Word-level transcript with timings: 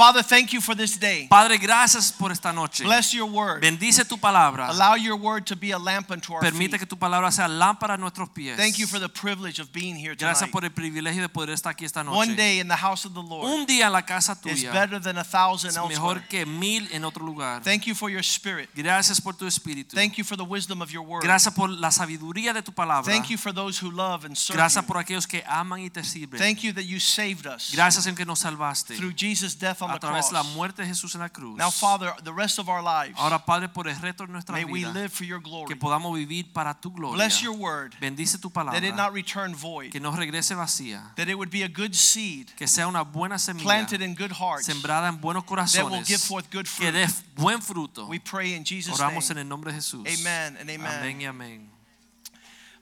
Father, 0.00 0.22
thank 0.22 0.54
you 0.54 0.62
for 0.62 0.74
this 0.74 0.98
day. 0.98 1.26
Padre, 1.28 1.58
gracias 1.58 2.10
por 2.10 2.32
esta 2.32 2.54
noche. 2.54 2.84
Bless 2.84 3.12
your 3.12 3.26
word. 3.26 3.60
Bendice 3.60 4.02
tu 4.08 4.16
palabra. 4.16 4.68
Allow 4.70 4.94
your 4.94 5.14
word 5.14 5.44
to 5.44 5.54
be 5.54 5.72
a 5.72 5.78
lamp 5.78 6.10
unto 6.10 6.32
our 6.32 6.40
Permite 6.40 6.70
feet. 6.70 6.80
que 6.80 6.86
tu 6.86 6.96
palabra 6.96 7.30
sea 7.30 7.46
lámpara 7.46 7.94
a 7.94 7.96
nuestros 7.98 8.30
pies. 8.30 8.56
Thank 8.56 8.78
you 8.78 8.86
for 8.86 8.98
the 8.98 9.10
privilege 9.10 9.60
of 9.60 9.70
being 9.74 9.94
here 9.94 10.16
tonight. 10.16 10.38
Gracias 10.38 10.48
por 10.48 10.64
el 10.64 10.70
privilegio 10.70 11.20
de 11.20 11.28
poder 11.28 11.50
estar 11.50 11.72
aquí 11.72 11.84
esta 11.84 12.02
noche. 12.02 12.16
One 12.16 12.34
day 12.34 12.60
in 12.60 12.68
the 12.68 12.76
house 12.76 13.04
of 13.04 13.12
the 13.12 13.20
Lord 13.20 13.44
Un 13.44 13.66
día 13.66 13.88
en 13.88 13.92
la 13.92 14.00
casa 14.00 14.32
is 14.32 14.40
tuya 14.40 14.72
better 14.72 14.98
than 14.98 15.18
a 15.18 15.22
thousand 15.22 15.68
es 15.68 15.76
elsewhere. 15.76 15.94
mejor 15.94 16.22
que 16.28 16.46
mil 16.46 16.88
en 16.92 17.04
otro 17.04 17.22
lugar. 17.22 17.62
Thank 17.62 17.82
you 17.82 17.94
for 17.94 18.08
your 18.08 18.24
spirit. 18.24 18.70
Gracias 18.74 19.20
por 19.20 19.34
tu 19.34 19.44
espíritu. 19.46 19.94
Thank 19.94 20.14
you 20.14 20.24
for 20.24 20.38
the 20.38 20.44
wisdom 20.44 20.80
of 20.80 20.90
your 20.90 21.04
word. 21.04 21.22
Gracias 21.22 21.52
por 21.52 21.68
la 21.68 21.90
sabiduría 21.90 22.54
de 22.54 22.62
tu 22.62 22.72
palabra. 22.72 23.04
Thank 23.12 23.28
you 23.28 23.36
for 23.36 23.52
those 23.52 23.78
who 23.78 23.90
love 23.90 24.24
and 24.24 24.34
serve 24.34 24.56
Gracias 24.56 24.82
por 24.82 24.96
aquellos 24.96 25.26
que 25.26 25.44
aman 25.46 25.80
y 25.80 25.90
te 25.90 26.02
sirven. 26.02 26.40
Thank 26.40 26.62
you 26.62 26.72
that 26.72 26.84
you 26.84 26.98
saved 26.98 27.46
us 27.46 27.70
Gracias 27.74 28.06
en 28.06 28.14
que 28.14 28.24
nos 28.24 28.38
salvaste 28.38 28.96
through 28.96 29.12
Jesus' 29.14 29.54
death 29.54 29.82
on 29.82 29.89
a 29.90 29.98
the 29.98 30.06
través 30.06 30.28
de 30.28 30.34
la 30.34 30.40
cross. 30.42 30.54
muerte 30.54 30.82
de 30.82 30.88
Jesús 30.88 31.14
en 31.14 31.20
la 31.20 31.28
cruz. 31.28 31.56
Now, 31.56 31.70
Father, 31.70 32.12
the 32.24 32.32
rest 32.32 32.58
of 32.58 32.68
our 32.68 32.82
lives, 32.82 33.16
Ahora, 33.18 33.38
Padre, 33.44 33.68
por 33.68 33.86
el 33.88 33.96
resto 34.00 34.26
de 34.26 34.32
nuestra 34.32 34.54
may 34.54 34.64
we 34.64 34.80
vida, 34.80 34.92
live 34.92 35.12
for 35.12 35.24
your 35.24 35.40
que 35.40 35.50
glory. 35.50 35.74
podamos 35.76 36.14
vivir 36.16 36.52
para 36.52 36.74
tu 36.80 36.90
gloria. 36.90 37.14
Bless 37.16 37.40
your 37.42 37.54
word, 37.56 37.94
Bendice 38.00 38.38
tu 38.40 38.50
that 38.50 38.82
it 38.84 38.94
not 38.94 39.12
return 39.12 39.54
void, 39.54 39.90
Que 39.92 40.00
no 40.00 40.10
regrese 40.12 40.54
vacía. 40.54 41.14
that 41.16 41.28
it 41.28 41.36
would 41.36 41.50
be 41.50 41.62
a 41.62 41.68
good 41.68 41.94
seed 41.94 42.50
Que 42.56 42.66
sea 42.66 42.86
una 42.86 43.02
buena 43.04 43.36
semilla. 43.38 43.64
planted 43.64 44.02
in 44.02 44.14
good 44.14 44.32
hearts 44.32 44.66
sembrada 44.66 45.08
en 45.08 45.16
buenos 45.18 45.44
that 45.44 45.50
will 45.50 45.56
corazones 45.92 46.06
give 46.08 46.20
forth 46.20 46.50
good 46.50 46.64
que 46.66 46.90
fruit. 46.90 46.92
dé 46.92 47.06
buen 47.36 47.60
fruto. 47.60 48.06
We 48.08 48.18
pray 48.18 48.54
in 48.54 48.64
Jesus' 48.64 48.98
Oramos 48.98 49.30
en 49.30 49.36
name. 49.36 49.42
el 49.42 49.48
nombre 49.48 49.72
de 49.72 49.78
Jesús. 49.78 50.06
Amen 50.06 50.56
and 50.60 50.70
amen. 50.70 50.86
Amén 50.86 51.20
y 51.20 51.24
amén. 51.26 51.66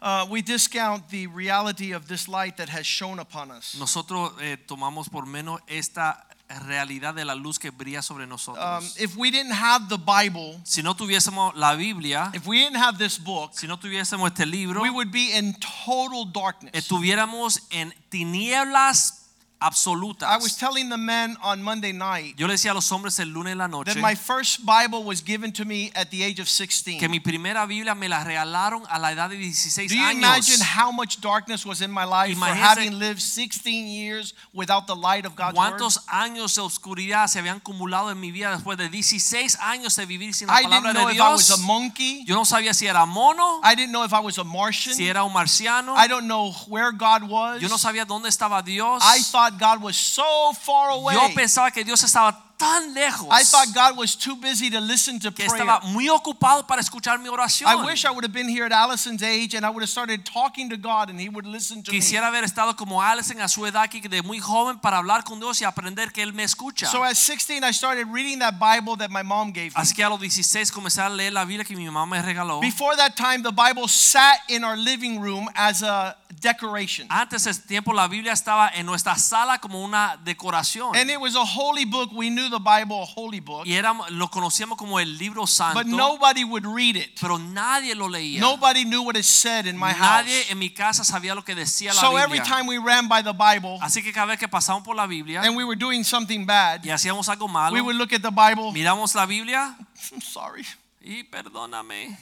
Uh, 0.01 0.25
we 0.31 0.41
discount 0.43 1.09
the 1.09 1.27
reality 1.27 1.91
of 1.91 2.07
this 2.07 2.29
light 2.29 2.57
that 2.59 2.69
has 2.69 2.87
shone 2.87 3.19
upon 3.19 3.51
us. 3.51 3.75
Nosotros 3.77 4.31
eh, 4.41 4.57
tomamos 4.69 5.09
por 5.11 5.27
menos 5.27 5.59
esta 5.67 6.25
realidad 6.49 7.15
de 7.15 7.25
la 7.25 7.35
luz 7.35 7.59
que 7.59 7.71
brilla 7.71 8.03
sobre 8.03 8.25
Um, 8.25 8.85
if 8.97 9.17
we 9.17 9.31
didn't 9.31 9.53
have 9.53 9.89
the 9.89 9.99
Bible, 9.99 10.61
si 10.65 10.83
no 10.83 10.95
tuviésemos 10.95 11.55
la 11.55 11.75
Biblia, 11.75 12.31
if 12.35 12.47
we 12.47 12.59
didn't 12.59 12.77
have 12.77 12.99
this 12.99 13.19
book, 13.19 13.53
si 13.55 13.67
no 13.67 13.79
tuviésemos 13.79 14.31
este 14.31 14.47
libro, 14.47 14.81
we 14.83 14.91
would 14.91 15.11
be 15.11 15.37
in 15.37 15.55
total 15.85 16.25
darkness. 16.25 16.73
estuviéramos 16.75 17.61
en 17.71 17.93
tinieblas 18.11 19.28
I 19.61 20.39
was 20.41 20.57
telling 20.57 20.89
the 20.89 20.97
men 20.97 21.37
on 21.43 21.61
Monday 21.63 21.93
night 21.93 22.35
Yo 22.39 22.47
le 22.47 22.53
decía 22.55 22.71
a 22.71 22.75
los 22.75 22.89
hombres 22.93 23.19
el 23.19 23.29
lunes 23.29 23.53
en 23.53 23.59
la 23.59 23.67
noche 23.67 23.93
that 23.93 24.01
my 24.01 24.15
first 24.15 24.65
Bible 24.65 25.03
was 25.03 25.21
given 25.21 25.51
to 25.53 25.65
me 25.65 25.91
at 25.97 26.11
the 26.11 26.23
age 26.23 26.39
of 26.39 26.49
16. 26.49 27.01
que 27.01 27.09
mi 27.09 27.19
primera 27.19 27.67
Biblia 27.67 27.95
me 27.97 28.07
la 28.09 28.23
regalaron 28.23 28.85
a 28.89 28.99
la 29.01 29.11
edad 29.13 29.29
de 29.31 29.37
16 29.37 29.89
Do 29.89 29.97
you 29.97 30.03
años. 30.05 30.15
imagine 30.19 30.61
how 30.61 30.93
much 30.93 31.21
darkness 31.21 31.67
was 31.67 31.83
in 31.83 31.91
my 31.91 32.05
life 32.05 32.37
for 32.39 32.47
having 32.47 32.99
lived 33.01 33.21
16 33.21 33.89
years 33.89 34.33
without 34.55 34.87
the 34.87 34.95
light 34.95 35.27
of 35.27 35.35
God's 35.35 35.57
word? 35.59 35.77
¿Cuántos 35.77 36.05
años 36.07 36.55
de 36.55 36.61
oscuridad 36.63 37.27
se 37.27 37.41
habían 37.41 37.57
acumulado 37.57 38.13
en 38.13 38.21
mi 38.21 38.31
vida 38.31 38.53
después 38.53 38.79
de 38.79 38.89
16 38.89 39.57
años 39.61 39.97
de 39.97 40.07
vivir 40.07 40.35
sin 40.35 40.47
la 40.47 40.55
I 40.61 40.67
didn't 40.67 40.93
know 40.95 41.07
de 41.09 41.15
if 41.15 41.21
I 41.21 41.33
was 41.33 41.49
Dios? 41.49 41.59
a 41.59 41.63
monkey. 41.63 42.25
Yo 42.25 42.37
no 42.37 42.45
sabía 42.45 42.73
si 42.75 42.87
era 42.87 43.05
mono, 43.07 43.61
I 43.65 43.75
didn't 43.75 43.91
know 43.91 44.05
if 44.05 44.13
I 44.13 44.21
was 44.21 44.39
a 44.39 44.45
Martian. 44.45 44.95
si 44.95 45.09
era 45.09 45.25
un 45.25 45.33
marciano. 45.33 45.97
I 45.97 46.07
don't 46.07 46.27
know 46.29 46.53
where 46.69 46.93
God 46.93 47.25
was. 47.29 47.61
Yo 47.61 47.69
no 47.69 47.77
sabía 47.77 48.05
dónde 48.05 48.29
estaba 48.29 48.63
Dios. 48.63 49.03
I 49.03 49.21
thought 49.23 49.48
God 49.51 49.83
was 49.83 49.97
so 49.97 50.53
far 50.53 50.91
away. 50.91 51.15
Yo 51.15 51.35
pensaba 51.35 51.71
que 51.71 51.85
Dios 51.85 52.03
estaba 52.03 52.48
tan 52.59 52.93
lejos 52.93 53.29
I 53.31 53.45
thought 53.45 53.73
God 53.73 53.97
was 53.97 54.17
too 54.17 54.37
busy 54.37 54.69
to 54.71 54.81
listen 54.81 55.19
to 55.21 55.31
que 55.31 55.47
prayer. 55.47 55.63
estaba 55.63 55.81
muy 55.87 56.09
ocupado 56.09 56.67
para 56.67 56.83
escuchar 56.83 57.19
mi 57.19 57.29
oración. 57.29 57.71
I 57.71 57.87
wish 57.87 58.05
I 58.05 58.11
would 58.11 58.25
have 58.25 58.33
been 58.33 58.49
here 58.49 58.65
at 58.65 58.73
Allison's 58.73 59.23
age 59.23 59.55
and 59.55 59.65
I 59.65 59.71
would 59.71 59.83
have 59.83 59.89
started 59.89 60.25
talking 60.25 60.69
to 60.71 60.77
God 60.77 61.09
and 61.09 61.21
he 61.21 61.29
would 61.29 61.47
listen 61.47 61.83
to 61.85 61.93
me. 61.93 61.99
Quisiera 61.99 62.27
haber 62.27 62.45
estado 62.45 62.77
como 62.77 63.01
Alison 63.01 63.41
a 63.41 63.49
su 63.49 63.65
edad 63.65 63.85
aquí 63.85 64.01
de 64.01 64.23
muy 64.23 64.41
joven 64.41 64.79
para 64.79 64.99
hablar 64.99 65.25
con 65.25 65.39
Dios 65.39 65.61
y 65.63 65.65
aprender 65.65 66.13
que 66.13 66.23
Él 66.23 66.33
me 66.33 66.43
escucha. 66.43 66.87
So 66.89 67.05
at 67.05 67.17
16 67.17 67.63
I 67.63 67.73
started 67.73 68.07
reading 68.13 68.41
that 68.41 68.59
Bible 68.59 68.97
that 68.97 69.11
my 69.11 69.23
mom 69.23 69.53
gave 69.53 69.67
me. 69.67 69.75
Así 69.77 69.95
que 69.95 70.03
a 70.03 70.09
los 70.09 70.21
16 70.21 70.73
comencé 70.73 71.01
a 71.01 71.09
leer 71.09 71.33
la 71.33 71.45
Biblia 71.45 71.65
que 71.65 71.77
mi 71.77 71.85
mamá 71.85 72.07
me 72.07 72.21
regaló. 72.21 72.61
Before 72.61 72.97
that 72.97 73.15
time 73.17 73.43
the 73.43 73.53
Bible 73.53 73.87
sat 73.89 74.41
in 74.49 74.65
our 74.65 74.77
living 74.77 75.21
room 75.21 75.49
as 75.55 75.83
a 75.83 76.17
decoration. 76.41 77.07
Antes 77.11 77.47
ese 77.47 77.63
tiempo 77.67 77.93
la 77.93 78.09
Biblia 78.09 78.33
estaba 78.33 78.71
en 78.75 78.87
nuestra 78.87 79.17
sala 79.17 79.59
como 79.59 79.83
una 79.83 80.19
decoración. 80.25 80.97
And 80.97 81.11
it 81.11 81.21
was 81.21 81.37
a 81.37 81.45
holy 81.45 81.85
book. 81.85 82.11
We 82.13 82.31
knew 82.31 82.48
the 82.51 82.59
Bible 82.59 83.03
a 83.03 83.07
holy 83.07 83.41
book, 83.41 83.67
y 83.67 83.75
éramos, 83.75 84.11
lo 84.11 84.29
conocíamos 84.29 84.77
como 84.79 84.99
el 84.99 85.19
libro 85.19 85.47
santo, 85.47 85.79
but 85.79 85.87
nobody 85.87 86.45
would 86.45 86.65
read 86.65 86.97
it. 86.97 87.19
pero 87.21 87.39
nadie 87.39 87.95
lo 87.95 88.09
leía. 88.09 88.41
Nobody 88.41 88.85
knew 88.85 89.03
what 89.03 89.17
it 89.17 89.25
said 89.25 89.67
in 89.67 89.77
my 89.77 89.93
nadie 89.93 90.41
house. 90.43 90.51
en 90.51 90.59
mi 90.59 90.71
casa 90.71 91.05
sabía 91.05 91.35
lo 91.35 91.43
que 91.45 91.55
decía 91.55 91.93
la 91.95 92.01
So 92.01 92.11
Biblia. 92.11 92.25
every 92.25 92.41
time 92.41 92.67
we 92.67 92.79
ran 92.79 93.09
by 93.09 93.23
the 93.23 93.33
Bible 93.33 93.79
Así 93.83 94.03
que 94.03 94.13
cada 94.13 94.27
vez 94.27 94.39
que 94.39 94.49
pasamos 94.49 94.83
por 94.85 94.95
la 94.97 95.07
Biblia 95.07 95.43
and 95.43 95.57
we 95.57 95.65
were 95.65 95.77
doing 95.79 96.05
something 96.05 96.45
bad, 96.47 96.85
y 96.85 96.91
hacíamos 96.91 97.29
algo 97.29 97.49
malo, 97.49 97.75
we 97.75 97.81
would 97.81 97.97
look 97.97 98.13
at 98.13 98.23
the 98.23 98.31
Bible. 98.31 98.73
miramos 98.73 99.15
la 99.15 99.27
Biblia 99.27 99.77
I'm 100.13 100.21
sorry. 100.21 100.65
y 101.03 101.23
perdóname 101.25 102.17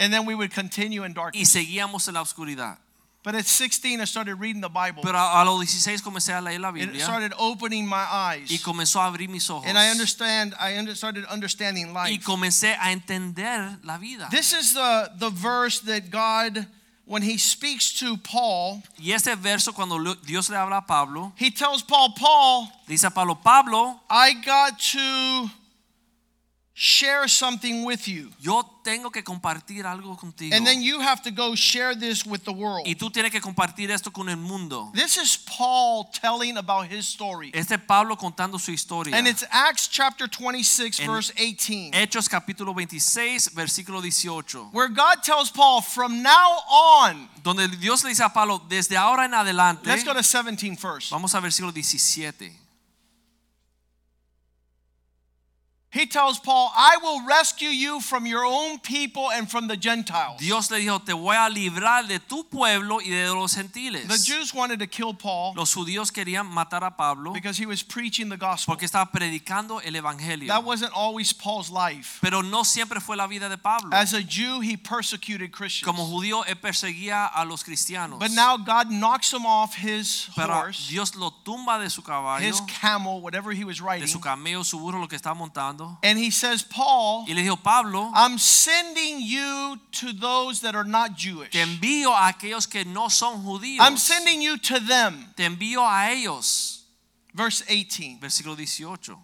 And 0.00 0.12
then 0.12 0.26
we 0.26 0.34
would 0.36 0.52
continue 0.54 1.02
in 1.04 1.12
darkness. 1.12 1.40
y 1.42 1.44
seguíamos 1.60 2.06
en 2.08 2.14
la 2.14 2.22
oscuridad. 2.22 2.78
But 3.24 3.34
at 3.34 3.46
16, 3.46 4.00
I 4.00 4.04
started 4.04 4.36
reading 4.36 4.60
the 4.62 4.68
Bible. 4.68 5.02
Pero 5.02 5.18
a, 5.18 5.42
a 5.42 5.44
los 5.44 5.58
16 5.60 6.00
comencé 6.02 6.32
a 6.32 6.40
leer 6.40 6.60
la 6.60 6.70
Biblia. 6.70 7.00
It 7.00 7.02
started 7.02 7.32
opening 7.36 7.86
my 7.86 8.06
eyes. 8.10 8.48
y 8.50 8.58
comenzó 8.58 9.00
a 9.00 9.06
abrir 9.06 9.28
mis 9.28 9.50
ojos 9.50 9.66
And 9.66 9.76
I 9.76 9.90
understand, 9.90 10.54
I 10.58 10.78
under, 10.78 10.94
started 10.94 11.24
understanding 11.26 11.92
life. 11.92 12.10
y 12.12 12.18
comencé 12.18 12.76
a 12.80 12.92
entender 12.92 13.76
la 13.84 13.98
vida. 13.98 14.28
This 14.30 14.52
is 14.52 14.72
the, 14.72 15.10
the 15.18 15.30
verse 15.30 15.80
that 15.80 16.10
God, 16.10 16.66
when 17.06 17.22
He 17.22 17.38
speaks 17.38 17.92
to 17.98 18.16
Paul, 18.18 18.82
Y 18.98 19.10
este 19.12 19.34
verso 19.36 19.72
cuando 19.72 19.98
Dios 20.24 20.48
le 20.48 20.56
habla 20.56 20.78
a 20.78 20.86
Pablo, 20.86 21.32
He 21.36 21.50
tells 21.50 21.82
Paul, 21.82 22.14
Paul, 22.16 22.68
dice 22.86 23.04
a 23.04 23.10
Pablo, 23.10 23.34
Pablo, 23.34 24.00
I 24.08 24.34
got 24.34 24.78
to 24.92 25.50
share 26.80 27.26
something 27.26 27.84
with 27.84 28.06
you. 28.06 28.30
yo 28.38 28.62
tengo 28.84 29.10
que 29.10 29.24
compartir 29.24 29.84
algo 29.84 30.16
contigo. 30.16 30.54
And 30.54 30.64
then 30.64 30.80
you 30.80 31.00
have 31.00 31.20
to 31.24 31.32
go 31.32 31.56
share 31.56 31.96
this 31.96 32.24
with 32.24 32.44
the 32.44 32.52
world. 32.52 32.86
Y 32.86 32.94
tú 32.94 33.10
tienes 33.10 33.32
que 33.32 33.40
compartir 33.40 33.90
esto 33.90 34.12
con 34.12 34.28
el 34.28 34.36
mundo. 34.36 34.92
This 34.94 35.16
is 35.16 35.36
Paul 35.36 36.04
telling 36.12 36.56
about 36.56 36.86
his 36.86 37.04
story. 37.08 37.50
Este 37.52 37.72
es 37.72 37.80
Pablo 37.80 38.14
contando 38.16 38.60
su 38.60 38.70
historia. 38.70 39.16
And 39.16 39.26
it's 39.26 39.44
Acts 39.50 39.88
chapter 39.88 40.28
26, 40.28 41.00
En- 41.00 41.08
verse 41.08 41.32
18. 41.36 41.92
Hechos 41.94 42.28
capítulo 42.28 42.72
26, 42.72 43.48
versículo 43.54 44.00
18. 44.00 44.70
Where 44.72 44.88
God 44.88 45.24
tells 45.24 45.50
Paul, 45.50 45.80
from 45.80 46.22
now 46.22 46.60
on, 46.70 47.28
Donde 47.42 47.66
Dios 47.80 48.04
le 48.04 48.10
dice 48.10 48.22
a 48.22 48.28
Pablo, 48.28 48.62
desde 48.68 48.96
ahora 48.96 49.24
en 49.24 49.34
adelante, 49.34 49.88
let's 49.88 50.04
go 50.04 50.14
to 50.14 50.22
17 50.22 50.76
first. 50.76 51.10
vamos 51.10 51.34
a 51.34 51.40
versículo 51.40 51.72
17. 51.72 52.67
He 55.90 56.04
tells 56.04 56.38
Paul, 56.38 56.70
I 56.76 56.98
will 57.02 57.24
rescue 57.26 57.70
you 57.70 58.00
from 58.00 58.26
your 58.26 58.44
own 58.44 58.78
people 58.78 59.30
and 59.30 59.50
from 59.50 59.68
the 59.68 59.76
Gentiles. 59.76 60.38
Dios 60.38 60.70
le 60.70 60.80
dijo, 60.80 61.02
te 61.02 61.14
voy 61.14 61.34
a 61.34 61.48
librar 61.48 62.06
de 62.06 62.18
tu 62.18 62.44
pueblo 62.44 63.00
y 63.00 63.08
de 63.08 63.32
los 63.32 63.54
gentiles. 63.54 64.06
The 64.06 64.18
Jews 64.18 64.52
wanted 64.52 64.80
to 64.80 64.86
kill 64.86 65.14
Paul 65.14 65.54
Los 65.56 65.74
judíos 65.74 66.12
querían 66.12 66.46
matar 66.46 66.84
a 66.84 66.90
Pablo 66.90 67.32
because 67.32 67.56
he 67.56 67.64
was 67.64 67.82
preaching 67.82 68.28
the 68.28 68.36
gospel. 68.36 68.74
porque 68.74 68.84
estaba 68.84 69.10
predicando 69.10 69.80
el 69.82 69.94
evangelio. 69.94 70.48
That 70.48 70.62
wasn't 70.62 70.92
always 70.94 71.32
Paul's 71.32 71.70
life. 71.70 72.18
Pero 72.20 72.42
no 72.42 72.64
siempre 72.64 73.00
fue 73.00 73.16
la 73.16 73.26
vida 73.26 73.48
de 73.48 73.56
Pablo. 73.56 73.88
As 73.94 74.12
a 74.12 74.20
Jew, 74.20 74.60
he 74.60 74.76
persecuted 74.76 75.52
Christians. 75.52 75.86
Como 75.86 76.04
judío, 76.04 76.44
él 76.44 76.56
perseguía 76.56 77.30
a 77.34 77.46
los 77.46 77.64
cristianos. 77.64 78.18
But 78.18 78.32
now 78.32 78.58
God 78.58 78.90
knocks 78.90 79.32
him 79.32 79.46
off 79.46 79.74
his 79.74 80.28
Pero 80.36 80.52
horse, 80.52 80.90
Dios 80.90 81.16
lo 81.16 81.30
tumba 81.42 81.78
de 81.78 81.88
su 81.88 82.02
caballo, 82.02 82.46
his 82.46 82.60
camel, 82.78 83.22
whatever 83.22 83.52
he 83.52 83.64
was 83.64 83.80
riding. 83.80 84.02
de 84.02 84.08
su 84.08 84.20
camello, 84.20 84.62
su 84.64 84.78
burro, 84.78 85.00
lo 85.00 85.08
que 85.08 85.16
estaba 85.16 85.34
montando. 85.34 85.77
And 86.02 86.18
he 86.18 86.30
says, 86.30 86.62
Paul, 86.62 87.24
Y 87.28 87.34
le 87.34 87.42
dijo, 87.42 87.62
Pablo, 87.62 88.10
I'm 88.14 88.38
sending 88.38 89.20
you 89.20 89.78
to 89.92 90.12
those 90.12 90.60
that 90.62 90.74
are 90.74 90.84
not 90.84 91.16
Jewish. 91.16 91.50
te 91.50 91.60
envío 91.60 92.10
a 92.10 92.32
aquellos 92.32 92.68
que 92.68 92.84
no 92.84 93.08
son 93.08 93.42
judíos. 93.44 93.78
I'm 93.80 93.96
sending 93.96 94.40
you 94.42 94.56
to 94.58 94.80
them. 94.80 95.26
Te 95.36 95.44
envío 95.44 95.78
a 95.78 96.10
ellos. 96.10 96.82
Verse 97.34 97.62
18. 97.68 98.18
Versículo 98.20 98.56
18. 98.56 99.16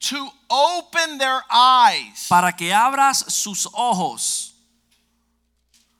To 0.00 0.28
open 0.48 1.18
their 1.18 1.42
eyes 1.50 2.26
Para 2.28 2.52
que 2.52 2.72
abras 2.72 3.30
sus 3.30 3.66
ojos 3.74 4.49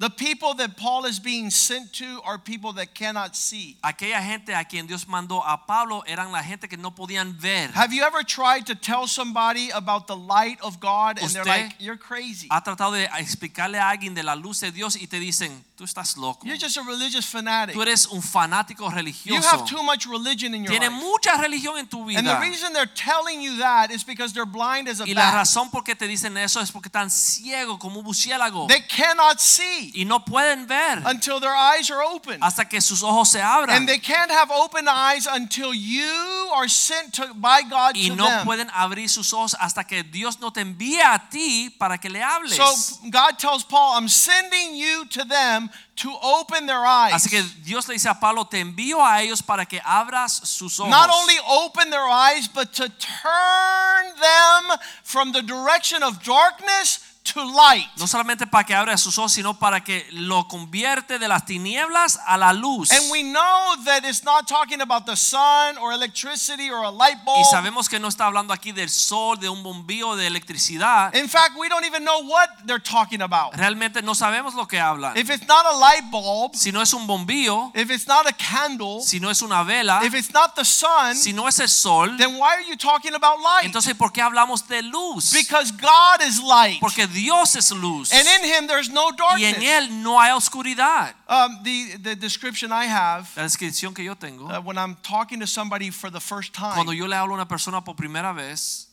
The 0.01 0.09
people 0.09 0.55
that 0.55 0.79
Paul 0.79 1.05
is 1.05 1.19
being 1.21 1.51
sent 1.51 1.93
to 1.99 2.23
are 2.25 2.39
people 2.39 2.73
that 2.73 2.95
cannot 2.95 3.37
see. 3.37 3.77
Aquella 3.85 4.23
gente 4.23 4.55
a 4.55 4.65
quien 4.65 4.87
Dios 4.87 5.05
mandó 5.05 5.43
a 5.45 5.67
Pablo 5.67 6.03
eran 6.07 6.33
la 6.33 6.43
gente 6.43 6.69
que 6.69 6.79
no 6.79 6.93
podían 6.93 7.39
ver. 7.39 7.71
Have 7.75 7.93
you 7.93 8.03
ever 8.03 8.23
tried 8.25 8.65
to 8.69 8.75
tell 8.75 9.07
somebody 9.07 9.69
about 9.69 10.07
the 10.07 10.17
light 10.17 10.59
of 10.63 10.81
God 10.81 11.19
and 11.21 11.31
they're 11.31 11.45
like, 11.45 11.75
you're 11.79 11.99
crazy? 11.99 12.49
Ha 12.51 12.63
tratado 12.63 12.93
de 12.93 13.05
explicarle 13.19 13.79
a 13.79 13.91
alguien 13.91 14.15
de 14.15 14.23
la 14.23 14.35
luz 14.35 14.61
de 14.61 14.71
Dios 14.73 14.97
y 14.97 15.07
te 15.07 15.21
dicen, 15.21 15.63
tú 15.77 15.85
estás 15.85 16.17
loco. 16.17 16.47
You're 16.47 16.57
just 16.57 16.79
a 16.79 16.83
religious 16.83 17.27
fanatic. 17.27 17.75
Tú 17.75 17.83
eres 17.83 18.07
un 18.07 18.23
fanático 18.23 18.89
religioso. 18.91 19.35
You 19.35 19.43
have 19.43 19.67
too 19.67 19.83
much 19.83 20.07
religion 20.07 20.55
in 20.55 20.65
your 20.65 20.71
Tiene 20.71 20.89
life. 20.89 20.99
mucha 20.99 21.37
religión 21.37 21.79
en 21.79 21.87
tu 21.89 22.07
vida. 22.07 22.21
And 22.21 22.27
the 22.27 22.41
reason 22.41 22.73
they're 22.73 22.87
telling 22.87 23.43
you 23.43 23.59
that 23.59 23.91
is 23.91 24.03
because 24.03 24.33
they're 24.33 24.51
blind 24.51 24.89
as 24.89 25.01
a 25.01 25.05
Y 25.07 25.13
la 25.13 25.31
razón 25.31 25.71
por 25.71 25.85
qué 25.85 25.95
te 25.95 26.07
dicen 26.07 26.39
eso 26.39 26.59
es 26.61 26.73
porque 26.73 26.89
están 26.89 27.11
ciegos 27.11 27.79
como 27.79 27.99
un 27.99 28.07
murciélago 28.07 28.67
They 28.67 28.81
cannot 28.81 29.41
see 29.41 29.90
y 29.95 30.05
no 30.05 30.21
pueden 30.25 30.67
ver 30.67 31.03
until 31.07 31.41
their 31.41 31.55
eyes 31.55 31.91
are 31.91 32.03
open. 32.03 32.39
hasta 32.43 32.65
que 32.69 32.81
sus 32.81 33.03
ojos 33.03 33.31
se 33.31 33.41
abran. 33.41 33.77
And 33.77 33.89
they 33.89 33.99
can't 33.99 34.31
have 34.31 34.51
open 34.51 34.87
eyes 34.89 35.27
until 35.27 35.73
you 35.75 36.51
are 36.55 36.69
sent 36.69 37.15
to, 37.15 37.33
by 37.35 37.63
God 37.63 37.97
Y 37.97 38.09
to 38.09 38.17
no 38.17 38.27
them. 38.27 38.47
pueden 38.47 38.71
abrir 38.71 39.09
sus 39.09 39.33
ojos 39.33 39.55
hasta 39.61 39.85
que 39.85 40.03
Dios 40.03 40.41
no 40.41 40.51
te 40.51 40.61
envíe 40.61 41.01
a 41.01 41.19
ti 41.31 41.71
para 41.71 41.99
que 41.99 42.09
le 42.11 42.21
hables. 42.23 42.57
So 42.57 42.65
God 43.11 43.39
tells 43.39 43.65
Paul, 43.65 43.97
I'm 43.97 44.09
sending 44.09 44.75
you 44.77 45.05
to 45.07 45.25
them 45.25 45.71
to 45.97 46.11
open 46.23 46.67
their 46.67 46.85
eyes. 46.87 47.13
Así 47.13 47.29
que 47.29 47.43
Dios 47.65 47.87
le 47.89 47.95
dice 47.95 48.09
a 48.09 48.15
Pablo, 48.15 48.45
te 48.47 48.59
envío 48.61 49.05
a 49.05 49.21
ellos 49.23 49.43
para 49.43 49.67
que 49.67 49.81
abras 49.85 50.41
sus 50.45 50.79
ojos. 50.81 50.91
Not 50.91 51.11
only 51.11 51.37
open 51.47 51.91
their 51.91 52.09
eyes, 52.09 52.49
but 52.49 52.73
to 52.75 52.89
turn 52.89 54.07
them 54.21 54.79
from 55.03 55.33
the 55.33 55.43
direction 55.43 56.03
of 56.03 56.23
darkness 56.23 57.01
to 57.25 57.45
light. 57.45 57.87
No 57.97 58.07
solamente 58.07 58.47
para 58.47 58.65
que 58.65 58.75
abra 58.75 58.97
sus 58.99 59.17
ojos, 59.19 59.33
sino 59.33 59.59
para 59.59 59.83
que 59.83 60.07
lo 60.13 60.49
convierte 60.49 61.19
de 61.19 61.29
las 61.29 61.45
tinieblas 61.45 62.19
a 62.27 62.37
la 62.37 62.53
luz. 62.53 62.91
And 62.91 63.11
we 63.11 63.23
know 63.23 63.77
that 63.85 64.05
it's 64.05 64.25
not 64.25 64.47
talking 64.49 64.81
about 64.81 65.07
the 65.07 65.17
sun 65.17 65.79
or 65.79 65.93
electricity 65.93 66.71
or 66.71 66.85
a 66.85 66.91
light 66.91 67.23
bulb. 67.25 67.41
Y 67.41 67.45
sabemos 67.51 67.89
que 67.89 67.99
no 67.99 68.09
está 68.09 68.27
hablando 68.27 68.53
aquí 68.53 68.73
del 68.73 68.91
sol, 68.91 69.39
de 69.39 69.49
un 69.49 69.63
bombillo 69.63 70.17
de 70.17 70.27
electricidad. 70.27 71.15
In 71.15 71.29
fact, 71.29 71.53
we 71.57 71.69
don't 71.69 71.85
even 71.85 72.05
know 72.05 72.21
what 72.25 72.49
they're 72.67 72.83
talking 72.83 73.23
about. 73.23 73.55
Realmente 73.55 74.03
no 74.03 74.15
sabemos 74.15 74.55
lo 74.55 74.67
que 74.67 74.81
hablan. 74.81 75.17
If 75.17 75.31
it's 75.31 75.47
not 75.47 75.67
a 75.67 75.77
light 75.77 76.11
bulb, 76.11 76.55
Si 76.55 76.73
no 76.73 76.83
es 76.83 76.93
un 76.93 77.07
bombillo, 77.07 77.71
if 77.75 77.91
it's 77.91 78.07
not 78.07 78.27
a 78.27 78.33
candle, 78.33 79.01
si 79.03 79.21
no 79.21 79.31
es 79.31 79.43
una 79.43 79.63
vela, 79.63 80.01
if 80.05 80.15
it's 80.15 80.33
not 80.33 80.55
the 80.57 80.65
sun, 80.65 81.15
si 81.15 81.33
no 81.33 81.47
es 81.47 81.59
el 81.61 81.69
sol, 81.69 82.17
then 82.17 82.37
why 82.37 82.55
are 82.55 82.65
you 82.65 82.77
talking 82.77 83.15
about 83.15 83.39
light? 83.41 83.65
entonces 83.65 83.95
¿por 83.95 84.13
qué 84.13 84.23
hablamos 84.23 84.67
de 84.67 84.83
luz? 84.83 85.33
Because 85.33 85.73
God 85.73 86.27
is 86.27 86.41
light. 86.41 86.81
Porque 86.81 87.07
Dios 87.07 87.20
es 87.29 87.73
luz. 87.73 88.13
And 88.13 88.27
in 88.27 88.45
him 88.45 88.67
there's 88.67 88.91
no 88.91 89.11
Y 89.11 89.45
en 89.45 89.53
darkness. 89.53 89.63
él 89.63 90.03
no 90.03 90.19
hay 90.19 90.31
oscuridad. 90.31 91.15
Um, 91.29 91.63
the, 91.63 91.97
the 92.03 92.17
description 92.17 92.73
I 92.73 92.87
have 92.87 93.31
La 93.37 93.45
descripción 93.45 93.95
que 93.95 94.05
yo 94.05 94.15
tengo, 94.15 94.47
uh, 94.47 94.61
when 94.61 94.79
I'm 94.79 94.97
talking 95.03 95.41
to 95.41 95.47
somebody 95.47 95.91
for 95.91 96.11
the 96.11 96.21
first 96.21 96.53
cuando 96.57 96.93
time, 96.93 96.97
yo 96.97 97.07
le 97.07 97.17
hablo 97.17 97.33
a 97.33 97.35
una 97.35 97.47
persona 97.47 97.81
por 97.83 97.95
primera 97.95 98.35
vez, 98.35 98.87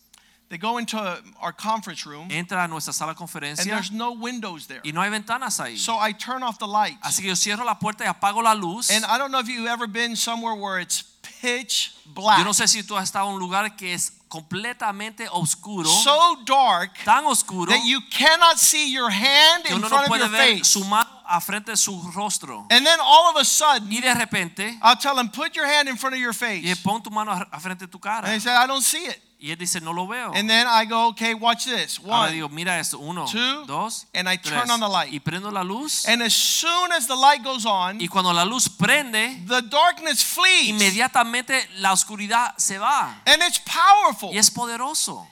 they 0.50 0.58
go 0.58 0.78
into 0.78 0.98
our 1.42 1.52
conference 1.52 2.06
room 2.06 2.30
entra 2.30 2.64
a 2.64 2.68
nuestra 2.68 2.94
sala 2.94 3.14
de 3.14 3.48
and 3.48 3.58
there's 3.58 3.92
no 3.92 4.14
windows 4.14 4.68
there. 4.68 4.82
y 4.84 4.92
no 4.92 5.02
hay 5.02 5.10
ventanas 5.10 5.60
ahí. 5.60 5.78
So 5.78 5.98
I 5.98 6.14
turn 6.14 6.44
off 6.44 6.58
the 6.58 6.68
lights. 6.68 7.00
Así 7.04 7.22
que 7.22 7.28
yo 7.30 7.36
cierro 7.36 7.66
la 7.66 7.76
puerta 7.76 8.06
y 8.06 8.08
apago 8.08 8.42
la 8.42 8.54
luz. 8.54 8.90
And 8.90 9.04
I 9.06 9.18
don't 9.18 9.32
know 9.32 9.40
if 9.40 9.50
you've 9.50 9.68
ever 9.68 9.88
been 9.88 10.16
somewhere 10.16 10.56
where 10.56 10.80
it's 10.80 11.04
pitch 11.42 11.94
black. 12.14 12.40
Yo 12.40 12.44
no 12.44 12.54
sé 12.54 12.68
si 12.68 12.84
tú 12.84 12.96
has 12.98 13.06
estado 13.06 13.28
en 13.28 13.36
un 13.36 13.40
lugar 13.40 13.76
que 13.76 13.94
es 13.94 14.14
completamente 14.30 15.28
oscuro, 15.32 15.88
so 15.90 16.38
dark 16.46 16.92
tan 17.06 17.26
oscuro 17.26 17.72
that 17.72 17.86
you 17.86 18.00
cannot 18.12 18.58
see 18.58 18.92
your 18.92 19.10
hand 19.10 19.66
in 19.66 19.76
uno 19.76 19.88
no 19.88 19.90
front 19.90 20.12
of 20.12 20.18
your 20.18 20.30
ver 20.30 20.38
face. 20.38 20.68
su 20.68 20.84
mano 20.84 21.10
a 21.26 21.40
frente 21.40 21.72
de 21.72 21.78
su 21.78 21.92
rostro. 22.14 22.66
And 22.70 22.86
then 22.86 23.00
all 23.02 23.30
of 23.30 23.38
a 23.38 23.46
sudden, 23.46 23.90
Y 23.92 24.02
de 24.02 24.14
repente, 24.14 24.78
I'll 24.82 24.98
tell 24.98 25.16
them, 25.16 25.30
put 25.30 25.56
your 25.56 25.66
hand 25.66 25.88
in 25.88 25.98
front 25.98 26.16
of 26.16 26.22
your 26.22 26.34
face. 26.34 26.64
y 26.64 26.74
pon 26.84 27.02
tu 27.02 27.10
mano 27.10 27.32
a 27.32 27.60
frente 27.60 27.86
de 27.86 27.92
tu 27.92 28.00
cara. 28.00 28.26
And 28.28 28.34
they 28.34 28.40
say, 28.40 28.52
I 28.56 28.68
don't 28.68 28.84
see 28.84 29.06
it. 29.06 29.20
Y 29.40 29.52
él 29.52 29.58
dice, 29.60 29.80
no 29.80 29.94
lo 29.94 30.08
veo. 30.08 30.32
And 30.34 30.50
then 30.50 30.66
I 30.68 30.86
go, 30.86 31.10
okay, 31.10 31.36
watch 31.36 31.66
this. 31.66 32.00
Ahora 32.00 32.22
One. 32.24 32.32
digo, 32.34 32.50
mira 32.50 32.80
esto, 32.80 32.98
uno, 32.98 33.28
two, 33.28 33.66
dos, 33.68 34.08
and 34.16 34.28
I 34.28 34.38
tres. 34.38 34.62
turn 34.62 34.72
on 34.72 34.80
the 34.80 34.88
light. 34.88 35.14
Y 35.14 35.20
prendo 35.20 35.52
la 35.52 35.64
luz. 35.64 36.08
And 36.08 36.24
as 36.24 36.34
soon 36.34 36.92
as 36.92 37.06
the 37.06 37.16
light 37.16 37.44
goes 37.44 37.64
on, 37.66 38.02
Y 38.02 38.08
cuando 38.08 38.34
la 38.34 38.44
luz 38.46 38.68
prende, 38.68 39.46
the 39.48 39.62
darkness 39.62 40.24
flees. 40.24 40.70
inmediatamente 40.70 41.70
la 41.78 41.92
oscuridad 41.94 42.56
se 42.58 42.80
va. 42.80 43.22
And 43.28 43.44
it's 43.44 43.60
powerful. 43.60 44.34
Y 44.34 44.40
es 44.40 44.50
poderoso. 44.50 45.28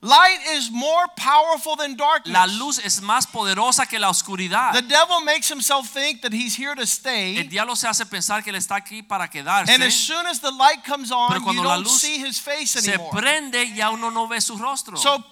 Light 0.00 0.38
is 0.54 0.70
more 0.70 1.06
powerful 1.16 1.74
than 1.74 1.96
darkness. 1.96 2.32
La 2.32 2.46
luz 2.46 2.78
es 2.78 3.00
más 3.02 3.26
poderosa 3.26 3.84
que 3.86 3.98
la 3.98 4.08
oscuridad. 4.08 4.72
The 4.72 4.82
devil 4.82 5.20
makes 5.24 5.48
himself 5.48 5.92
think 5.92 6.22
that 6.22 6.32
he's 6.32 6.56
here 6.56 6.76
to 6.76 6.86
stay. 6.86 7.36
El 7.36 7.48
diablo 7.48 7.74
se 7.74 7.88
hace 7.88 8.06
pensar 8.06 8.44
que 8.44 8.50
él 8.50 8.56
está 8.56 8.76
aquí 8.76 9.02
para 9.02 9.28
quedarse. 9.28 9.72
And 9.74 9.82
as 9.82 9.94
soon 9.94 10.26
as 10.26 10.40
the 10.40 10.52
light 10.52 10.84
comes 10.84 11.10
on, 11.10 11.30
Pero 11.30 11.52
you 11.52 11.64
la 11.64 11.74
don't 11.74 11.84
luz 11.84 12.00
see 12.00 12.18
his 12.24 12.38
face 12.38 12.76
anymore. 12.76 13.10
Se 13.12 13.18
prende 13.20 13.74
ya 13.74 13.90
uno 13.90 14.10
no 14.10 14.28
ve 14.28 14.40
su 14.40 14.56
rostro. 14.56 14.96
So 14.96 15.24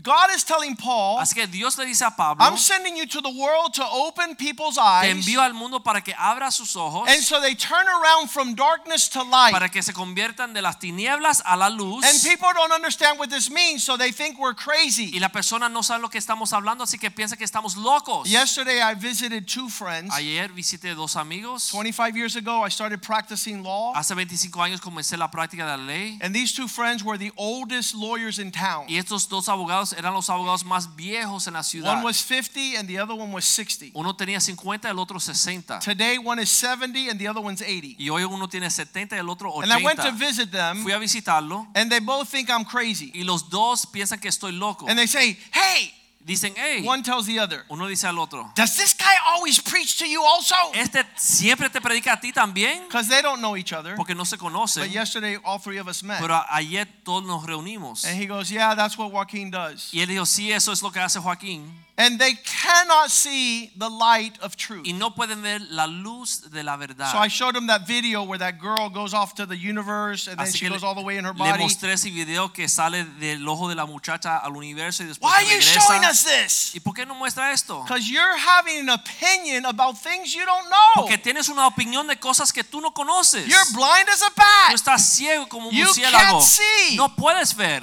God 0.00 0.30
is 0.34 0.44
telling 0.44 0.76
Paul, 0.76 1.18
Así 1.18 1.34
que 1.34 1.46
Dios 1.46 1.76
le 1.76 1.84
dice 1.86 2.02
a 2.02 2.10
Pablo, 2.10 2.44
I'm 2.44 2.56
sending 2.56 2.96
you 2.96 3.06
to 3.06 3.20
the 3.20 3.30
world 3.30 3.74
to 3.74 3.84
open 3.84 4.36
people's 4.36 4.78
eyes. 4.78 5.02
te 5.02 5.10
envío 5.10 5.40
al 5.40 5.54
mundo 5.54 5.80
para 5.80 6.02
que 6.02 6.14
abra 6.16 6.50
sus 6.52 6.76
ojos, 6.76 7.08
And 7.08 7.20
so 7.22 7.40
they 7.40 7.54
turn 7.54 7.86
around 7.88 8.28
from 8.30 8.54
darkness 8.54 9.08
to 9.10 9.22
light. 9.24 9.52
para 9.52 9.68
que 9.68 9.82
se 9.82 9.92
conviertan 9.92 10.52
de 10.54 10.62
las 10.62 10.78
tinieblas 10.78 11.42
a 11.44 11.56
la 11.56 11.68
luz. 11.68 12.04
And 12.04 12.20
people 12.22 12.48
don't 12.54 12.72
understand 12.72 13.18
what 13.18 13.28
this 13.28 13.50
means, 13.50 13.82
so 13.82 13.96
they 13.96 14.12
think 14.12 14.38
we're 14.38 14.54
crazy. 14.54 15.04
Y 15.04 15.10
crazy. 15.10 15.20
la 15.20 15.28
persona 15.30 15.68
no 15.68 15.82
sabe 15.82 16.02
lo 16.02 16.08
que 16.08 16.18
estamos 16.18 16.52
hablando, 16.52 16.84
así 16.84 16.98
que 16.98 17.10
piensa 17.10 17.36
que 17.36 17.44
estamos 17.44 17.76
locos. 17.76 18.28
Yesterday, 18.28 18.80
I 18.80 18.94
visited 18.94 19.46
two 19.46 19.68
friends. 19.68 20.14
Ayer 20.14 20.52
visité 20.52 20.94
dos 20.94 21.16
amigos. 21.16 21.70
25 21.72 22.16
years 22.16 22.36
ago, 22.36 22.64
I 22.64 22.70
started 22.70 23.00
practicing 23.02 23.62
law. 23.62 23.92
Hace 23.96 24.14
25 24.14 24.62
años 24.62 24.80
comencé 24.80 25.16
la 25.16 25.28
práctica 25.30 25.64
de 25.64 25.76
la 25.76 25.82
ley. 25.82 26.18
And 26.20 26.34
these 26.34 26.52
two 26.54 26.68
friends 26.68 27.02
were 27.02 27.18
the 27.18 27.32
oldest 27.36 27.94
lawyers 27.94 28.38
in 28.38 28.52
town. 28.52 28.84
Y 28.88 28.96
estos 28.98 29.28
dos 29.28 29.48
abogados 29.48 29.77
eran 29.96 30.12
los 30.12 30.28
abogados 30.30 30.64
más 30.64 30.94
viejos 30.96 31.46
en 31.46 31.54
la 31.54 31.62
ciudad. 31.62 31.94
One 31.94 32.04
was 32.04 32.16
50 32.16 32.78
and 32.78 32.88
the 32.88 32.98
other 33.00 33.14
one 33.14 33.32
was 33.32 33.44
60. 33.44 33.90
Uno 33.94 34.14
tenía 34.14 34.40
50 34.40 34.88
el 34.90 34.98
otro 34.98 35.18
60. 35.18 35.80
Today, 35.80 36.18
one 36.18 36.40
is 36.42 36.50
70 36.50 37.08
and 37.10 37.18
the 37.18 37.28
other 37.28 37.40
one's 37.42 37.62
80. 37.62 37.96
Y 37.98 38.08
hoy 38.10 38.24
uno 38.24 38.48
tiene 38.48 38.70
70 38.70 39.16
y 39.16 39.18
el 39.18 39.28
otro 39.28 39.60
And 39.62 39.72
I 39.72 39.82
went 39.82 40.00
to 40.00 40.12
visit 40.12 40.50
them, 40.50 40.82
Fui 40.82 40.92
a 40.92 40.98
visitarlo 40.98 41.66
and 41.74 41.90
they 41.90 42.00
both 42.00 42.28
think 42.28 42.50
I'm 42.50 42.64
crazy. 42.64 43.12
y 43.14 43.22
los 43.24 43.48
dos 43.48 43.86
piensan 43.86 44.20
que 44.20 44.28
estoy 44.28 44.52
loco. 44.52 44.86
And 44.88 44.98
they 44.98 45.06
say, 45.06 45.38
Hey, 45.52 45.94
Dicen, 46.24 46.52
hey, 46.56 46.84
one 46.84 47.02
tells 47.02 47.26
the 47.26 47.38
other, 47.38 47.64
uno 47.70 47.86
dice 47.86 48.04
al 48.04 48.18
otro, 48.18 48.50
Does 48.54 48.76
this 48.76 48.92
guy 48.92 49.14
always 49.34 49.60
preach 49.60 49.98
to 49.98 50.04
you 50.06 50.22
also? 50.22 50.54
este 50.74 51.04
siempre 51.16 51.70
te 51.70 51.80
predica 51.80 52.14
a 52.14 52.20
ti 52.20 52.32
también 52.32 52.82
Because 52.86 53.08
they 53.08 53.22
don't 53.22 53.40
know 53.40 53.56
each 53.56 53.72
other. 53.72 53.94
porque 53.96 54.14
no 54.14 54.24
se 54.24 54.36
But 54.36 54.90
yesterday, 54.90 55.38
all 55.44 55.58
three 55.58 55.78
of 55.78 55.88
us 55.88 56.02
met. 56.02 56.20
Pero 56.20 56.38
ayer 56.50 56.86
todos 57.02 57.24
nos 57.24 57.46
reunimos. 57.46 58.04
And 58.04 58.20
he 58.20 58.26
goes, 58.26 58.50
Yeah, 58.50 58.74
that's 58.74 58.98
what 58.98 59.10
Joaquin 59.10 59.50
does. 59.50 59.88
Y 59.92 60.00
él 60.00 60.08
dijo, 60.08 60.26
sí, 60.26 60.52
eso 60.52 60.72
es 60.72 60.82
lo 60.82 60.90
que 60.90 61.00
hace 61.00 61.18
Joaquín. 61.18 61.72
And 62.00 62.16
they 62.20 62.34
cannot 62.44 63.10
see 63.10 63.72
the 63.76 63.88
light 63.88 64.38
of 64.40 64.54
truth. 64.56 64.86
Y 64.86 64.92
no 64.92 65.10
pueden 65.16 65.42
ver 65.42 65.60
la 65.68 65.86
luz 65.88 66.42
de 66.48 66.62
la 66.62 66.76
verdad. 66.76 67.10
So 67.10 67.18
I 67.18 67.26
showed 67.26 67.56
him 67.56 67.66
that 67.66 67.88
video 67.88 68.22
where 68.22 68.38
that 68.38 68.60
girl 68.60 68.88
goes 68.88 69.12
off 69.12 69.34
to 69.34 69.46
the 69.46 69.56
universe 69.56 70.28
and 70.28 70.38
then 70.38 70.52
she 70.52 70.68
goes 70.68 70.84
all 70.84 70.94
the 70.94 71.02
way 71.02 71.16
in 71.16 71.24
her 71.24 71.32
Le 71.32 71.38
body. 71.38 71.64
mostré 71.64 71.92
ese 71.94 72.04
video 72.04 72.52
que 72.52 72.68
sale 72.68 73.04
del 73.18 73.46
ojo 73.48 73.68
de 73.68 73.74
la 73.74 73.84
muchacha 73.84 74.36
al 74.38 74.52
universo 74.56 75.02
y 75.02 75.06
después 75.06 75.28
Why 75.28 75.42
are 75.42 75.54
you 75.56 75.60
showing 75.60 76.04
us 76.04 76.22
this? 76.22 76.72
¿Y 76.76 76.78
por 76.78 76.94
qué 76.94 77.04
no 77.04 77.16
muestra 77.16 77.50
esto? 77.52 77.82
Because 77.82 78.08
you're 78.08 78.36
having 78.38 78.88
an 78.88 78.90
opinion 78.90 79.66
about 79.66 79.98
things 79.98 80.32
you 80.32 80.44
don't 80.46 80.68
know. 80.68 81.02
Porque 81.02 81.18
tienes 81.18 81.48
una 81.48 81.66
opinión 81.66 82.06
de 82.06 82.14
cosas 82.16 82.52
que 82.52 82.62
tú 82.62 82.80
no 82.80 82.92
conoces. 82.92 83.44
You're 83.48 83.72
blind 83.74 84.08
as 84.08 84.22
a 84.22 84.28
Tú 84.30 84.34
bat. 84.36 84.72
estás 84.72 85.02
ciego 85.16 85.48
como 85.48 85.68
un 85.70 85.74
You 85.74 85.86
murciélago. 85.86 86.38
can't 86.38 86.42
see. 86.42 86.94
No 86.96 87.08
puedes 87.16 87.56
ver. 87.56 87.82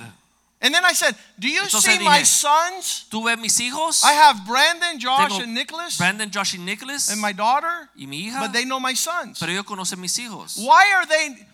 And 0.66 0.74
then 0.74 0.84
I 0.84 0.94
said, 0.94 1.16
Do 1.38 1.48
you 1.48 1.62
Entonces 1.62 1.84
see 1.84 1.98
dije, 2.00 2.04
my 2.06 2.24
sons? 2.24 3.06
Tú 3.12 3.24
ves 3.24 3.38
mis 3.38 3.56
hijos. 3.60 4.04
I 4.04 4.14
have 4.14 4.46
Brandon, 4.48 4.98
Josh, 5.00 5.30
Tengo 5.30 5.44
and 5.44 5.54
Nicholas, 5.54 5.98
Brandon, 6.00 6.32
Josh 6.32 6.56
y 6.58 6.64
Nicholas. 6.64 7.12
and 7.12 7.22
my 7.22 7.32
daughter, 7.34 7.88
y 7.96 8.08
mi 8.08 8.18
hija. 8.30 8.40
but 8.40 8.52
they 8.52 8.66
know 8.66 8.80
my 8.80 8.96
sons. 8.96 9.38
pero 9.40 9.52
ellos 9.52 9.64
conocen 9.66 10.00
mis 10.00 10.18
hijos. 10.18 10.58
Why 10.58 10.92
are 10.96 11.06
they 11.06 11.46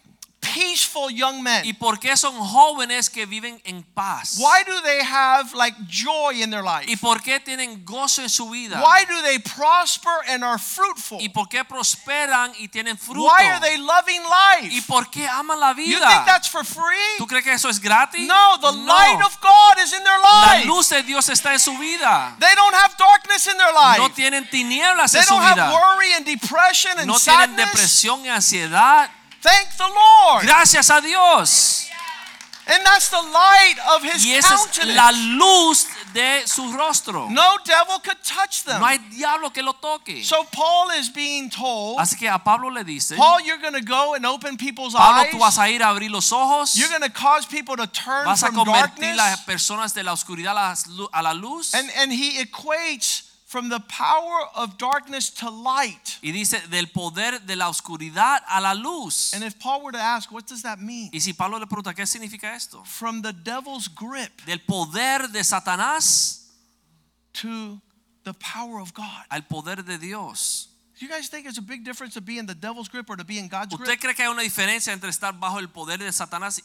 peaceful 0.54 1.10
young 1.10 1.42
men? 1.42 1.66
¿Y 1.66 1.74
por 1.74 2.00
qué 2.00 2.16
son 2.16 2.34
jóvenes 2.40 3.10
que 3.10 3.26
viven 3.26 3.62
en 3.66 3.84
paz? 3.84 4.38
Why 4.38 4.64
do 4.66 4.82
they 4.82 5.02
have 5.04 5.54
like 5.54 5.76
joy 5.88 6.42
in 6.42 6.50
their 6.52 6.64
life? 6.64 6.86
¿Y 6.88 6.96
por 6.96 7.22
qué 7.22 7.40
tienen 7.40 7.84
gozo 7.86 8.22
en 8.22 8.30
su 8.30 8.50
vida? 8.50 8.82
Why 8.82 9.06
do 9.06 9.22
they 9.24 9.40
prosper 9.40 10.12
and 10.28 10.44
are 10.44 10.58
fruitful? 10.60 11.20
¿Y 11.22 11.30
por 11.30 11.48
qué 11.50 11.64
prosperan 11.66 12.54
y 12.60 12.68
tienen 12.68 12.98
fruto? 12.98 13.24
Why 13.24 13.46
are 13.48 13.60
they 13.60 13.78
loving 13.78 14.22
¿Y 14.64 14.70
life? 14.76 14.88
por 14.88 15.10
qué 15.10 15.28
aman 15.28 15.60
la 15.60 15.72
You 15.74 16.00
think 16.00 16.26
that's 16.26 16.48
for 16.50 16.64
free? 16.66 17.18
¿Tú 17.18 17.26
crees 17.28 17.44
que 17.44 17.54
eso 17.54 17.70
es 17.70 17.80
gratis? 17.80 18.28
No, 18.28 18.58
the 18.60 18.72
No. 18.72 18.86
light 18.94 19.22
of 19.24 19.40
God 19.42 19.78
is 19.84 19.94
in 19.94 20.04
their 20.04 20.20
La 20.20 20.54
life. 20.56 20.66
luz 20.66 20.90
de 20.90 21.02
Dios 21.04 21.30
está 21.30 21.54
en 21.54 21.60
su 21.60 21.78
vida. 21.78 22.36
They 22.40 22.56
don't 22.56 22.76
have 22.76 22.96
darkness 22.98 23.48
in 23.48 23.58
their 23.58 23.74
No 23.74 23.80
life. 24.06 24.14
tienen 24.16 24.50
tinieblas 24.50 25.12
They 25.12 25.22
en 25.22 25.28
su 25.28 25.34
don't 25.34 25.44
have 25.44 25.72
worry 25.74 26.14
and 26.14 26.26
depression 26.26 26.98
and 26.98 27.08
No 27.08 27.18
tienen 27.18 27.50
sadness. 27.56 27.66
depresión 27.72 28.26
y 28.26 28.30
ansiedad. 28.30 29.10
Thank 29.42 29.78
the 29.78 29.88
Lord. 29.88 30.46
Gracias 30.46 30.90
a 30.90 31.02
Dios. 31.02 31.88
And 32.68 32.86
that's 32.86 33.10
the 33.10 33.18
light 33.18 33.76
of 33.96 34.04
his 34.04 34.24
Y 34.24 34.34
esa 34.34 34.54
es 34.54 34.86
la 34.86 35.12
luz 35.12 35.88
de 36.14 36.48
su 36.48 36.72
rostro. 36.72 37.28
No 37.30 37.58
devil 37.66 38.00
could 38.04 38.22
touch 38.24 38.64
them. 38.64 38.80
No 38.80 38.86
hay 38.86 39.00
diablo 39.10 39.52
que 39.52 39.64
lo 39.64 39.74
toque. 39.74 40.24
So 40.24 40.44
Paul 40.52 40.92
is 40.92 41.10
being 41.10 41.50
told, 41.50 42.00
Así 42.00 42.18
que 42.18 42.30
a 42.30 42.38
Pablo 42.38 42.70
le 42.70 42.84
dice, 42.84 43.16
Paul, 43.18 43.42
you're 43.42 43.58
going 43.58 43.74
to 43.74 43.82
go 43.82 44.14
and 44.14 44.26
open 44.26 44.58
people's 44.58 44.94
Pablo, 44.94 45.24
eyes. 45.24 45.32
tú 45.32 45.40
vas 45.40 45.58
a 45.58 45.70
ir 45.70 45.82
a 45.82 45.90
abrir 45.90 46.12
los 46.12 46.32
ojos, 46.32 46.76
You're 46.76 46.90
going 46.90 47.02
to 47.02 47.10
cause 47.10 47.46
people 47.48 47.76
to 47.76 47.88
turn 47.88 48.26
vas 48.26 48.44
a 48.44 48.48
from 48.48 48.58
convertir 48.58 49.16
las 49.16 49.42
personas 49.42 49.94
de 49.94 50.04
la 50.04 50.14
oscuridad 50.14 50.56
a 50.56 50.76
a 51.14 51.24
la 51.24 51.34
luz. 51.34 51.74
And, 51.74 51.90
and 51.98 52.14
he 52.14 52.40
equates 52.42 53.31
from 53.52 53.68
the 53.68 53.82
power 53.82 54.48
of 54.56 54.78
darkness 54.78 55.30
to 55.30 55.50
light. 55.50 56.18
Y 56.24 56.32
dice, 56.32 56.62
del 56.70 56.88
poder 56.88 57.40
de 57.46 57.56
la 57.58 57.68
oscuridad 57.68 58.42
a 58.48 58.62
la 58.62 58.72
luz. 58.74 59.34
And 59.34 59.44
if 59.44 59.60
Paul 59.60 59.82
were 59.84 59.92
to 59.92 60.00
ask, 60.00 60.32
what 60.32 60.48
does 60.48 60.62
that 60.64 60.80
mean? 60.80 61.10
Y 61.12 61.20
si 61.20 61.34
Pablo 61.34 61.58
le 61.60 61.66
pregunta, 61.68 61.94
¿qué 61.94 62.06
significa 62.08 62.56
esto? 62.56 62.82
From 62.86 63.22
the 63.22 63.34
devil's 63.34 63.90
grip 63.90 64.32
Del 64.46 64.60
poder 64.60 65.28
de 65.28 65.44
Satanás 65.44 66.48
to 67.34 67.82
the 68.24 68.34
power 68.36 68.80
of 68.80 68.94
God. 68.94 69.26
al 69.30 69.42
poder 69.42 69.84
de 69.84 69.98
Dios. 69.98 70.70
Do 70.98 71.06
you 71.06 71.12
guys 71.12 71.28
think 71.30 71.44
there's 71.44 71.58
a 71.58 71.62
big 71.64 71.84
difference 71.84 72.14
to 72.14 72.22
be 72.22 72.38
in 72.38 72.46
the 72.46 72.54
devil's 72.56 72.88
grip 72.88 73.10
or 73.10 73.18
to 73.18 73.26
be 73.26 73.38
in 73.38 73.50
God's 73.50 73.74
¿Usted 73.74 73.86
grip? 73.86 74.00
cree 74.00 74.14
que 74.14 74.24
hay 74.24 74.30
una 74.32 74.44
diferencia 74.44 74.94
entre 74.94 75.10
estar 75.10 75.34
bajo 75.38 75.60
el 75.60 75.68
poder 75.68 75.98
de 76.00 76.12
Satanás 76.14 76.62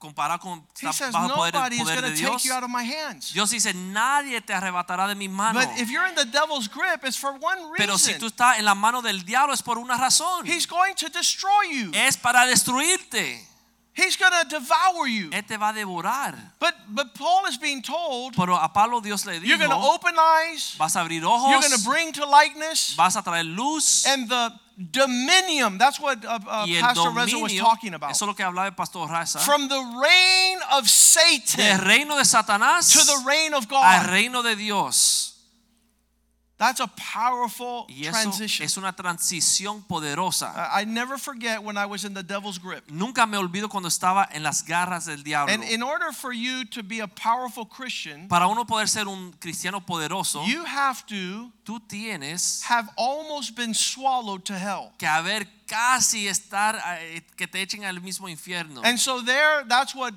comparado 0.00 0.40
con 0.40 0.66
He 0.80 0.92
says, 0.92 1.12
bajo 1.14 1.34
poder, 1.36 1.52
nobody 1.52 1.76
is 1.76 1.82
poder 1.82 2.00
going 2.00 2.10
de 2.10 2.16
to 2.16 2.22
take 2.22 2.30
Dios? 2.32 2.44
you 2.44 2.52
out 2.52 2.64
of 2.64 2.70
my 2.70 2.82
hands. 2.82 3.32
Dios 3.32 3.50
dice, 3.50 3.72
nadie 3.74 4.40
te 4.40 4.52
arrebatará 4.52 5.06
de 5.06 5.14
mis 5.14 5.30
manos. 5.30 5.64
But 5.64 5.78
if 5.78 5.90
you're 5.90 6.08
in 6.08 6.16
the 6.16 6.24
devil's 6.24 6.66
grip, 6.66 7.04
it's 7.04 7.16
for 7.16 7.32
one 7.32 7.70
reason. 7.70 7.76
Pero 7.76 7.96
si 7.98 8.14
tú 8.14 8.26
estás 8.26 8.58
en 8.58 8.64
la 8.64 8.74
mano 8.74 9.02
del 9.02 9.22
diablo 9.24 9.52
es 9.52 9.62
por 9.62 9.78
una 9.78 9.96
razón. 9.96 10.46
He's 10.46 10.66
going 10.66 10.94
to 10.96 11.08
destroy 11.10 11.68
you. 11.70 11.92
Es 11.94 12.16
para 12.16 12.46
destruirte. 12.46 13.46
He's 13.92 14.16
going 14.16 14.32
to 14.32 14.48
devour 14.48 15.06
you. 15.08 15.30
Él 15.30 15.44
te 15.46 15.56
va 15.58 15.70
a 15.70 15.72
devorar. 15.72 16.34
But 16.58 16.74
but 16.88 17.12
Paul 17.14 17.46
is 17.48 17.58
being 17.58 17.82
told, 17.82 18.34
Pero 18.34 18.54
a 18.56 18.72
Pablo 18.72 19.00
Dios 19.00 19.26
le 19.26 19.40
dijo. 19.40 19.46
you're 19.46 19.58
going 19.58 19.70
to 19.70 19.76
open 19.76 20.14
eyes, 20.16 20.76
vas 20.78 20.96
a 20.96 21.00
abrir 21.00 21.22
ojos. 21.24 21.50
you're 21.50 21.60
going 21.60 21.78
to 21.78 21.84
bring 21.88 22.12
to 22.12 22.24
likeness, 22.24 22.94
vas 22.96 23.16
a 23.16 23.22
traer 23.22 23.44
luz 23.44 24.06
and 24.06 24.28
the 24.28 24.52
dominion. 24.80 25.78
That's 25.78 26.00
what 26.00 26.24
uh, 26.24 26.38
uh, 26.46 26.66
Pastor 26.80 27.10
Reza 27.10 27.38
was 27.38 27.54
talking 27.54 27.94
about. 27.94 28.12
Eso 28.12 28.24
es 28.24 28.28
lo 28.28 28.34
que 28.34 28.44
hablaba 28.44 28.66
el 28.66 28.74
pastor 28.74 29.08
Raza. 29.08 29.38
From 29.40 29.68
the 29.68 29.78
reign 29.78 30.58
of 30.72 30.84
Del 30.84 30.88
Satan 30.88 31.80
reino 31.84 32.16
de 32.16 32.24
Satanás 32.24 32.92
to 32.92 33.04
the 33.04 33.22
reign 33.26 33.52
of 33.54 33.70
al 33.70 34.02
God. 34.02 34.10
reino 34.10 34.42
de 34.42 34.56
Dios. 34.56 35.29
That's 36.60 36.78
a 36.78 36.88
powerful 36.88 37.86
Y 37.88 38.04
eso 38.04 38.10
transition. 38.12 38.66
es 38.66 38.76
una 38.76 38.92
transición 38.92 39.82
poderosa. 39.82 40.52
I 40.70 40.82
I 40.82 40.84
never 40.84 41.16
forget 41.18 41.62
when 41.62 41.78
I 41.78 41.86
was 41.86 42.04
in 42.04 42.12
the 42.12 42.22
devil's 42.22 42.58
grip. 42.58 42.84
Nunca 42.90 43.26
me 43.26 43.38
olvido 43.38 43.70
cuando 43.70 43.88
estaba 43.88 44.28
en 44.30 44.42
las 44.42 44.62
garras 44.62 45.06
del 45.06 45.22
diablo. 45.22 45.54
And 45.54 45.64
in 45.64 45.82
order 45.82 46.12
for 46.12 46.34
you 46.34 46.66
to 46.66 46.82
be 46.82 47.00
a 47.00 47.08
powerful 47.08 47.64
Christian, 47.64 48.28
Para 48.28 48.46
uno 48.46 48.66
poder 48.66 48.88
ser 48.88 49.08
un 49.08 49.32
cristiano 49.40 49.80
poderoso, 49.80 50.44
you 50.46 50.62
have 50.66 51.06
to 51.06 51.50
tú 51.64 51.80
tienes 51.88 52.62
have 52.64 52.90
almost 52.98 53.56
been 53.56 53.72
swallowed 53.72 54.44
to 54.44 54.52
hell. 54.52 54.92
que 54.98 55.08
haber 55.08 55.46
casi 55.66 56.28
estar 56.28 56.76
eh, 57.00 57.22
que 57.38 57.46
te 57.46 57.62
echen 57.62 57.84
al 57.86 58.02
mismo 58.02 58.28
infierno. 58.28 58.82
And 58.84 58.98
so 58.98 59.22
there, 59.22 59.64
that's 59.66 59.94
what 59.94 60.12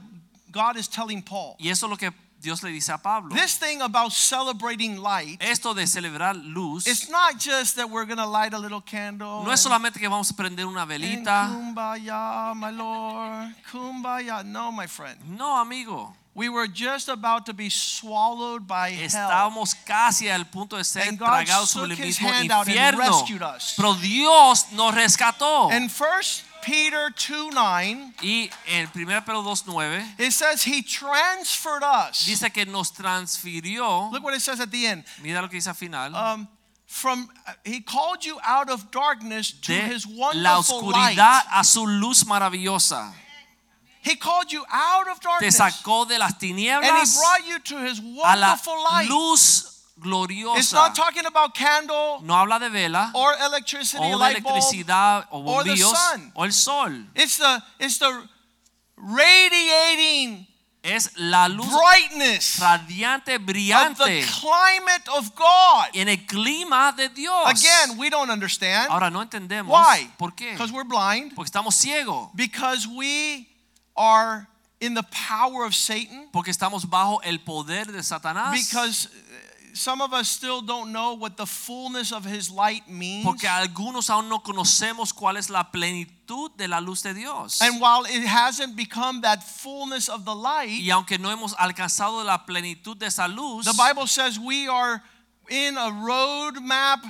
God 0.51 0.75
is 0.75 0.89
telling 0.89 1.21
Paul. 1.21 1.55
Y 1.57 1.69
eso 1.69 1.85
es 1.85 1.89
lo 1.89 1.95
que 1.95 2.11
Dios 2.43 2.61
le 2.61 2.71
dice 2.71 2.91
a 2.91 2.97
Pablo. 2.97 3.33
This 3.33 3.57
thing 3.57 3.81
about 3.81 4.11
celebrating 4.11 4.97
light, 4.97 5.41
Esto 5.41 5.73
de 5.73 5.87
celebrar 5.87 6.35
luz 6.35 6.85
it's 6.85 7.09
not 7.09 7.39
just 7.39 7.77
that 7.77 7.89
we're 7.89 8.05
going 8.05 8.17
to 8.17 8.25
light 8.25 8.53
a 8.53 8.59
little 8.59 8.81
candle. 8.81 9.43
no 9.45 9.51
es 9.51 9.61
solamente 9.61 9.97
que 9.97 10.09
vamos 10.09 10.29
a 10.29 10.35
prender 10.35 10.65
una 10.65 10.85
velita. 10.85 11.47
kumbaya, 11.47 12.53
my 12.53 12.69
Lord. 12.71 13.55
Kumbaya. 13.71 14.43
No, 14.43 14.73
my 14.73 14.87
friend. 14.87 15.17
No, 15.25 15.55
amigo. 15.57 16.13
We 16.35 16.49
were 16.49 16.67
just 16.67 17.09
about 17.09 17.45
to 17.45 17.53
be 17.53 17.69
swallowed 17.69 18.67
by 18.67 18.89
hell. 18.89 19.05
Estábamos 19.05 19.75
casi 19.85 20.29
al 20.29 20.45
punto 20.45 20.77
de 20.77 20.83
ser 20.83 21.07
And 21.07 21.17
tragados 21.17 21.73
por 21.73 21.83
el 21.83 21.95
mismo 21.95 22.27
hand 22.27 22.51
out 22.51 22.67
and 22.67 22.75
infierno. 22.75 23.23
Pero 23.77 23.93
Dios 23.93 24.71
nos 24.73 24.93
rescató. 24.93 25.71
And 25.71 25.89
1 25.89 26.52
Peter 26.63 27.09
2 27.11 27.51
9, 27.51 28.13
Y 28.21 28.49
en 28.67 28.87
1 28.93 29.05
Pedro 29.25 29.43
2.9 29.43 30.19
it 30.19 30.31
says 30.31 30.63
he 30.63 30.81
transferred 30.81 31.83
us. 31.83 32.25
dice 32.25 32.49
que 32.53 32.65
nos 32.65 32.91
transfirió. 32.91 34.11
Look 34.11 34.23
what 34.23 34.33
it 34.33 34.41
says 34.41 34.59
at 34.59 34.71
the 34.71 34.85
end. 34.87 35.03
Mira 35.21 35.41
lo 35.41 35.47
que 35.47 35.57
dice 35.57 35.67
al 35.67 35.73
final. 35.75 36.15
Um, 36.15 36.47
from 36.85 37.27
he 37.65 37.81
called 37.81 38.23
you 38.23 38.37
out 38.43 38.69
of 38.69 38.91
darkness 38.91 39.51
to 39.51 39.73
de 39.73 39.79
his 39.81 40.05
la 40.07 40.59
oscuridad 40.59 41.15
light. 41.17 41.45
a 41.53 41.63
su 41.63 41.85
luz 41.85 42.23
maravillosa. 42.25 43.11
He 44.01 44.15
called 44.17 44.51
you 44.51 44.65
out 44.71 45.07
of 45.07 45.19
darkness. 45.21 45.57
Te 45.57 45.63
sacó 45.63 46.05
de 46.07 46.19
las 46.19 46.33
tinieblas. 46.37 46.83
and 46.83 47.07
he 47.07 47.17
brought 47.17 47.47
you 47.47 47.59
to 47.59 47.77
his 47.85 47.99
a 47.99 48.03
la 48.03 48.33
wonderful 48.35 48.83
light. 48.83 49.09
luz 49.09 49.72
It's 50.57 50.73
not 50.73 50.95
talking 50.95 51.25
about 51.25 51.53
candle 51.53 52.19
No 52.23 52.35
habla 52.35 52.59
de 52.59 52.69
vela 52.69 53.11
or 53.13 53.33
electricity, 53.45 53.97
o 54.03 54.09
de 54.09 54.15
light 54.17 54.43
bulb. 54.43 54.55
electricidad 54.55 55.27
o 55.31 55.41
or 55.43 55.63
the 55.63 55.77
sun. 55.77 56.31
o 56.35 56.43
el 56.43 56.51
sol. 56.51 56.91
It's 57.15 57.37
the 57.37 57.63
it's 57.79 57.97
the 57.99 58.11
radiating 58.97 60.47
Es 60.85 61.11
la 61.15 61.47
luz 61.47 61.65
brightness 61.69 62.59
radiante, 62.59 63.35
of 63.35 63.45
the 63.97 64.21
climate 64.41 65.07
of 65.17 65.33
God. 65.33 65.87
en 65.93 66.09
el 66.09 66.17
clima 66.27 66.91
de 66.93 67.07
Dios. 67.07 67.47
Again, 67.47 67.97
we 67.97 68.09
don't 68.09 68.29
understand. 68.29 68.89
Ahora 68.91 69.09
no 69.09 69.21
entendemos 69.21 69.71
Why? 69.71 70.11
por 70.17 70.31
qué. 70.35 70.51
Because 70.51 70.73
we're 70.73 70.83
blind. 70.83 71.33
Porque 71.35 71.47
estamos 71.49 71.75
ciegos. 71.75 72.29
Because 72.35 72.85
we 72.85 73.47
are 73.95 74.45
in 74.81 74.93
the 74.93 75.03
power 75.03 75.63
of 75.63 75.73
Satan. 75.73 76.27
Porque 76.33 76.51
estamos 76.51 76.85
bajo 76.89 77.21
el 77.23 77.39
poder 77.39 77.89
de 77.89 78.03
Satanás. 78.03 78.51
Because 78.51 79.07
some 79.73 80.01
of 80.01 80.13
us 80.13 80.29
still 80.29 80.61
don't 80.61 80.91
know 80.91 81.13
what 81.13 81.35
the 81.35 81.45
fullness 81.45 82.11
of 82.11 82.25
his 82.25 82.49
light 82.51 82.87
means. 82.87 83.25
Porque 83.25 83.47
algunos 83.47 84.09
aún 84.09 84.29
no 84.29 84.39
conocemos 84.39 85.13
cuál 85.13 85.37
es 85.37 85.49
la 85.49 85.63
plenitud 85.71 86.51
de 86.57 86.67
la 86.67 86.79
luz 86.79 87.01
de 87.01 87.13
Dios. 87.13 87.61
And 87.61 87.81
while 87.81 88.05
it 88.05 88.25
hasn't 88.25 88.75
become 88.75 89.21
that 89.21 89.43
fullness 89.43 90.09
of 90.09 90.25
the 90.25 90.35
light, 90.35 90.81
Y 90.81 90.91
aunque 90.91 91.17
no 91.19 91.29
hemos 91.29 91.53
alcanzado 91.55 92.23
la 92.23 92.45
plenitud 92.45 92.97
de 92.97 93.07
esa 93.07 93.27
luz, 93.27 93.65
the 93.65 93.73
Bible 93.73 94.07
says 94.07 94.39
we 94.39 94.67
are 94.67 95.01
in 95.49 95.77
a 95.77 95.89
roadmap 95.91 97.03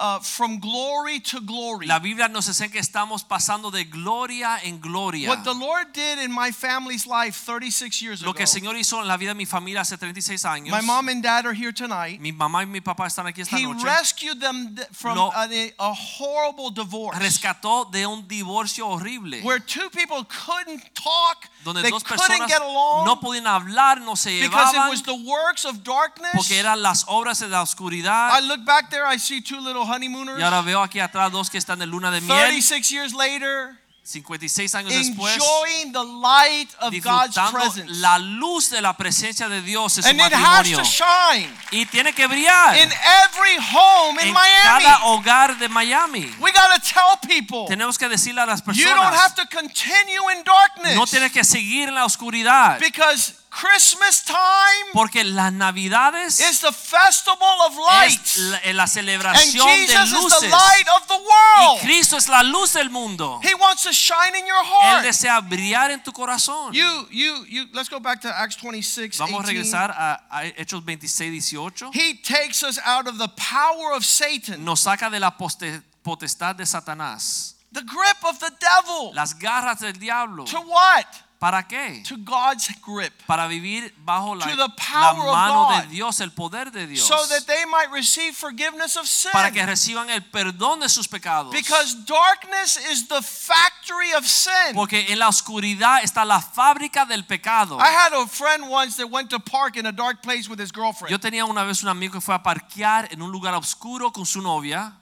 uh, 0.00 0.18
from 0.20 0.58
glory 0.58 1.20
to 1.20 1.40
glory. 1.40 1.86
la 1.86 1.98
Biblia 1.98 2.26
nos 2.28 2.48
enseña 2.48 2.72
que 2.72 2.80
estamos 2.80 3.22
pasando 3.22 3.70
de 3.70 3.84
gloria 3.84 4.58
en 4.64 4.80
gloria. 4.80 5.28
What 5.28 5.44
the 5.44 5.54
Lord 5.54 5.92
did 5.92 6.18
in 6.18 6.32
my 6.32 6.50
family's 6.50 7.06
life 7.06 7.36
36 7.36 8.00
years 8.02 8.20
ago. 8.22 8.30
Lo 8.30 8.34
que 8.34 8.42
el 8.44 8.48
Señor 8.48 8.76
hizo 8.76 9.00
en 9.00 9.06
la 9.06 9.16
vida 9.16 9.30
de 9.30 9.34
mi 9.34 9.44
familia 9.46 9.82
hace 9.82 9.96
36 9.98 10.44
años. 10.44 10.70
My 10.70 10.80
mom 10.80 11.08
and 11.08 11.22
dad 11.22 11.44
are 11.46 11.52
here 11.54 11.72
tonight. 11.72 12.18
mi 12.20 12.32
mamá 12.32 12.62
y 12.62 12.66
mi 12.66 12.80
papá 12.80 13.06
están 13.06 13.26
aquí 13.26 13.42
esta 13.42 13.56
He 13.56 13.64
noche. 13.64 13.84
rescued 13.84 14.40
them 14.40 14.74
from 14.92 15.16
Lo- 15.16 15.30
a, 15.34 15.46
a 15.78 15.92
horrible 15.94 16.70
divorce 16.70 17.18
Rescató 17.20 17.84
de 17.90 18.06
un 18.06 18.26
divorcio 18.26 18.86
horrible. 18.88 19.42
where 19.42 19.58
two 19.60 19.90
people 19.90 20.24
couldn't 20.24 20.82
talk, 20.94 21.46
donde 21.64 21.82
they 21.82 21.90
dos 21.90 22.02
couldn't 22.02 22.18
personas 22.26 22.48
get 22.48 22.62
along 22.62 23.04
no 23.04 23.16
podían 23.20 23.46
hablar, 23.46 24.00
no 24.00 24.14
se 24.14 24.40
because 24.42 24.74
it 24.74 24.88
was 24.88 25.02
the 25.02 25.14
works 25.14 25.64
of 25.64 25.82
darkness. 25.84 26.32
porque 26.34 26.58
eran 26.58 26.80
las 26.82 27.04
obras 27.08 27.38
de 27.40 27.48
la 27.48 27.62
oscuridad. 27.62 28.30
I 28.32 28.40
look 28.40 28.64
back 28.64 28.90
there, 28.90 29.04
I 29.04 29.18
see 29.18 29.40
two 29.42 29.60
little 29.60 29.84
honeymooners. 29.90 30.38
Y 30.38 30.42
ahora 30.42 30.62
veo 30.62 30.82
aquí 30.82 31.00
atrás 31.00 31.30
dos 31.32 31.50
que 31.50 31.58
están 31.58 31.78
de 31.78 31.86
luna 31.86 32.10
de 32.10 32.20
miel, 32.20 32.38
36 32.38 32.88
years 32.90 33.12
later, 33.12 33.78
56 34.02 34.74
años 34.74 34.92
después, 34.92 35.34
enjoying 35.34 35.92
the 35.92 36.02
light 36.04 36.68
of 36.80 36.92
God's 37.02 37.36
presence. 37.52 37.92
la 38.00 38.18
luz 38.18 38.70
de 38.70 38.80
la 38.80 38.96
presencia 38.96 39.48
de 39.48 39.60
Dios 39.62 39.98
en 39.98 40.02
su 40.02 40.08
And 40.08 40.20
it 40.20 40.32
has 40.32 40.40
matrimonio. 40.40 40.78
to 40.78 40.84
shine 40.84 41.54
Y 41.70 41.86
tiene 41.86 42.12
que 42.12 42.26
brillar 42.26 42.76
in 42.76 42.90
every 42.90 43.56
home 43.72 44.18
in 44.22 44.28
en 44.28 44.34
Miami. 44.34 44.84
cada 44.84 45.04
hogar 45.04 45.58
de 45.58 45.68
Miami. 45.68 46.34
We 46.40 46.50
got 46.50 46.74
to 46.74 46.80
tell 46.80 47.18
people 47.28 47.66
Tenemos 47.68 47.98
que 47.98 48.08
decirle 48.08 48.40
a 48.40 48.46
las 48.46 48.62
you 48.74 48.84
don't 48.84 48.98
have 49.14 49.34
personas, 49.34 49.34
to 49.36 49.46
continue 49.56 50.30
in 50.32 50.44
darkness 50.44 50.96
no 50.96 51.06
tienes 51.06 51.30
que 51.30 51.44
seguir 51.44 51.88
en 51.88 51.94
la 51.94 52.04
oscuridad, 52.04 52.80
because 52.80 53.34
Christmas 53.50 54.22
time 54.24 54.92
porque 54.92 55.24
las 55.24 55.52
navidades 55.52 56.38
is 56.38 56.60
the 56.60 56.70
festival 56.72 57.60
of 57.66 57.72
es 57.72 57.78
lights. 57.78 58.38
la, 58.38 58.56
eh, 58.58 58.72
la 58.72 58.84
And 58.84 58.92
celebración 58.92 59.66
de 59.66 59.86
Jesus 59.88 60.24
is 60.24 60.40
the 60.40 60.48
light 60.48 60.88
of 60.96 61.06
the 61.08 61.14
Y 61.18 61.66
world. 61.66 61.80
Cristo 61.82 62.16
es 62.16 62.28
la 62.28 62.42
luz 62.42 62.72
del 62.74 62.90
mundo. 62.90 63.40
He 63.42 63.52
wants 63.54 63.82
to 63.82 63.92
shine 63.92 64.36
in 64.36 64.46
your 64.46 64.64
heart. 64.64 64.98
Él 64.98 65.02
desea 65.02 65.40
brillar 65.40 65.90
en 65.90 66.00
tu 66.02 66.12
corazón. 66.12 66.72
You, 66.72 67.08
you, 67.10 67.44
you, 67.48 67.66
let's 67.72 67.88
go 67.88 67.98
back 67.98 68.20
to 68.20 68.28
Acts 68.28 68.56
26, 68.56 69.18
Vamos 69.18 69.44
a 69.44 69.46
regresar 69.48 69.90
a, 69.90 70.22
a 70.30 70.44
Hechos 70.56 70.82
26, 70.84 71.34
18. 71.52 71.90
He 71.92 72.14
takes 72.22 72.62
us 72.62 72.78
out 72.84 73.08
of 73.08 73.18
the 73.18 73.28
power 73.36 73.92
of 73.94 74.04
Satan, 74.04 74.64
Nos 74.64 74.80
saca 74.82 75.10
de 75.10 75.18
la 75.18 75.36
potestad 75.36 76.54
de 76.56 76.64
Satanás. 76.64 77.54
the 77.72 77.82
grip 77.82 78.24
of 78.24 78.38
the 78.38 78.50
devil. 78.60 79.12
Las 79.14 79.34
garras 79.34 79.80
del 79.80 79.92
diablo. 79.98 80.44
To 80.44 80.60
what? 80.60 81.06
¿Para 81.40 81.66
qué? 81.66 82.02
To 82.06 82.18
God's 82.18 82.68
grip. 82.82 83.14
Para 83.26 83.46
vivir 83.46 83.94
bajo 84.04 84.34
la, 84.34 84.44
To 84.44 84.50
the 84.50 84.56
la 84.56 84.76
power 84.76 85.28
of 85.30 85.34
God. 85.34 85.82
de 85.84 85.88
Dios, 85.88 86.20
el 86.20 86.32
poder 86.32 86.70
de 86.70 86.86
Dios. 86.86 87.06
So 87.06 87.16
that 87.28 87.46
they 87.46 87.64
might 87.64 87.90
receive 87.90 88.36
forgiveness 88.36 88.94
of 88.96 89.06
sin. 89.06 89.32
para 89.32 89.50
que 89.50 89.64
reciban 89.64 90.10
el 90.10 90.20
perdón 90.20 90.80
de 90.80 90.88
sus 90.90 91.08
pecados. 91.08 91.50
Because 91.50 91.94
darkness 92.04 92.76
is 92.76 93.08
the 93.08 93.22
factory 93.22 94.12
of 94.12 94.26
sin. 94.26 94.74
Porque 94.74 95.06
en 95.08 95.18
la 95.18 95.28
oscuridad 95.28 96.02
está 96.02 96.26
la 96.26 96.42
fábrica 96.42 97.06
del 97.06 97.24
pecado. 97.24 97.78
I 97.80 97.88
had 97.88 98.12
a 98.12 98.26
friend 98.26 98.68
once 98.68 98.98
that 98.98 99.08
went 99.08 99.30
to 99.30 99.40
park 99.40 99.78
in 99.78 99.86
a 99.86 99.92
dark 99.92 100.22
place 100.22 100.46
with 100.46 100.60
his 100.60 100.70
girlfriend. 100.70 101.10
Yo 101.10 101.18
tenía 101.18 101.46
una 101.46 101.64
vez 101.64 101.82
un 101.82 101.88
amigo 101.88 102.12
que 102.12 102.20
fue 102.20 102.34
a 102.34 102.42
parquear 102.42 103.08
en 103.12 103.22
un 103.22 103.32
lugar 103.32 103.54
oscuro 103.54 104.12
con 104.12 104.26
su 104.26 104.42
novia. 104.42 104.92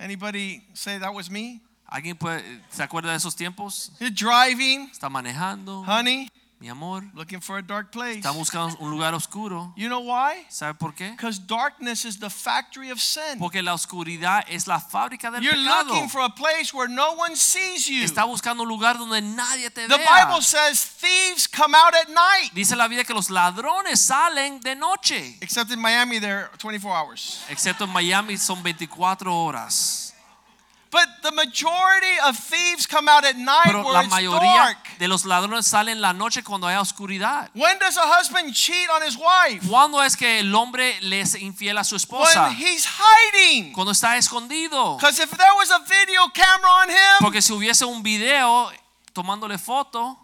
Anybody 0.00 0.62
say 0.72 0.98
that 0.98 1.12
was 1.12 1.28
me? 1.28 1.60
¿Alguien 1.88 2.16
puede, 2.16 2.42
se 2.70 2.82
acuerda 2.82 3.10
de 3.12 3.16
esos 3.16 3.36
tiempos? 3.36 3.92
He's 4.00 4.12
driving, 4.14 4.88
Está 4.90 5.08
manejando. 5.08 5.82
honey, 5.86 6.28
Mi 6.58 6.68
amor, 6.70 7.04
looking 7.12 7.40
for 7.42 7.58
a 7.58 7.62
dark 7.62 7.90
place. 7.90 8.16
está 8.16 8.30
buscando 8.30 8.74
un 8.80 8.90
lugar 8.90 9.12
oscuro. 9.14 9.74
You 9.76 9.88
know 9.88 10.00
why? 10.00 10.46
¿Sabe 10.48 10.72
por 10.74 10.94
qué? 10.94 11.10
Because 11.10 11.38
darkness 11.38 12.06
is 12.06 12.18
the 12.18 12.30
factory 12.30 12.90
of 12.90 12.98
sin. 12.98 13.38
Porque 13.38 13.62
la 13.62 13.74
oscuridad 13.74 14.42
es 14.48 14.66
la 14.66 14.80
fábrica 14.80 15.30
del 15.30 15.42
You're 15.42 15.54
pecado. 15.54 15.88
looking 15.92 16.08
for 16.08 16.22
a 16.22 16.30
place 16.34 16.72
where 16.72 16.88
no 16.88 17.12
one 17.12 17.36
sees 17.36 17.86
you. 17.86 18.02
Está 18.02 18.24
buscando 18.24 18.62
un 18.62 18.68
lugar 18.70 18.96
donde 18.96 19.20
nadie 19.20 19.68
te 19.70 19.86
The 19.86 19.98
vea. 19.98 20.24
Bible 20.26 20.40
says 20.42 20.80
thieves 20.82 21.46
come 21.46 21.74
out 21.76 21.94
at 21.94 22.08
night. 22.08 22.50
Dice 22.54 22.74
la 22.74 22.88
Biblia 22.88 23.04
que 23.04 23.14
los 23.14 23.28
ladrones 23.28 24.00
salen 24.00 24.58
de 24.60 24.74
noche. 24.74 25.36
Except 25.42 25.70
in 25.70 25.78
Miami, 25.78 26.18
they're 26.18 26.48
24 26.58 26.90
hours. 26.90 27.44
Excepto 27.50 27.84
en 27.84 27.90
Miami 27.92 28.38
son 28.38 28.62
24 28.62 29.30
horas. 29.30 30.05
But 30.96 31.20
the 31.20 31.30
majority 31.32 32.18
of 32.24 32.38
thieves 32.38 32.86
come 32.86 33.06
out 33.06 33.22
at 33.26 33.36
night 33.36 33.66
Pero 33.66 33.92
la 33.92 34.04
mayoría 34.04 34.64
dark. 34.64 34.98
de 34.98 35.06
los 35.08 35.26
ladrones 35.26 35.66
salen 35.66 36.00
la 36.00 36.14
noche 36.14 36.42
cuando 36.42 36.66
hay 36.66 36.76
oscuridad. 36.76 37.50
When 37.54 37.78
does 37.78 37.98
a 37.98 38.18
husband 38.18 38.54
cheat 38.54 38.88
on 38.88 39.02
his 39.02 39.14
wife? 39.14 39.60
¿Cuándo 39.68 40.02
es 40.02 40.16
que 40.16 40.40
el 40.40 40.54
hombre 40.54 40.98
le 41.02 41.20
es 41.20 41.34
infiel 41.34 41.76
a 41.76 41.84
su 41.84 41.96
esposa? 41.96 42.44
When 42.44 42.56
he's 42.56 42.86
hiding. 42.86 43.74
Cuando 43.74 43.92
está 43.92 44.16
escondido. 44.16 44.96
Because 44.96 45.20
if 45.22 45.30
there 45.36 45.52
was 45.58 45.70
a 45.70 45.80
video 45.80 46.28
camera 46.32 46.70
on 46.82 46.88
him, 46.88 47.18
Porque 47.20 47.42
si 47.42 47.52
hubiese 47.52 47.84
un 47.84 48.02
video 48.02 48.70
tomándole 49.12 49.58
foto, 49.58 50.18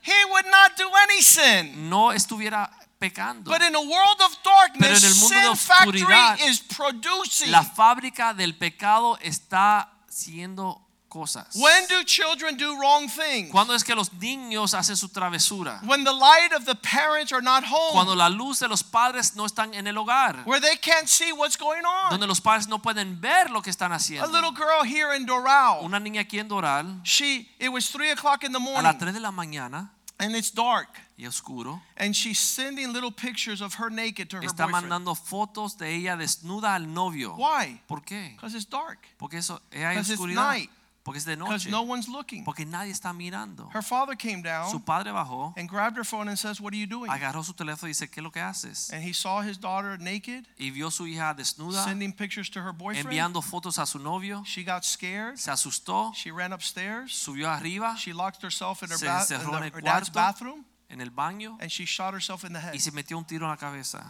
he 0.00 0.24
would 0.30 0.46
not 0.46 0.74
do 0.78 0.88
any 1.02 1.20
sin. 1.20 1.90
no 1.90 2.12
estuviera 2.12 2.70
pecando. 3.02 3.50
But 3.50 3.62
in 3.62 3.74
a 3.74 3.80
world 3.80 4.20
of 4.20 4.38
Pero 4.42 4.86
en 4.86 4.94
el 4.94 5.00
darkness, 5.00 5.20
mundo 5.20 5.40
de 5.40 5.48
oscuridad, 5.48 6.38
is 6.40 6.60
producing. 6.60 7.50
La 7.50 7.62
fábrica 7.62 8.34
del 8.34 8.54
pecado 8.54 9.18
está 9.20 9.90
haciendo 10.08 10.80
cosas. 11.08 11.54
When 11.56 11.86
do 11.88 12.04
children 12.04 12.56
do 12.56 12.74
wrong 12.78 13.08
things? 13.08 13.50
¿Cuándo 13.50 13.74
es 13.74 13.84
que 13.84 13.94
los 13.94 14.12
niños 14.14 14.72
hacen 14.72 14.96
su 14.96 15.08
travesura? 15.08 15.80
When 15.84 16.04
the 16.04 16.12
light 16.12 16.52
of 16.52 16.64
the 16.64 16.74
parents 16.74 17.32
are 17.32 17.42
not 17.42 17.64
home. 17.64 17.92
Cuando 17.92 18.14
la 18.14 18.28
luz 18.28 18.60
de 18.60 18.68
los 18.68 18.82
padres 18.82 19.34
no 19.34 19.44
están 19.44 19.74
en 19.74 19.86
el 19.86 19.96
hogar. 19.98 20.44
where 20.46 20.60
they 20.60 20.76
can't 20.76 21.08
see 21.08 21.32
what's 21.32 21.56
going 21.56 21.84
on. 21.84 22.10
Donde 22.10 22.26
los 22.26 22.40
padres 22.40 22.68
no 22.68 22.78
pueden 22.78 23.20
ver 23.20 23.50
lo 23.50 23.60
que 23.60 23.70
están 23.70 23.92
haciendo. 23.92 24.26
A 24.26 24.30
little 24.30 24.52
girl 24.52 24.84
here 24.84 25.14
in 25.14 25.26
Doral, 25.26 25.84
Una 25.84 25.98
niña 25.98 26.22
aquí 26.22 26.38
en 26.38 26.48
Doral, 26.48 27.00
she 27.04 27.48
it 27.58 27.68
was 27.68 27.90
three 27.90 28.10
o'clock 28.10 28.44
in 28.44 28.52
the 28.52 28.60
morning. 28.60 28.86
a 28.86 28.92
las 28.92 28.94
morning 28.94 29.12
3 29.12 29.14
de 29.14 29.20
la 29.20 29.32
mañana 29.32 29.90
and 30.22 30.36
it's 30.36 30.50
dark, 30.50 30.88
y 31.16 31.26
oscuro, 31.26 31.82
and 31.96 32.14
she's 32.14 32.38
sending 32.38 32.92
little 32.92 33.10
pictures 33.12 33.60
of 33.60 33.74
her 33.78 33.90
naked 33.90 34.28
to 34.28 34.36
her 34.38 34.44
está 34.44 34.64
boyfriend. 34.66 34.88
mandando 34.88 35.14
fotos 35.14 35.76
de 35.76 35.94
ella 35.94 36.16
desnuda 36.16 36.74
al 36.74 36.92
novio. 36.92 37.34
Why? 37.36 37.80
¿Por 37.86 38.02
qué? 38.02 38.30
Because 38.36 38.54
it's 38.56 38.68
dark. 38.68 38.98
Porque 39.18 39.38
eso 39.38 39.60
es 39.70 39.84
hay 39.84 39.96
'Cause 39.96 40.10
it's 40.12 40.20
oscuridad. 40.20 40.48
night. 40.52 40.70
Porque 41.04 41.18
es 41.18 41.24
de 41.24 41.34
Because 41.34 41.64
noche. 41.66 41.70
no 41.72 41.82
one's 41.82 42.06
looking. 42.06 42.44
Porque 42.44 42.64
nadie 42.64 42.92
está 42.92 43.12
mirando. 43.12 43.68
Her 43.74 43.82
father 43.82 44.14
came 44.16 44.36
Su 44.36 44.42
down 44.78 44.82
padre 44.82 45.10
bajó, 45.10 45.52
and 45.56 45.68
grabbed 45.68 45.98
her 45.98 46.04
phone 46.04 46.28
and 46.28 46.38
says, 46.38 46.60
"What 46.60 46.72
are 46.74 46.78
you 46.78 46.86
doing?" 46.86 47.10
agarró 47.10 47.42
su 47.42 47.54
teléfono 47.54 47.88
y 47.88 47.90
dice, 47.90 48.08
¿qué 48.08 48.20
es 48.20 48.22
lo 48.22 48.30
que 48.30 48.40
haces? 48.40 48.88
And 48.92 49.02
he 49.02 49.12
saw 49.12 49.42
his 49.42 49.58
daughter 49.58 49.98
naked, 49.98 50.46
Y 50.60 50.70
vio 50.70 50.90
su 50.92 51.08
hija 51.08 51.34
desnuda, 51.34 51.82
sending 51.82 52.12
pictures 52.12 52.48
to 52.52 52.60
her 52.60 52.72
boyfriend. 52.72 53.06
enviando 53.06 53.42
fotos 53.42 53.80
a 53.80 53.86
su 53.86 53.98
novio. 53.98 54.44
She 54.46 54.62
got 54.62 54.84
scared. 54.84 55.38
Se 55.38 55.50
asustó, 55.50 56.12
She 56.14 56.30
ran 56.30 56.52
upstairs. 56.52 57.12
subió 57.12 57.50
arriba 57.50 57.96
She 57.96 58.12
locked 58.12 58.40
herself 58.44 58.84
in 58.84 58.90
her, 58.92 58.96
Se 58.96 59.06
in 59.06 59.12
encerró 59.12 59.54
en 59.56 59.62
the- 59.62 59.66
el 59.66 59.72
her 59.74 59.82
dad's 59.82 60.08
cuarto. 60.08 60.12
bathroom, 60.12 60.64
en 60.92 61.00
el 61.00 61.10
baño 61.10 61.56
and 61.60 61.70
she 61.70 61.84
shot 61.84 62.12
herself 62.14 62.44
in 62.44 62.52
the 62.52 62.58
y 62.60 62.62
head. 62.74 62.78
se 62.78 62.90
metió 62.92 63.16
un 63.18 63.24
tiro 63.24 63.44
en 63.46 63.50
la 63.50 63.56
cabeza. 63.56 64.04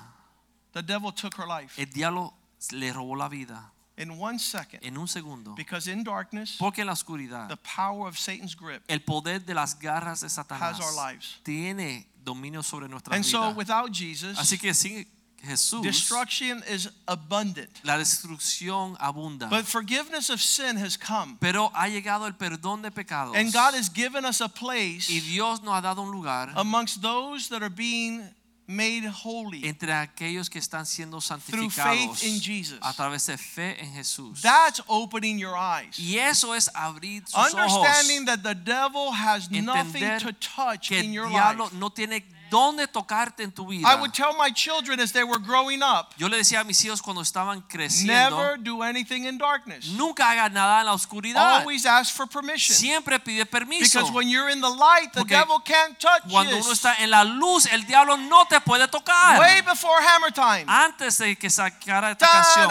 The 0.73 0.83
devil 0.83 1.13
took 1.13 1.35
her 1.39 1.47
life 1.47 1.79
El 1.81 1.87
diablo 1.91 2.35
le 2.73 2.93
robó 2.93 3.17
la 3.17 3.29
vida 3.29 3.73
in 3.97 4.11
one 4.11 4.39
second. 4.39 4.83
en 4.83 4.97
un 4.99 5.07
segundo. 5.07 5.55
Because 5.55 5.87
in 5.91 6.03
darkness, 6.03 6.57
Porque 6.59 6.81
en 6.81 6.87
la 6.87 6.93
oscuridad, 6.95 7.49
the 7.49 7.57
power 7.59 8.09
of 8.09 8.17
Satan's 8.19 8.55
grip 8.57 8.83
el 8.89 9.01
poder 9.01 9.45
de 9.45 9.55
las 9.55 9.79
garras 9.79 10.21
de 10.23 10.29
Satanás 10.29 10.79
has 10.79 10.81
our 10.81 10.95
lives. 11.13 11.41
tiene 11.45 12.09
dominio 12.25 12.63
sobre 12.63 12.89
nuestra 12.89 13.15
And 13.15 13.25
so 13.25 13.51
without 13.51 13.93
Jesus, 13.93 14.39
Así 14.39 14.59
que 14.59 14.73
sin 14.75 15.07
Jesús, 15.43 15.83
destruction 15.83 16.63
is 16.69 16.89
abundant. 17.07 17.69
la 17.85 17.99
destrucción 17.99 18.97
abunda. 19.01 19.49
But 19.49 19.65
forgiveness 19.67 20.31
of 20.31 20.41
sin 20.41 20.77
has 20.77 20.97
come. 20.97 21.37
Pero 21.41 21.71
ha 21.75 21.89
llegado 21.89 22.27
el 22.27 22.35
perdón 22.35 22.83
de 22.83 22.91
pecados. 22.91 23.37
And 23.37 23.53
God 23.53 23.75
has 23.75 23.89
given 23.93 24.25
us 24.25 24.41
a 24.41 24.49
place 24.49 25.11
y 25.11 25.21
Dios 25.21 25.63
nos 25.63 25.75
ha 25.75 25.81
dado 25.81 26.03
un 26.03 26.11
lugar 26.11 26.53
amongst 26.57 27.03
those 27.03 27.49
that 27.49 27.63
are 27.63 27.71
being 27.71 28.23
made 28.69 29.05
holy. 29.07 29.67
entre 29.67 29.93
aquellos 29.93 30.49
que 30.49 30.61
están 30.61 30.87
siendo 30.87 31.21
Through 31.21 31.71
santificados 31.71 32.21
faith 32.21 32.25
in 32.25 32.41
Jesus. 32.41 32.79
a 32.81 32.93
través 32.93 33.27
de 33.27 33.37
fe 33.37 33.77
en 33.83 33.93
Jesús. 33.93 34.41
That's 34.41 34.81
opening 34.87 35.39
your 35.39 35.57
eyes. 35.57 35.99
y 35.99 36.19
eso 36.19 36.55
es 36.55 36.71
abrir 36.75 37.25
sus 37.27 37.35
ojos. 37.35 37.55
Understanding 37.55 38.27
that 38.27 38.43
the 38.43 38.55
devil 38.55 39.11
has 39.13 39.51
nothing 39.51 40.19
to 40.21 40.33
touch 40.35 40.89
que 40.89 40.99
in 41.01 41.13
your 41.13 41.29
diablo 41.29 41.65
life. 41.65 41.75
no 41.75 41.91
tiene 41.91 42.23
dónde 42.53 42.87
tocarte 42.87 43.43
en 43.43 43.51
tu 43.51 43.67
vida. 43.67 43.91
I 43.91 43.97
would 43.97 44.13
tell 44.13 44.35
my 44.37 44.53
children 44.53 45.01
as 45.01 45.11
they 45.13 45.25
were 45.25 45.41
growing 45.43 45.83
up, 45.83 46.11
Yo 46.19 46.29
le 46.29 46.37
decía 46.37 46.61
a 46.61 46.65
mis 46.65 46.85
hijos 46.85 47.01
cuando 47.01 47.23
estaban 47.23 47.63
creciendo, 47.63 48.37
never 48.37 48.59
do 48.59 48.83
anything 48.83 49.25
in 49.25 49.39
darkness. 49.39 49.87
nunca 49.87 50.31
hagas 50.31 50.53
nada 50.53 50.81
en 50.81 50.87
la 50.87 50.93
oscuridad. 50.93 51.61
Always 51.61 51.87
ask 51.87 52.15
for 52.15 52.29
permission. 52.29 52.77
Siempre 52.77 53.19
pide 53.19 53.47
permiso. 53.47 54.01
Because 54.01 54.13
when 54.13 54.29
you're 54.29 54.51
in 54.51 54.61
the 54.61 54.69
light, 54.69 55.11
the 55.15 55.21
Porque 55.21 55.35
devil 55.35 55.59
can't 55.65 55.99
touch 55.99 56.31
Cuando 56.31 56.53
you. 56.53 56.63
uno 56.63 56.73
está 56.73 56.95
en 56.99 57.11
la 57.11 57.25
luz, 57.25 57.67
el 57.73 57.87
diablo 57.87 58.19
no 58.19 58.45
te 58.45 58.61
puede 58.61 58.87
tocar. 58.89 59.41
Way 59.41 59.63
before 59.63 59.99
hammer 60.03 60.31
time. 60.31 60.67
Antes 60.69 61.17
de 61.19 61.37
que 61.37 61.49
sacara 61.49 62.11
esta 62.11 62.29
canción, 62.29 62.69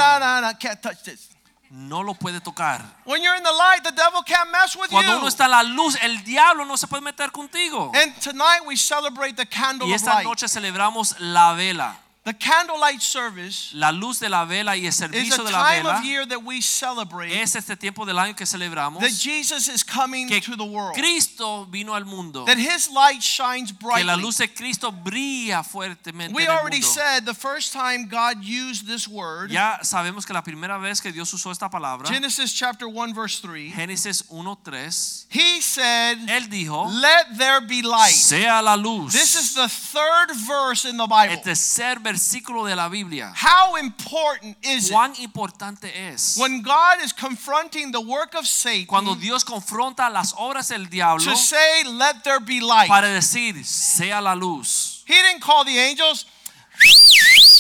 can't 0.60 0.80
touch 0.80 1.02
this. 1.04 1.31
No 1.72 2.04
lo 2.04 2.14
puede 2.14 2.42
tocar. 2.42 2.82
When 3.06 3.24
you're 3.24 3.36
in 3.38 3.44
the 3.44 3.52
light, 3.52 3.82
the 3.84 3.92
devil 3.92 4.22
can't 4.26 4.52
mess 4.52 4.76
with 4.76 4.90
Cuando 4.90 5.14
you. 5.14 5.18
uno 5.20 5.28
está 5.28 5.46
en 5.46 5.52
la 5.52 5.64
luz, 5.64 5.98
el 6.02 6.22
diablo 6.24 6.66
no 6.66 6.76
se 6.76 6.86
puede 6.88 7.02
meter 7.02 7.32
contigo. 7.32 7.92
And 7.96 8.14
tonight 8.20 8.62
we 8.66 8.76
celebrate 8.76 9.36
the 9.38 9.46
candle 9.46 9.88
Y 9.88 9.92
of 9.94 9.96
esta 10.02 10.16
light. 10.16 10.26
noche 10.26 10.48
celebramos 10.48 11.16
la 11.20 11.54
vela. 11.54 11.96
The 12.24 12.34
candlelight 12.34 13.02
service 13.02 13.72
La 13.74 13.92
luz 13.92 14.20
de 14.20 14.30
la 14.30 14.46
vela 14.46 14.78
y 14.78 14.86
el 14.86 14.94
servicio 14.94 15.44
de 15.44 15.50
la 15.52 15.64
vela 15.72 15.98
of 15.98 16.06
year 16.06 16.24
that 16.28 16.44
we 16.44 16.62
celebrate 16.62 17.32
es 17.34 17.56
este 17.56 17.76
tiempo 17.76 18.06
del 18.06 18.20
año 18.20 18.36
que 18.36 18.46
celebramos 18.46 19.02
that 19.02 19.10
Jesus 19.10 19.68
is 19.68 19.84
coming 19.84 20.28
que 20.28 20.40
to 20.40 20.56
the 20.56 20.64
world. 20.64 20.94
Cristo 20.94 21.66
vino 21.66 21.96
al 21.96 22.06
mundo. 22.06 22.46
That 22.46 22.60
his 22.60 22.92
light 22.92 23.24
shines 23.24 23.72
Que 23.72 24.04
la 24.04 24.16
luz 24.16 24.38
de 24.38 24.48
Cristo 24.48 24.92
brilla 24.92 25.64
fuertemente 25.64 26.36
We 26.36 26.44
en 26.44 26.52
el 26.52 26.58
already 26.58 26.82
mundo. 26.82 26.94
said 26.94 27.26
the 27.26 27.34
first 27.34 27.74
time 27.74 28.08
God 28.08 28.44
used 28.44 28.86
this 28.86 29.08
word, 29.08 29.50
Ya 29.50 29.80
sabemos 29.82 30.24
que 30.24 30.34
la 30.36 30.44
primera 30.44 30.78
vez 30.78 31.02
que 31.02 31.12
Dios 31.12 31.34
usó 31.34 31.52
esta 31.52 31.72
palabra, 31.72 32.08
Genesis 32.08 32.54
chapter 32.54 32.88
1 32.88 33.16
verse 33.16 33.40
3, 33.42 33.74
Génesis 33.74 34.24
1:3, 34.30 35.26
he 35.30 35.60
said, 35.60 36.20
él 36.30 36.48
dijo, 36.50 36.88
"Let 36.88 37.36
there 37.40 37.62
be 37.62 37.82
light." 37.82 38.14
sea 38.14 38.62
la 38.62 38.76
luz. 38.76 39.12
This 39.12 39.34
is 39.34 39.56
the 39.56 39.68
third 39.68 40.36
verse 40.36 40.86
in 40.88 40.98
the 40.98 41.04
el 41.04 41.08
Bible. 41.08 41.42
tercer 41.42 42.11
versículo 42.12 42.66
de 42.66 42.76
la 42.76 42.90
Biblia. 42.90 43.34
How 43.36 43.78
important 43.78 44.58
is 44.62 44.88
it 44.88 44.92
Cuán 44.92 45.14
importante 45.20 45.90
es 46.14 46.38
when 46.38 46.62
God 46.62 47.02
is 47.04 47.14
confronting 47.14 47.92
the 47.92 48.00
work 48.02 48.36
of 48.36 48.46
Satan 48.46 48.86
cuando 48.86 49.16
Dios 49.16 49.44
confronta 49.44 50.10
las 50.10 50.34
obras 50.38 50.68
del 50.70 50.90
diablo 50.90 51.24
to 51.24 51.36
say, 51.36 51.84
"Let 51.86 52.24
there 52.24 52.40
be 52.40 52.60
light"? 52.60 52.88
para 52.88 53.08
decir, 53.08 53.64
sea 53.66 54.22
la 54.22 54.34
luz. 54.36 55.04
He 55.08 55.14
didn't 55.14 55.42
call 55.42 55.64
the 55.66 55.80
angels. 55.80 56.26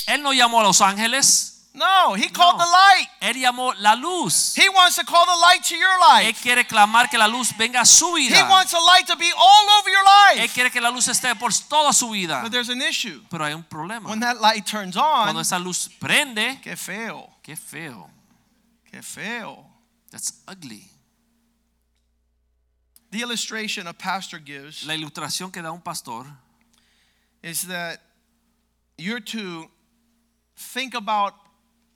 Él 0.07 0.21
no 0.21 0.33
llamó 0.33 0.61
a 0.61 0.63
los 0.63 0.81
ángeles, 0.81 1.50
No, 1.73 2.13
he 2.15 2.27
called 2.27 2.57
No. 2.59 2.65
the 2.65 2.69
light. 2.69 3.07
él 3.21 3.35
llamó 3.41 3.73
la 3.79 3.93
luz. 3.95 4.53
He 4.55 4.67
wants 4.67 4.97
to 4.97 5.05
call 5.05 5.25
the 5.25 5.37
light 5.39 5.63
to 5.63 5.75
your 5.75 5.97
life. 5.99 6.25
Él 6.27 6.35
quiere 6.41 6.65
clamar 6.67 7.09
que 7.09 7.17
la 7.17 7.27
luz 7.27 7.53
venga 7.57 7.79
a 7.81 7.85
su 7.85 8.13
He 8.17 8.41
wants 8.43 8.71
the 8.71 8.79
light 8.79 9.07
to 9.07 9.15
be 9.15 9.31
all 9.37 9.69
over 9.79 9.89
your 9.89 10.03
life. 10.03 10.41
Él 10.41 10.53
quiere 10.53 10.69
que 10.69 10.81
la 10.81 10.89
luz 10.89 11.07
esté 11.07 11.33
por 11.39 11.49
toda 11.69 11.93
su 11.93 12.09
vida. 12.09 12.41
But 12.43 12.51
there's 12.51 12.69
an 12.69 12.81
issue. 12.81 13.21
Pero 13.29 13.45
hay 13.45 13.53
un 13.53 13.63
problema. 13.63 14.09
When 14.09 14.19
that 14.19 14.41
light 14.41 14.65
turns 14.65 14.97
on, 14.97 15.23
Cuando 15.23 15.39
esa 15.39 15.57
luz 15.59 15.87
prende, 15.99 16.59
qué 16.61 16.75
feo, 16.75 17.29
qué 17.41 17.55
feo. 17.55 18.09
qué 18.91 19.01
feo. 19.01 19.65
That's 20.11 20.33
ugly. 20.49 20.89
The 23.11 23.21
illustration 23.21 23.87
a 23.87 23.93
pastor 23.93 24.39
gives 24.39 24.85
La 24.85 24.93
ilustración 24.95 25.51
que 25.51 25.61
da 25.61 25.71
un 25.71 25.81
pastor 25.81 26.25
is 27.43 27.63
that 27.67 27.99
you're 28.97 29.19
to 29.21 29.69
think 30.55 30.93
about 30.95 31.33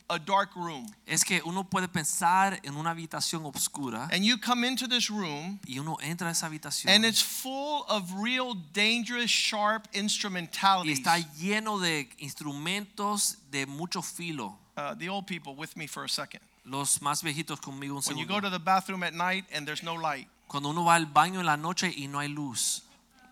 a 0.10 0.20
dark 0.20 0.56
room 0.56 0.88
es 1.06 1.24
que 1.24 1.42
uno 1.46 1.64
puede 1.64 1.88
pensar 1.88 2.60
en 2.64 2.76
una 2.76 2.92
habitación 2.92 3.46
oscura 3.46 4.08
and 4.12 4.24
you 4.24 4.38
come 4.38 4.64
into 4.64 4.88
this 4.88 5.10
room 5.10 5.60
y 5.68 5.80
uno 5.80 5.98
entra 6.02 6.28
a 6.28 6.32
esa 6.32 6.48
habitación 6.48 6.90
and 6.90 7.06
it's 7.06 7.22
full 7.22 7.84
of 7.88 8.12
real 8.14 8.56
dangerous, 8.74 9.30
sharp 9.30 9.88
y 9.94 10.92
está 10.92 11.18
lleno 11.38 11.80
de 11.80 12.10
instrumentos 12.20 13.38
de 13.52 13.66
mucho 13.66 14.02
filo. 14.02 14.58
Uh, 14.78 14.94
the 14.96 15.08
old 15.08 15.26
people 15.26 15.56
with 15.56 15.76
me 15.78 15.88
for 15.88 16.04
a 16.04 16.10
second. 16.10 16.42
Los 16.66 17.00
más 17.02 17.24
viejitos 17.24 17.60
conmigo 17.62 17.96
un 17.96 18.02
segundo. 18.02 18.20
When 18.20 18.28
you 18.28 18.28
go 18.28 18.42
to 18.42 18.50
the 18.50 18.60
bathroom 18.60 19.04
at 19.04 19.14
night 19.14 19.46
and 19.54 19.66
there's 19.66 19.84
no 19.84 19.96
light, 19.96 20.28
Cuando 20.48 20.70
uno 20.70 20.84
va 20.84 20.96
al 20.96 21.06
baño 21.06 21.40
en 21.40 21.46
la 21.46 21.56
noche 21.56 21.92
y 21.96 22.08
no 22.08 22.20
hay 22.20 22.28
luz. 22.28 22.85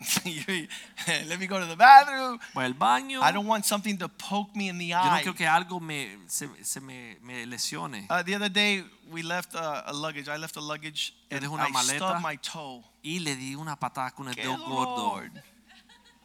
let 1.27 1.39
me 1.39 1.47
go 1.47 1.59
to 1.59 1.65
the 1.65 1.75
bathroom. 1.75 2.39
Voy 2.53 2.63
al 2.65 2.73
baño. 2.73 3.21
I 3.21 3.31
don't 3.31 3.47
want 3.47 3.65
something 3.65 3.97
to 3.97 4.07
poke 4.07 4.55
me 4.55 4.69
in 4.69 4.77
the 4.77 4.87
Yo 4.87 4.97
no 4.97 5.11
eye. 5.11 5.21
quiero 5.21 5.35
que 5.35 5.45
algo 5.47 5.79
me, 5.81 6.17
se, 6.27 6.47
se 6.61 6.79
me, 6.79 7.17
me 7.23 7.45
lesione. 7.45 8.05
Uh, 8.09 8.21
the 8.23 8.35
other 8.35 8.49
day 8.49 8.83
we 9.11 9.21
left 9.23 9.55
uh, 9.55 9.83
a 9.85 9.93
luggage. 9.93 10.27
I 10.29 10.37
left 10.37 10.55
a 10.57 10.61
luggage 10.61 11.13
Yo 11.31 11.37
and 11.37 11.45
una 11.47 11.63
I 11.63 11.71
maleta. 11.71 11.95
stubbed 11.97 12.21
my 12.21 12.35
toe. 12.37 12.83
Y 13.03 13.19
le 13.19 13.35
di 13.35 13.55
una 13.55 13.75
patada 13.75 14.11
con 14.15 14.27
el 14.27 14.33
dedo 14.35 14.57
gordo. 14.57 15.21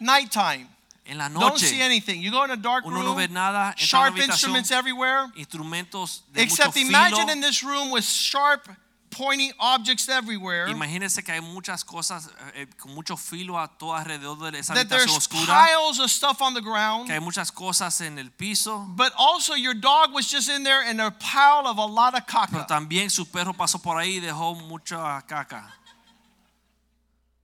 Nighttime. 0.00 0.68
En 1.06 1.16
la 1.16 1.28
Don't 1.28 1.58
see 1.58 1.80
anything. 1.80 2.20
You 2.20 2.30
go 2.30 2.44
in 2.44 2.50
a 2.50 2.56
dark 2.56 2.84
uno 2.84 3.02
no 3.02 3.14
ve 3.14 3.24
room. 3.24 3.32
nada. 3.34 3.72
A 3.74 3.80
Sharp 3.80 4.18
instruments 4.18 4.70
everywhere. 4.70 5.26
instrumentos 5.36 6.20
de 6.32 6.42
Except 6.42 6.76
mucho 6.76 6.86
imagine 6.86 7.30
in 7.30 7.40
this 7.40 7.62
room 7.62 7.90
with 7.90 8.04
sharp, 8.04 8.68
pointy 9.10 9.52
objects 9.58 10.08
everywhere. 10.08 10.70
Imagínense 10.70 11.22
que 11.24 11.32
hay 11.32 11.40
muchas 11.40 11.84
cosas 11.84 12.28
eh, 12.54 12.66
con 12.78 12.94
mucho 12.94 13.16
filo 13.16 13.58
a 13.58 13.68
todo 13.68 13.94
alrededor 13.94 14.50
de 14.52 14.58
esa 14.58 14.74
That 14.74 14.86
habitación 14.86 15.06
there's 15.06 15.16
oscura. 15.16 15.46
piles 15.66 15.98
of 16.00 16.10
stuff 16.10 16.40
on 16.40 16.54
the 16.54 16.60
ground. 16.60 17.06
Que 17.06 17.14
hay 17.14 17.20
muchas 17.20 17.50
cosas 17.52 18.00
en 18.00 18.18
el 18.18 18.30
piso. 18.30 18.84
But 18.96 19.12
also 19.16 19.54
your 19.54 19.74
dog 19.74 20.12
was 20.12 20.26
just 20.30 20.48
in 20.48 20.62
there 20.64 20.82
and 20.88 21.00
a 21.00 21.10
pile 21.10 21.66
of 21.66 21.78
a 21.78 21.86
lot 21.86 22.14
of 22.14 22.26
Pero 22.26 22.46
caca. 22.46 22.66
también 22.66 23.10
su 23.10 23.24
perro 23.26 23.52
pasó 23.54 23.80
por 23.80 23.96
ahí 23.96 24.16
y 24.16 24.20
dejó 24.20 24.54
mucha 24.54 25.22
caca. 25.26 25.74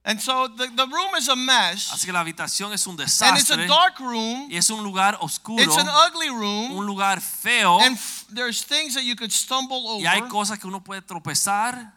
And 0.07 0.21
so 0.21 0.49
the, 0.49 0.67
the 0.67 0.87
room 0.87 1.15
is 1.17 1.29
a 1.29 1.37
mess. 1.37 1.91
Así 1.91 2.05
que 2.05 2.13
la 2.13 2.21
habitación 2.21 2.73
es 2.75 2.87
un 2.87 2.97
desastre. 2.97 3.29
And 3.29 3.39
it's 3.39 3.51
a 3.51 3.67
dark 3.67 3.99
room. 4.01 4.49
Y 4.51 4.57
es 4.57 4.69
un 4.71 4.85
lugar 4.85 5.17
oscuro. 5.21 5.63
It's 5.63 5.79
an 5.79 5.89
ugly 5.89 6.29
room. 6.29 6.73
Un 6.77 6.87
lugar 6.87 7.21
feo. 7.21 7.79
And 7.81 7.99
there's 8.31 8.63
things 8.63 8.95
that 8.95 9.05
you 9.05 9.17
could 9.17 9.33
stumble 9.33 9.89
over. 9.89 10.05
Y 10.05 10.07
hay 10.07 10.21
cosas 10.29 10.59
que 10.59 10.69
uno 10.69 10.81
puede 10.81 11.01
tropezar. 11.01 11.93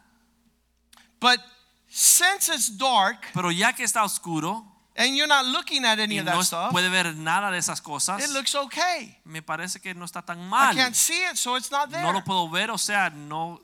But 1.20 1.40
since 1.88 2.48
it's 2.48 2.68
dark 2.68 3.26
Pero 3.34 3.50
ya 3.50 3.72
que 3.72 3.84
está 3.84 4.04
oscuro 4.04 4.64
and 4.96 5.16
you're 5.16 5.28
not 5.28 5.46
looking 5.46 5.84
at 5.84 5.98
any 5.98 6.16
y 6.16 6.18
of 6.18 6.26
no 6.26 6.32
that 6.32 6.40
es- 6.40 6.46
stuff, 6.48 6.72
puede 6.72 6.90
ver 6.90 7.14
nada 7.14 7.50
de 7.50 7.58
esas 7.58 7.80
cosas, 7.80 8.22
it 8.22 8.30
looks 8.30 8.54
okay. 8.54 9.16
me 9.24 9.42
parece 9.42 9.80
que 9.80 9.94
no 9.94 10.04
está 10.04 10.24
tan 10.24 10.48
mal. 10.48 10.72
I 10.72 10.76
can't 10.76 10.96
see 10.96 11.24
it, 11.30 11.36
so 11.36 11.56
it's 11.56 11.70
not 11.70 11.90
there. 11.90 12.02
No 12.02 12.12
lo 12.12 12.22
puedo 12.22 12.48
ver, 12.50 12.70
o 12.70 12.78
sea, 12.78 13.10
no 13.10 13.60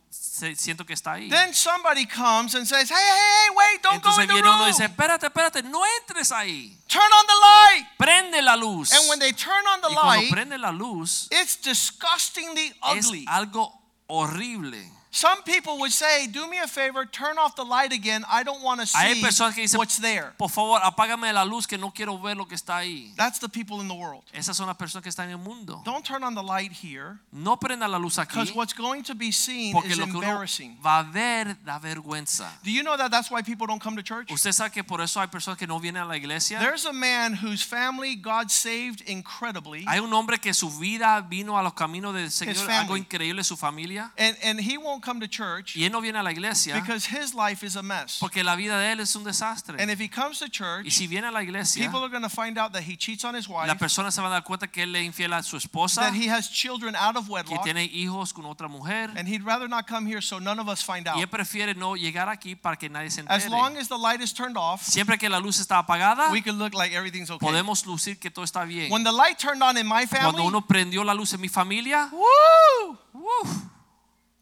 siento 0.57 0.85
que 0.85 0.93
está 0.95 1.13
ahí. 1.13 1.29
Then 1.29 1.55
somebody 1.55 2.07
comes 2.07 2.55
and 2.55 2.67
says, 2.67 2.91
hey, 2.91 2.97
hey, 2.97 3.21
hey, 3.47 3.51
wait, 3.57 3.83
don't 3.83 4.03
go 4.03 4.11
Entonces 4.11 4.23
in 4.23 4.29
the 4.29 4.35
viene 4.35 4.49
uno 4.49 4.57
y 4.57 4.65
room. 4.65 4.73
dice, 4.73 4.85
espérate, 4.85 5.27
espérate, 5.27 5.63
no 5.63 5.81
entres 6.01 6.33
ahí. 6.33 6.77
Turn 6.89 7.03
on 7.03 7.27
the 7.27 7.35
light. 7.35 7.87
Prende 7.99 8.43
la 8.43 8.57
luz. 8.57 8.93
And 8.93 9.09
when 9.09 9.19
they 9.21 9.33
turn 9.33 9.65
on 9.67 9.81
the 9.81 9.89
y 9.89 9.95
cuando 9.95 10.23
light, 10.23 10.31
prende 10.33 10.59
la 10.59 10.71
luz, 10.73 11.29
it's 11.31 11.57
disgustingly 11.61 12.75
es 12.97 13.07
ugly. 13.07 13.25
algo 13.29 13.73
horrible. 14.09 14.91
Some 15.15 15.45
people 15.45 15.79
would 15.79 15.93
say, 15.93 16.27
do 16.27 16.49
me 16.49 16.59
a 16.59 16.67
favor, 16.67 17.07
turn 17.07 17.39
off 17.39 17.55
the 17.55 17.65
light 17.65 17.93
again. 17.93 18.25
I 18.29 18.43
don't 18.43 18.61
want 18.65 18.81
to 18.81 18.87
see 18.87 18.99
dicen, 18.99 19.79
what's 19.79 19.99
there. 19.99 20.33
por 20.37 20.49
favor, 20.49 20.81
apágame 20.83 21.33
la 21.33 21.45
luz 21.45 21.69
que 21.69 21.79
no 21.79 21.93
quiero 21.93 22.19
ver 22.19 22.35
lo 22.35 22.47
que 22.47 22.57
está 22.57 22.79
ahí. 22.79 23.15
That's 23.17 23.39
the 23.39 23.49
people 23.49 23.81
in 23.81 23.87
the 23.87 23.95
world. 23.95 24.25
Esas 24.33 24.57
son 24.57 24.67
las 24.67 24.77
personas 24.77 25.05
que 25.05 25.11
están 25.11 25.27
en 25.27 25.39
el 25.39 25.39
mundo. 25.39 25.81
Don't 25.85 26.05
turn 26.05 26.25
on 26.25 26.35
the 26.35 26.43
light 26.43 26.73
here 26.73 27.21
No 27.31 27.57
prenda 27.57 27.87
la 27.87 27.97
luz 27.97 28.19
aquí, 28.19 28.35
because 28.35 28.53
what's 28.57 28.73
going 28.73 29.05
to 29.05 29.15
be 29.15 29.31
seen 29.31 29.73
porque 29.73 29.93
is 29.93 29.99
lo 29.99 30.07
que 30.07 30.15
uno 30.19 30.23
embarrassing. 30.23 30.77
va 30.85 30.99
a 30.99 31.03
ver 31.05 31.57
da 31.65 31.79
vergüenza. 31.79 32.49
Do 32.65 32.73
you 32.73 32.83
know 32.83 32.97
that 32.97 33.13
that's 33.13 33.31
why 33.31 33.41
people 33.41 33.69
don't 33.69 33.81
come 33.81 33.95
to 33.95 34.03
church? 34.03 34.33
Usted 34.33 34.51
sabe 34.51 34.73
que 34.73 34.83
por 34.83 35.01
eso 35.01 35.21
hay 35.21 35.29
personas 35.29 35.59
que 35.59 35.69
no 35.69 35.79
vienen 35.79 36.03
a 36.03 36.07
la 36.07 36.17
iglesia. 36.17 36.59
There's 36.59 36.87
a 36.87 36.93
man 36.93 37.35
whose 37.35 37.63
family 37.63 38.17
God 38.17 38.51
saved 38.51 39.03
incredibly, 39.07 39.85
Hay 39.87 40.01
un 40.01 40.13
hombre 40.13 40.39
que 40.39 40.53
su 40.53 40.71
vida 40.71 41.21
vino 41.21 41.57
a 41.57 41.63
los 41.63 41.75
caminos 41.75 42.15
del 42.15 42.33
Señor, 42.33 42.57
family. 42.57 42.75
algo 42.75 42.97
increíble 42.97 43.45
su 43.45 43.57
familia, 43.57 44.11
and, 44.19 44.37
and 44.43 44.59
he 44.59 44.77
won't 44.77 45.04
come 45.05 45.21
to 45.21 45.27
church 45.29 45.77
y 45.77 45.85
él 45.85 45.93
no 45.93 46.01
viene 46.01 46.19
a 46.19 46.23
la 46.23 46.31
iglesia 46.33 46.75
because 46.75 47.07
his 47.07 47.35
life 47.35 47.65
is 47.65 47.77
a 47.77 47.83
mess. 47.83 48.19
porque 48.21 48.43
la 48.43 48.57
vida 48.57 48.79
de 48.79 48.93
él 48.93 49.01
es 49.01 49.15
un 49.15 49.25
desastre. 49.25 49.81
And 49.81 49.91
if 49.91 50.01
he 50.01 50.09
comes 50.09 50.39
to 50.39 50.47
Y 50.47 50.51
church, 50.51 50.91
si 50.91 51.07
viene 51.07 51.27
a 51.27 51.31
la 51.31 51.43
iglesia, 51.43 51.85
people 51.85 52.01
are 52.03 52.09
going 52.09 52.23
to 52.23 52.29
find 52.29 52.59
out 52.59 52.73
that 52.73 52.83
he 52.83 52.97
cheats 52.97 53.25
on 53.25 53.35
his 53.35 53.49
wife, 53.49 53.67
las 53.67 53.77
personas 53.79 54.15
se 54.15 54.21
van 54.21 54.31
a 54.31 54.35
dar 54.35 54.45
cuenta 54.45 54.67
que 54.69 54.83
él 54.83 54.93
le 54.93 55.03
infiel 55.03 55.33
a 55.33 55.43
su 55.43 55.57
esposa, 55.57 56.01
that 56.01 56.15
he 56.15 56.29
has 56.29 56.51
children 56.51 56.95
out 56.97 57.17
of 57.17 57.27
que 57.27 57.35
wedlock, 57.35 57.63
tiene 57.65 57.85
hijos 57.85 58.33
con 58.33 58.45
otra 58.47 58.69
mujer, 58.69 59.11
and 59.17 59.29
he'd 59.29 59.45
rather 59.45 59.69
not 59.69 59.87
come 59.87 60.07
here 60.07 60.23
so 60.23 60.39
none 60.39 60.59
of 60.59 60.69
us 60.69 60.83
find 60.83 61.07
y 61.07 61.11
out. 61.11 61.19
él 61.19 61.29
prefiere 61.29 61.75
no 61.75 61.97
llegar 61.97 62.29
aquí 62.29 62.57
para 62.57 62.77
que 62.77 62.89
nadie 62.89 63.11
se 63.11 63.23
As 63.29 63.49
long 63.49 63.77
as 63.77 63.89
the 63.89 63.99
light 63.99 64.21
is 64.21 64.33
turned 64.33 64.57
off, 64.57 64.83
Siempre 64.83 65.19
que 65.19 65.29
la 65.29 65.39
luz 65.39 65.59
está 65.59 65.79
apagada, 65.79 66.31
we 66.31 66.43
can 66.43 66.59
look 66.59 66.75
like 66.75 66.95
everything's 66.95 67.31
okay. 67.31 67.47
podemos 67.47 67.85
lucir 67.87 68.19
que 68.19 68.31
todo 68.31 68.45
está 68.45 68.65
bien. 68.65 68.91
When 68.91 69.05
the 69.05 69.13
light 69.13 69.39
turned 69.39 69.63
on 69.63 69.77
in 69.77 69.87
my 69.87 70.07
Cuando 70.07 70.33
family, 70.33 70.47
uno 70.47 70.67
prendió 70.67 71.05
la 71.05 71.15
luz 71.15 71.33
en 71.35 71.41
mi 71.41 71.49
familia, 71.49 72.09
woo, 72.13 72.99
uf, 73.13 73.49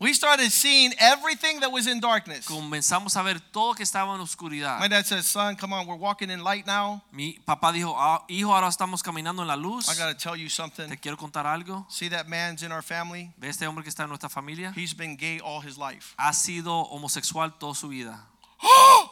we 0.03 0.13
started 0.13 0.51
seeing 0.51 0.93
everything 0.99 1.61
that 1.61 1.71
was 1.71 1.87
in 1.87 2.01
darkness. 2.01 2.45
comenzamos 2.45 3.17
a 3.17 3.23
ver 3.23 3.41
todo 3.53 3.75
que 3.75 3.85
estaba 3.85 4.15
en 4.15 4.21
oscuridad. 4.21 4.81
My 4.81 4.89
dad 4.89 5.07
says, 5.07 5.27
"Son, 5.27 5.55
come 5.57 5.73
on, 5.73 5.87
we're 5.87 5.97
walking 5.97 6.31
in 6.31 6.43
light 6.43 6.67
now. 6.67 7.01
Mi 7.13 7.39
papá 7.47 7.73
dijo, 7.73 7.95
"Ah, 7.97 8.25
hijo, 8.29 8.53
ahora 8.53 8.69
estamos 8.69 9.03
caminando 9.03 9.43
en 9.43 9.49
la 9.49 9.57
luz. 9.57 9.89
I 9.89 9.95
got 9.97 10.09
to 10.09 10.15
tell 10.15 10.37
you 10.37 10.49
something. 10.49 10.89
Te 10.89 10.97
quiero 10.97 11.17
contar 11.17 11.47
algo. 11.47 11.87
See 11.89 12.09
that 12.11 12.27
man's 12.27 12.63
in 12.63 12.73
our 12.73 12.83
family? 12.83 13.31
Ve 13.39 13.49
este 13.49 13.67
hombre 13.67 13.85
que 13.85 13.91
está 13.91 14.03
en 14.03 14.09
nuestra 14.09 14.29
familia. 14.29 14.73
He's 14.75 14.95
been 14.95 15.17
gay 15.17 15.41
all 15.41 15.61
his 15.61 15.79
life." 15.79 16.15
Ha 16.19 16.33
sido 16.33 16.73
homosexual 16.91 17.53
toda 17.59 17.75
su 17.75 17.89
vida. 17.89 18.27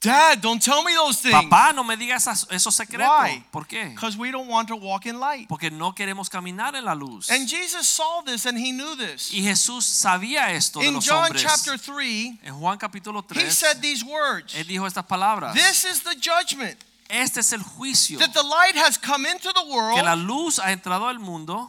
Dad, 0.00 0.40
don't 0.40 0.62
tell 0.62 0.84
me 0.84 0.94
those 0.94 1.20
things. 1.20 1.34
Papá, 1.34 1.72
no 1.74 1.82
me 1.82 1.96
digas 1.96 2.24
esos 2.50 2.74
secretos. 2.74 3.08
Why? 3.08 3.44
¿Por 3.50 3.66
qué? 3.66 3.90
Because 3.90 4.16
we 4.16 4.30
don't 4.30 4.46
want 4.46 4.68
to 4.68 4.76
walk 4.76 5.06
in 5.06 5.18
light. 5.18 5.48
Porque 5.48 5.72
no 5.72 5.92
queremos 5.92 6.28
caminar 6.30 6.76
en 6.76 6.84
la 6.84 6.94
luz. 6.94 7.28
And 7.30 7.48
Jesus 7.48 7.88
saw 7.88 8.22
this 8.22 8.46
and 8.46 8.56
he 8.56 8.70
knew 8.70 8.94
this. 8.94 9.32
Y 9.32 9.42
Jesús 9.42 9.84
sabía 9.84 10.52
esto 10.52 10.78
de 10.78 10.86
In 10.86 10.94
los 10.94 11.04
John 11.04 11.24
hombres. 11.24 11.42
chapter 11.42 11.76
3, 11.76 12.38
En 12.44 12.54
Juan 12.60 12.78
capítulo 12.78 13.24
3, 13.26 13.42
he 13.42 13.50
said 13.50 13.80
these 13.80 14.04
words. 14.04 14.54
él 14.54 14.68
dijo 14.68 14.86
estas 14.86 15.04
palabras. 15.04 15.52
This 15.54 15.84
is 15.84 16.02
the 16.04 16.14
judgment 16.14 16.78
Este 17.08 17.38
es 17.40 17.52
el 17.52 17.62
juicio. 17.64 18.20
that 18.20 18.32
the 18.32 18.42
light 18.42 18.76
has 18.76 18.96
come 18.98 19.26
into 19.26 19.52
the 19.52 19.64
world. 19.66 19.96
Que 19.96 20.04
la 20.04 20.14
luz 20.14 20.60
ha 20.60 20.70
entrado 20.70 21.08
al 21.08 21.18
mundo, 21.18 21.68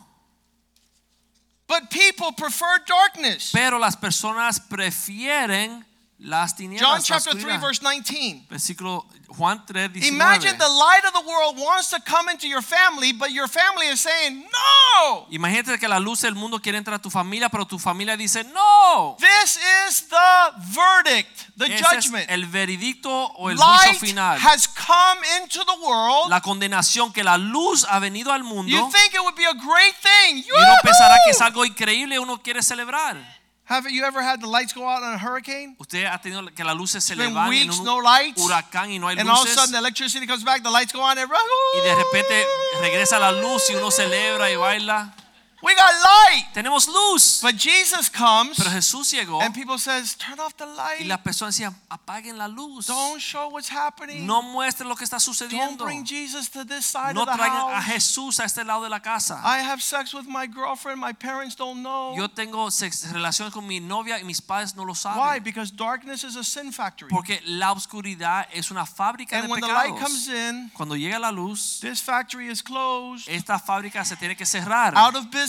but 1.67 1.89
people 1.89 2.31
prefer 2.33 2.79
darkness. 2.85 3.49
pero 3.51 3.79
las 3.79 3.95
personas 3.95 4.59
prefieren 4.59 5.83
las 6.19 6.55
tinieblas. 6.55 6.89
John 6.89 7.01
chapter 7.01 7.31
3 7.33 7.43
oscuridad. 7.43 7.61
verse 7.61 7.81
19. 7.81 8.45
Versículo 8.49 9.05
Juan 9.29 9.65
3, 9.65 9.89
19. 9.89 10.07
Imagine 10.07 10.57
the 10.57 10.67
light 10.67 11.05
of 11.05 11.13
the 11.13 11.25
world 11.25 11.57
wants 11.57 11.89
to 11.91 11.97
come 12.05 12.29
into 12.29 12.45
your 12.47 12.61
family, 12.61 13.13
but 13.13 13.29
your 13.29 13.47
family 13.47 13.87
is 13.87 14.01
saying, 14.01 14.41
"No! 14.51 15.27
Imagínate 15.29 15.79
que 15.79 15.87
la 15.87 15.99
luz 15.99 16.21
del 16.21 16.35
mundo 16.35 16.59
quiere 16.59 16.77
entrar 16.77 16.95
a 16.95 17.01
tu 17.01 17.09
familia, 17.09 17.47
pero 17.49 17.65
tu 17.65 17.79
familia 17.79 18.17
dice 18.17 18.43
no. 18.43 19.15
This 19.19 19.57
is 19.87 20.09
the 20.09 20.51
verdict, 20.73 21.55
the 21.57 21.65
Ese 21.65 21.75
es 21.75 21.87
judgment. 22.05 22.29
el 22.29 22.45
veredicto 22.47 23.09
o 23.09 23.49
el 23.49 23.55
juicio 23.57 23.91
Light 23.91 23.99
final. 23.99 24.37
has 24.41 24.67
come 24.67 25.21
into 25.41 25.63
the 25.63 25.77
world. 25.81 26.29
La 26.29 26.41
condenación 26.41 27.13
que 27.13 27.23
la 27.23 27.37
luz 27.37 27.85
ha 27.89 27.99
venido 27.99 28.33
al 28.33 28.43
mundo. 28.43 28.69
You 28.69 28.91
think 28.91 29.13
it 29.13 29.21
would 29.21 29.35
be 29.35 29.45
a 29.45 29.53
great 29.53 29.95
thing. 30.01 30.43
Y 30.45 30.51
uno 30.51 30.73
pensará 30.83 31.15
que 31.23 31.31
es 31.31 31.39
algo 31.39 31.63
increíble 31.63 32.19
uno 32.19 32.41
quiere 32.41 32.61
celebrar. 32.61 33.38
Haven't 33.69 33.93
you 33.93 34.03
ever 34.03 34.23
had 34.23 34.41
the 34.41 34.47
lights 34.47 34.73
go 34.73 34.83
out 34.87 35.03
on 35.03 35.13
a 35.13 35.17
hurricane? 35.19 35.75
Usted 35.77 36.03
ha 36.03 36.17
tenido 36.19 36.43
que 36.55 36.63
las 36.63 36.75
luces 36.75 37.03
se 37.03 37.15
le 37.15 37.29
van 37.29 37.53
en 37.53 37.69
un 37.69 37.83
no 37.85 38.01
lights. 38.01 38.41
huracán 38.41 38.89
y 38.89 38.97
no 38.97 39.07
hay 39.07 39.19
And 39.19 39.29
all 39.29 39.43
of 39.43 39.47
a 39.47 39.53
sudden 39.53 39.73
the 39.73 39.77
electricity 39.77 40.25
comes 40.25 40.43
back, 40.43 40.63
the 40.63 40.71
lights 40.71 40.91
go 40.91 41.01
on, 41.01 41.19
and 41.19 41.29
Y 41.29 41.87
de 41.87 41.93
repente 41.93 42.47
regresa 42.81 43.19
la 43.19 43.31
luz 43.31 43.69
y 43.69 43.75
uno 43.75 43.91
celebra 43.91 44.49
y 44.49 44.55
baila. 44.55 45.13
We 45.61 45.75
got 45.75 45.91
light. 45.91 46.45
Tenemos 46.53 46.87
luz. 46.87 47.41
But 47.41 47.55
Jesus 47.55 48.09
comes 48.09 48.57
Pero 48.57 48.69
Jesús 48.71 49.11
llegó 49.11 49.41
and 49.41 49.53
people 49.53 49.77
says, 49.77 50.15
turn 50.15 50.39
off 50.39 50.55
the 50.55 50.65
light. 50.65 51.01
y 51.01 51.05
las 51.05 51.19
personas 51.19 51.55
decían, 51.55 51.75
apaguen 51.89 52.37
la 52.37 52.47
luz. 52.47 52.87
Don't 52.87 53.19
show 53.19 53.49
what's 53.49 53.69
happening. 53.69 54.25
No 54.25 54.41
muestren 54.41 54.87
lo 54.87 54.95
que 54.95 55.03
está 55.03 55.19
sucediendo. 55.19 55.85
Don't 55.85 55.85
bring 55.85 56.05
Jesus 56.05 56.49
to 56.49 56.63
this 56.63 56.85
side 56.85 57.13
No 57.13 57.23
of 57.23 57.27
the 57.27 57.33
traigan 57.33 57.73
a. 57.75 57.81
Jesús 57.81 58.39
a 58.39 58.45
este 58.45 58.63
lado 58.63 58.83
de 58.83 58.89
la 58.89 59.01
casa. 59.01 59.41
I 59.43 59.59
have 59.61 59.81
sex 59.81 60.13
with 60.13 60.25
my 60.27 60.47
girlfriend. 60.47 60.99
My 60.99 61.13
parents 61.13 61.55
don't 61.55 61.81
know. 61.81 62.15
Yo 62.15 62.29
tengo 62.29 62.69
relaciones 63.11 63.53
con 63.53 63.67
mi 63.67 63.79
novia 63.79 64.19
y 64.19 64.23
mis 64.23 64.41
padres 64.41 64.75
no 64.75 64.85
lo 64.85 64.93
saben. 64.95 65.19
Why? 65.19 65.39
Because 65.39 65.71
darkness 65.71 66.23
is 66.23 66.35
a 66.35 66.43
sin 66.43 66.71
factory. 66.71 67.09
Porque 67.09 67.41
la 67.45 67.71
oscuridad 67.71 68.47
es 68.53 68.71
una 68.71 68.85
fábrica 68.85 69.35
And 69.37 69.47
de 69.47 69.51
when 69.51 69.61
the 69.61 69.67
light 69.67 69.97
comes 69.97 70.27
in, 70.27 70.71
Cuando 70.73 70.95
llega 70.95 71.19
la 71.19 71.31
luz, 71.31 71.79
this 71.81 72.01
factory 72.01 72.49
is 72.49 72.61
closed, 72.61 73.27
esta 73.27 73.59
fábrica 73.59 74.05
se 74.05 74.15
tiene 74.15 74.35
que 74.35 74.45
cerrar. 74.45 74.95
out 74.95 75.15
of 75.15 75.25
business. 75.25 75.48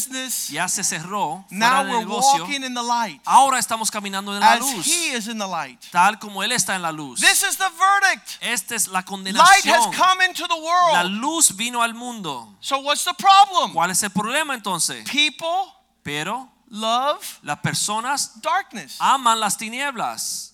Ya 0.50 0.68
se 0.68 0.82
cerró, 0.84 1.44
Now 1.50 1.82
we're 1.84 1.98
negocio. 2.00 2.40
walking 2.44 2.62
in 2.64 2.74
the 2.74 2.82
light 2.82 3.20
Ahora 3.24 3.58
estamos 3.58 3.90
caminando 3.90 4.34
en 4.34 4.40
la 4.40 4.52
as 4.54 4.60
luz, 4.60 4.86
He 4.86 5.12
is 5.16 5.26
in 5.28 5.38
the 5.38 5.46
light. 5.46 5.80
tal 5.90 6.18
como 6.18 6.42
Él 6.42 6.52
está 6.52 6.74
en 6.74 6.82
la 6.82 6.90
luz. 6.92 7.20
This 7.20 7.42
is 7.42 7.56
the 7.56 7.68
verdict. 7.78 8.38
Esta 8.40 8.74
es 8.74 8.88
la 8.88 9.02
Light 9.02 9.64
has 9.66 9.86
come 9.96 10.24
into 10.24 10.46
the 10.46 10.54
La 10.54 11.02
world. 11.02 11.10
luz 11.20 11.54
vino 11.56 11.82
al 11.82 11.94
mundo. 11.94 12.54
So 12.60 12.78
what's 12.78 13.04
the 13.04 13.14
problem? 13.14 13.72
¿Cuál 13.72 13.90
es 13.90 14.02
el 14.02 14.10
problema 14.10 14.54
entonces? 14.54 15.04
People 15.10 15.72
Pero 16.02 16.48
love 16.68 17.38
las 17.42 17.58
personas 17.60 18.40
darkness. 18.40 18.96
aman 19.00 19.38
las 19.40 19.56
tinieblas. 19.56 20.49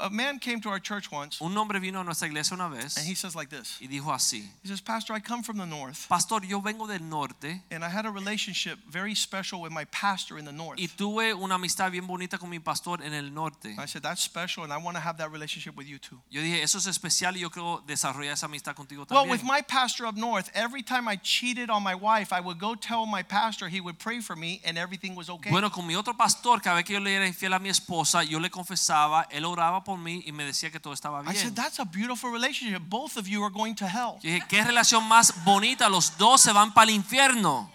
A 0.00 0.08
man 0.10 0.38
came 0.38 0.60
to 0.60 0.70
our 0.70 0.80
church 0.80 1.10
once 1.12 1.40
Un 1.40 1.54
hombre 1.56 1.78
vino 1.78 2.00
a 2.00 2.04
nuestra 2.04 2.26
iglesia 2.26 2.54
una 2.54 2.68
vez 2.68 2.96
and 2.96 3.06
he 3.06 3.14
says 3.14 3.34
like 3.34 3.50
this. 3.50 3.78
y 3.80 3.86
dijo 3.86 4.12
así, 4.12 4.48
He 4.62 4.68
says, 4.68 4.80
Pastor, 4.80 5.14
I 5.14 5.20
come 5.20 5.42
from 5.42 5.58
the 5.58 5.66
north 5.66 6.06
Pastor, 6.08 6.40
yo 6.44 6.60
vengo 6.60 6.86
del 6.86 7.00
norte 7.02 7.62
and 7.70 7.84
I 7.84 7.88
had 7.88 8.06
a 8.06 8.10
relationship 8.10 8.78
very 8.90 9.14
special 9.14 9.60
with 9.60 9.72
my 9.72 9.84
pastor 9.86 10.38
in 10.38 10.44
the 10.44 10.52
north. 10.52 10.78
y 10.78 10.88
tuve 10.88 11.34
una 11.34 11.56
amistad 11.56 11.90
bien 11.90 12.06
bonita 12.06 12.38
con 12.38 12.48
mi 12.50 12.58
pastor 12.58 13.02
en 13.02 13.12
el 13.12 13.30
norte. 13.30 13.76
I 13.78 13.86
said, 13.86 14.02
That's 14.02 14.22
special 14.22 14.64
and 14.64 14.72
I 14.72 14.78
want 14.78 14.96
to 14.96 15.00
have 15.00 15.18
that 15.18 15.30
relationship 15.30 15.76
with 15.76 15.86
you 15.86 15.98
too. 15.98 16.18
Yo 16.30 16.40
dije, 16.40 16.62
eso 16.62 16.78
es 16.78 16.86
especial 16.86 17.36
y 17.36 17.40
yo 17.40 17.50
quiero 17.50 17.82
desarrollar 17.86 18.32
esa 18.32 18.46
amistad 18.46 18.74
contigo 18.74 19.06
Well, 19.10 19.28
with 19.28 19.42
my 19.42 19.60
pastor 19.60 20.06
up 20.06 20.16
north, 20.16 20.50
every 20.54 20.82
time 20.82 21.08
I 21.08 21.16
cheated 21.16 21.68
on 21.68 21.82
my 21.82 21.94
wife, 21.94 22.32
I 22.32 22.40
would 22.40 22.58
go 22.58 22.74
tell 22.74 23.06
my 23.06 23.22
pastor, 23.22 23.68
he 23.68 23.80
would 23.80 23.98
pray 23.98 24.20
for 24.20 24.34
me, 24.36 24.60
and 24.64 24.78
everything 24.78 25.14
was 25.14 25.28
okay. 25.28 25.50
Bueno, 25.50 25.70
con 25.70 25.86
mi 25.86 25.94
otro 25.94 26.14
pastor, 26.14 26.60
cada 26.60 26.76
vez 26.76 26.84
que 26.84 26.94
yo 26.94 27.00
le 27.00 27.14
era 27.14 27.26
infiel 27.26 27.52
a 27.54 27.58
mi 27.58 27.68
esposa, 27.68 28.22
yo 28.24 28.38
le 28.38 28.48
confesaba, 28.50 29.26
él 29.30 29.44
oraba 29.44 29.73
por 29.82 29.98
mí 29.98 30.22
y 30.26 30.32
me 30.32 30.44
decía 30.44 30.70
que 30.70 30.78
todo 30.78 30.92
estaba 30.92 31.22
I 31.22 31.34
said, 31.34 31.52
bien. 31.52 31.54
That's 31.54 31.80
a 31.80 31.84
beautiful 31.84 32.30
relationship. 32.30 32.80
Both 32.88 33.16
of 33.16 33.26
you 33.26 33.42
are 33.42 33.52
going 33.52 33.74
to 33.74 33.86
hell. 33.86 34.20
Dije, 34.22 34.44
qué 34.48 34.62
relación 34.62 35.08
más 35.08 35.34
bonita, 35.44 35.88
los 35.88 36.16
dos 36.18 36.40
se 36.42 36.52
van 36.52 36.72
para 36.72 36.90
el 36.90 36.96
infierno. 36.96 37.70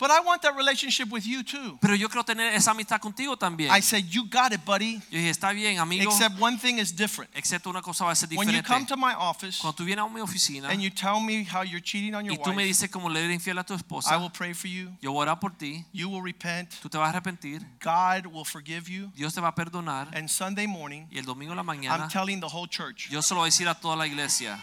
But 0.00 0.10
I 0.10 0.20
want 0.20 0.40
that 0.42 0.56
relationship 0.56 1.10
with 1.10 1.26
you 1.26 1.44
too. 1.44 1.78
Pero 1.78 1.94
yo 1.94 2.08
quiero 2.08 2.24
tener 2.24 2.54
esa 2.54 2.70
amistad 2.70 2.98
contigo 3.00 3.36
también. 3.36 3.70
I 3.70 3.82
said, 3.82 4.06
You 4.06 4.24
got 4.24 4.52
it, 4.52 4.64
buddy. 4.64 4.94
Yo 5.10 5.18
dije, 5.18 5.28
está 5.28 5.52
bien, 5.52 5.78
amigo, 5.78 6.10
Except 6.10 6.40
one 6.40 6.56
thing 6.58 6.78
is 6.78 6.96
different. 6.96 7.30
excepto 7.34 7.68
una 7.68 7.82
cosa 7.82 8.06
va 8.06 8.12
a 8.12 8.16
ser 8.16 8.28
diferente. 8.28 8.50
When 8.52 8.56
you 8.56 8.66
come 8.66 8.86
to 8.86 8.96
my 8.96 9.12
office 9.14 9.58
Cuando 9.60 9.76
tú 9.76 9.84
vienes 9.84 10.02
a 10.02 10.08
mi 10.08 10.20
oficina 10.20 10.70
and 10.70 10.80
you 10.80 10.90
tell 10.90 11.20
me 11.20 11.44
how 11.44 11.62
you're 11.62 11.82
cheating 11.82 12.14
on 12.14 12.24
your 12.24 12.34
y 12.34 12.42
tú 12.42 12.50
me 12.50 12.62
wife, 12.64 12.68
dices 12.68 12.90
como 12.90 13.10
le 13.10 13.20
eres 13.20 13.34
infiel 13.34 13.58
a 13.58 13.64
tu 13.64 13.74
I 13.74 14.16
will 14.16 14.30
pray 14.30 14.54
for 14.54 14.68
you. 14.68 14.90
yo 15.02 15.12
voy 15.12 15.20
a 15.20 15.32
orar 15.32 15.40
por 15.40 15.50
ti, 15.50 15.84
You 15.92 16.08
will 16.08 16.22
repent. 16.22 16.70
tú 16.80 16.88
te 16.88 16.96
vas 16.96 17.08
a 17.08 17.10
arrepentir, 17.10 17.60
God 17.82 18.26
will 18.26 18.46
forgive 18.46 18.88
you. 18.88 19.12
Dios 19.14 19.34
te 19.34 19.40
va 19.40 19.48
a 19.48 19.54
perdonar 19.54 20.08
And 20.16 20.28
Sunday 20.30 20.66
morning, 20.66 21.06
y 21.10 21.18
el 21.18 21.26
domingo 21.26 21.52
en 21.52 21.58
la 21.58 21.70
I'm 21.70 22.08
telling 22.08 22.40
the 22.40 22.48
whole 22.48 22.66
church. 22.66 23.10
yo 23.10 23.20
se 23.20 23.34
lo 23.34 23.40
voy 23.40 23.48
a 23.48 23.50
decir 23.50 23.68
a 23.68 23.74
toda 23.74 23.96
la 23.96 24.06
iglesia. 24.06 24.58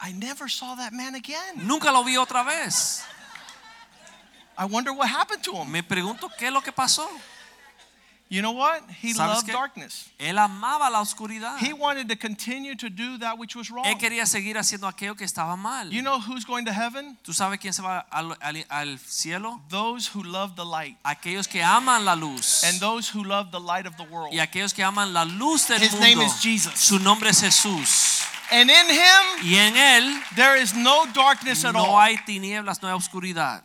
I 0.00 0.12
never 0.12 0.48
saw 0.48 0.74
that 0.76 0.92
man 0.92 1.14
again. 1.14 1.66
Nunca 1.66 1.90
lo 1.90 2.04
vi 2.04 2.16
otra 2.16 2.44
vez. 2.44 3.02
I 4.56 4.64
wonder 4.64 4.92
what 4.92 5.08
happened 5.08 5.42
to 5.44 5.52
him. 5.52 5.70
Me 5.70 5.82
pregunto 5.82 6.28
qué 6.38 6.46
es 6.48 6.52
lo 6.52 6.60
que 6.60 6.72
pasó. 6.72 7.06
You 8.30 8.42
know 8.42 8.52
what? 8.52 8.82
He 9.00 9.14
¿Sabes 9.14 9.36
loved 9.36 9.46
qué? 9.46 9.52
darkness. 9.52 10.10
Él 10.18 10.36
amaba 10.36 10.90
la 10.90 11.00
oscuridad. 11.00 11.56
He 11.60 11.72
wanted 11.72 12.08
to 12.10 12.16
continue 12.16 12.74
to 12.76 12.90
do 12.90 13.16
that 13.18 13.38
which 13.38 13.56
was 13.56 13.70
wrong. 13.70 13.86
Él 13.86 13.96
quería 13.96 14.26
seguir 14.26 14.58
haciendo 14.58 14.86
aquello 14.86 15.16
que 15.16 15.24
estaba 15.24 15.56
mal. 15.56 15.90
You 15.90 16.02
know 16.02 16.20
who's 16.20 16.44
going 16.44 16.66
to 16.66 16.72
heaven? 16.72 17.16
¿Tú 17.24 17.32
sabes 17.32 17.58
quién 17.58 17.72
se 17.72 17.80
va 17.80 18.00
al, 18.10 18.36
al- 18.42 18.66
al 18.68 18.98
cielo? 18.98 19.62
Those 19.70 20.08
who 20.14 20.22
love 20.22 20.56
the 20.56 20.64
light 20.66 20.98
Aquellos 21.04 21.48
que 21.48 21.62
aman 21.62 22.04
la 22.04 22.14
luz. 22.16 22.64
and 22.64 22.78
those 22.80 23.08
who 23.08 23.24
love 23.24 23.50
the 23.50 23.60
light 23.60 23.86
of 23.86 23.96
the 23.96 24.04
world. 24.04 24.34
Y 24.34 24.40
aquellos 24.40 24.74
que 24.74 24.84
aman 24.84 25.14
la 25.14 25.24
luz 25.24 25.66
del 25.66 25.80
His 25.82 25.92
mundo. 25.92 26.06
name 26.06 26.20
is 26.26 26.42
Jesus. 26.42 26.74
Su 26.78 26.98
nombre 26.98 27.30
es 27.30 27.40
Jesús. 27.40 28.17
And 28.50 28.70
in 28.70 28.88
him, 28.88 29.44
Y 29.44 29.54
en 29.56 29.76
él 29.76 30.22
there 30.36 30.56
is 30.60 30.74
no 30.74 31.04
darkness 31.12 31.64
at 31.64 31.72
no 31.74 31.84
all. 31.84 32.00
hay 32.00 32.16
tinieblas, 32.26 32.80
no 32.82 32.88
hay 32.88 32.94
oscuridad. 32.94 33.62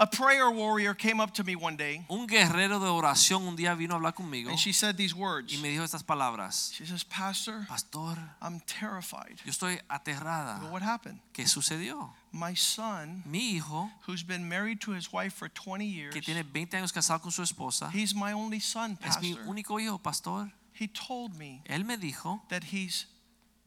A 0.00 0.06
prayer 0.08 0.48
warrior 0.48 0.94
came 0.94 1.18
up 1.20 1.32
to 1.34 1.42
me 1.42 1.56
one 1.56 1.76
day 1.76 2.04
Un 2.08 2.28
guerrero 2.28 2.78
de 2.78 2.86
oración 2.86 3.42
un 3.48 3.56
día 3.56 3.74
vino 3.76 3.94
a 3.94 3.98
hablar 3.98 4.14
conmigo 4.14 4.48
and 4.48 4.56
she 4.56 4.72
said 4.72 4.96
these 4.96 5.12
words. 5.12 5.52
y 5.52 5.56
me 5.60 5.70
dijo 5.70 5.82
estas 5.82 6.04
palabras. 6.04 6.70
She 6.72 6.86
says, 6.86 7.02
Pastor, 7.02 7.66
Pastor, 7.68 8.16
I'm 8.40 8.60
terrified. 8.60 9.40
yo 9.44 9.50
estoy 9.50 9.80
aterrada. 9.90 10.60
go, 10.60 10.68
What 10.70 10.82
happened? 10.82 11.18
¿Qué 11.34 11.48
sucedió? 11.48 12.14
My 12.30 12.54
son, 12.54 13.24
Mi 13.26 13.56
hijo, 13.56 13.90
who's 14.06 14.22
been 14.22 14.48
married 14.48 14.80
to 14.82 14.92
his 14.92 15.12
wife 15.12 15.34
for 15.34 15.48
20 15.48 15.84
years, 15.84 16.14
que 16.14 16.22
tiene 16.22 16.44
20 16.44 16.76
años 16.76 16.92
casado 16.92 17.20
con 17.20 17.32
su 17.32 17.42
esposa, 17.42 17.90
he's 17.92 18.14
my 18.14 18.32
only 18.32 18.60
son, 18.60 18.96
pastor. 18.96 19.18
es 19.24 19.36
mi 19.36 19.36
único 19.48 19.80
hijo, 19.80 19.98
pastor. 19.98 20.48
He 20.72 20.86
told 20.86 21.34
me 21.36 21.60
Él 21.66 21.84
me 21.84 21.96
dijo 21.96 22.40
that 22.50 22.62
he's 22.72 23.06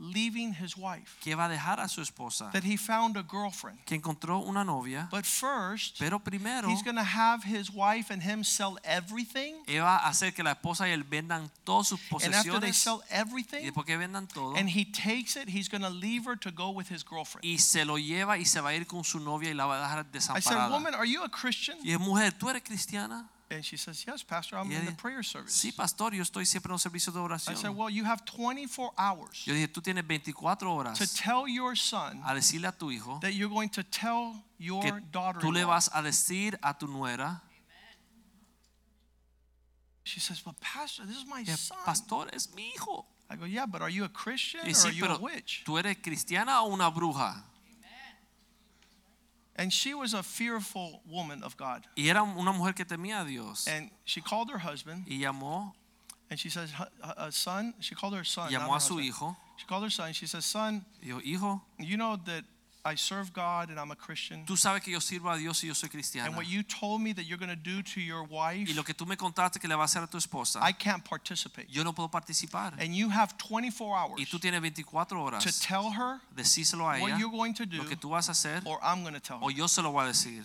leaving 0.01 0.53
his 0.53 0.75
wife, 0.75 1.15
que 1.21 1.35
va 1.35 1.45
a 1.45 1.49
dejar 1.49 1.79
a 1.79 1.87
su 1.87 2.01
esposa, 2.01 2.49
that 2.51 2.63
he 2.63 2.75
found 2.75 3.15
a 3.17 3.23
girlfriend. 3.23 3.77
que 3.85 3.95
encontró 3.95 4.39
una 4.39 4.63
novia, 4.63 5.07
But 5.11 5.25
first, 5.25 5.99
pero 5.99 6.19
primero 6.19 6.67
he's 6.69 6.81
going 6.83 6.95
to 6.95 7.03
have 7.03 7.43
his 7.43 7.69
wife 7.69 8.11
and 8.11 8.23
him 8.23 8.43
sell 8.43 8.79
everything. 8.83 9.63
él 9.67 9.81
va 9.81 9.97
a 9.97 10.09
hacer 10.09 10.33
que 10.33 10.43
la 10.43 10.53
esposa 10.53 10.87
y 10.87 10.91
él 10.91 11.03
vendan 11.03 11.51
todas 11.63 11.87
sus 11.87 11.99
posesiones. 12.09 12.45
And 12.45 12.47
after 12.47 12.59
they 12.59 12.73
sell 12.73 13.01
y 13.09 13.15
everything, 13.15 13.63
después 13.63 13.85
que 13.85 13.97
vendan 13.97 14.27
todo 14.27 14.55
and 14.55 14.69
he 14.69 14.85
takes 14.85 15.35
it, 15.35 15.47
he's 15.47 15.69
going 15.69 15.83
to 15.83 15.89
leave 15.89 16.25
her 16.25 16.35
to 16.37 16.51
go 16.51 16.71
with 16.71 16.89
his 16.89 17.03
girlfriend. 17.03 17.45
y 17.45 17.59
se 17.59 17.85
lo 17.85 17.97
lleva 17.97 18.37
y 18.39 18.45
se 18.45 18.59
va 18.59 18.69
a 18.69 18.75
ir 18.75 18.87
con 18.87 19.03
su 19.03 19.19
novia 19.19 19.51
y 19.51 19.53
la 19.53 19.65
va 19.67 19.77
a 19.77 19.81
dejar 19.81 20.11
desamparada. 20.11 20.39
I 20.39 20.41
said. 20.41 20.71
Woman, 20.71 20.95
are 20.95 21.05
you 21.05 21.23
a 21.23 21.29
Christian? 21.29 21.77
Y 21.83 21.95
mujer, 21.97 22.33
¿tú 22.33 22.49
eres 22.49 22.63
cristiana? 22.63 23.29
And 23.51 23.65
she 23.65 23.75
says, 23.75 24.05
Yes, 24.07 24.23
Pastor, 24.23 24.57
I'm 24.57 24.71
in 24.71 24.85
the 24.85 24.93
prayer 24.93 25.21
service. 25.23 25.53
Sí, 25.53 25.73
pastor, 25.75 26.13
yo 26.13 26.23
estoy 26.23 26.45
siempre 26.45 26.69
en 26.69 26.73
un 26.73 26.79
servicio 26.79 27.11
de 27.11 27.19
oración. 27.19 27.53
I 27.53 27.55
said. 27.55 27.75
Well, 27.75 27.89
you 27.89 28.05
have 28.05 28.23
24 28.25 28.93
hours 28.97 29.45
Yo 29.45 29.53
dije, 29.53 29.67
tú 29.67 29.81
tienes 29.81 30.07
24 30.07 30.73
horas. 30.73 30.97
to 30.97 31.05
tell 31.13 31.47
your 31.49 31.75
son 31.75 32.21
a 32.25 32.33
decirle 32.33 32.69
a 32.69 32.71
tu 32.71 32.89
hijo 32.91 33.19
that 33.21 33.33
you're 33.33 33.49
going 33.49 33.69
to 33.69 33.83
tell 33.83 34.41
your 34.57 35.01
daughter. 35.11 35.41
tú 35.41 35.51
le 35.51 35.65
vas 35.65 35.89
a 35.93 36.01
decir 36.01 36.57
a 36.63 36.73
tu 36.77 36.87
nuera 36.87 37.41
She 40.03 40.19
says, 40.19 40.41
But 40.41 40.59
Pastor, 40.59 41.05
this 41.05 41.17
is 41.17 41.25
my 41.27 41.43
son. 41.43 41.77
pastor 41.85 42.27
es 42.33 42.49
mi 42.55 42.71
hijo. 42.75 43.05
I 43.29 43.35
go, 43.35 43.45
Yeah, 43.45 43.65
but 43.65 43.81
are 43.81 43.89
you 43.89 44.03
a 44.03 44.09
Christian 44.09 44.61
or 44.61 44.87
are 44.87 44.91
you 44.91 45.05
a 45.05 45.17
witch? 45.19 45.63
tú 45.65 45.77
eres 45.77 45.97
cristiana 45.97 46.61
o 46.63 46.73
una 46.73 46.89
bruja. 46.89 47.43
And 49.55 49.71
she 49.71 49.93
was 49.93 50.13
a 50.13 50.23
fearful 50.23 51.01
woman 51.05 51.43
of 51.43 51.55
God. 51.57 51.83
Y 51.97 52.07
era 52.07 52.23
una 52.23 52.53
mujer 52.53 52.73
que 52.73 52.85
temía 52.85 53.21
a 53.21 53.25
Dios. 53.25 53.67
And 53.67 53.89
she 54.05 54.21
called 54.21 54.49
her 54.49 54.59
husband 54.59 55.05
Y 55.07 55.17
llamó, 55.19 55.73
and 56.29 56.39
she 56.39 56.49
says, 56.49 56.71
"Hu- 56.71 56.85
uh, 57.03 57.29
Son, 57.31 57.73
she 57.81 57.93
called 57.93 58.13
her 58.15 58.23
son. 58.23 58.49
llamó 58.49 58.75
a 58.75 58.79
su 58.79 58.95
husband. 58.95 59.03
hijo. 59.09 59.37
She 59.57 59.65
called 59.67 59.83
her 59.83 59.89
son. 59.91 60.13
She 60.13 60.25
says, 60.25 60.45
Son, 60.45 60.83
y 61.03 61.09
Dijo, 61.09 61.21
hijo, 61.23 61.61
you 61.77 61.97
know 61.97 62.15
that 62.25 62.43
I 62.83 62.95
serve 62.95 63.31
God 63.31 63.69
and 63.69 63.79
I'm 63.79 63.91
a 63.91 63.95
Christian. 63.95 64.45
tú 64.45 64.57
sabes 64.57 64.81
que 64.83 64.91
yo 64.91 64.99
sirvo 64.99 65.29
a 65.31 65.37
Dios 65.37 65.63
y 65.63 65.67
yo 65.67 65.73
soy 65.73 65.89
And 66.19 66.35
what 66.35 66.47
you 66.47 66.63
told 66.63 67.01
me 67.01 67.13
that 67.13 67.25
you're 67.25 67.37
going 67.37 67.49
to 67.49 67.55
do 67.55 67.83
to 67.83 68.01
your 68.01 68.23
wife, 68.23 68.67
Y 68.69 68.73
lo 68.73 68.83
que 68.83 68.93
tú 68.93 69.05
me 69.05 69.15
contaste 69.15 69.59
que 69.59 69.67
le 69.67 69.75
va 69.75 69.83
a 69.83 69.85
hacer 69.85 70.01
a 70.03 70.07
tu 70.07 70.17
esposa, 70.17 70.59
I 70.61 70.71
can't 70.71 71.03
participate. 71.03 71.67
yo 71.69 71.83
no 71.83 71.93
puedo 71.93 72.09
participar. 72.09 72.73
And 72.79 72.95
you 72.95 73.09
have 73.09 73.37
24 73.37 73.95
hours 73.95 74.19
Y 74.19 74.25
tú 74.25 74.39
tienes 74.39 74.61
24 74.61 75.17
horas. 75.17 75.43
to 75.43 75.59
tell 75.61 75.91
her 75.91 76.19
Decíselo 76.35 76.89
a 76.89 76.97
ella. 76.97 77.01
what 77.03 77.19
you're 77.19 77.31
going 77.31 77.53
to 77.53 77.65
do, 77.65 77.77
lo 77.77 77.85
que 77.85 77.95
tú 77.95 78.09
vas 78.09 78.29
a 78.29 78.31
hacer 78.31 78.61
or 78.65 78.79
I'm 78.81 79.01
going 79.03 79.13
to 79.13 79.19
tell 79.19 79.37
her. 79.37 79.45
o 79.45 79.49
yo 79.49 79.67
se 79.67 79.81
lo 79.81 79.91
voy 79.91 80.05
a 80.05 80.07
decir. 80.07 80.43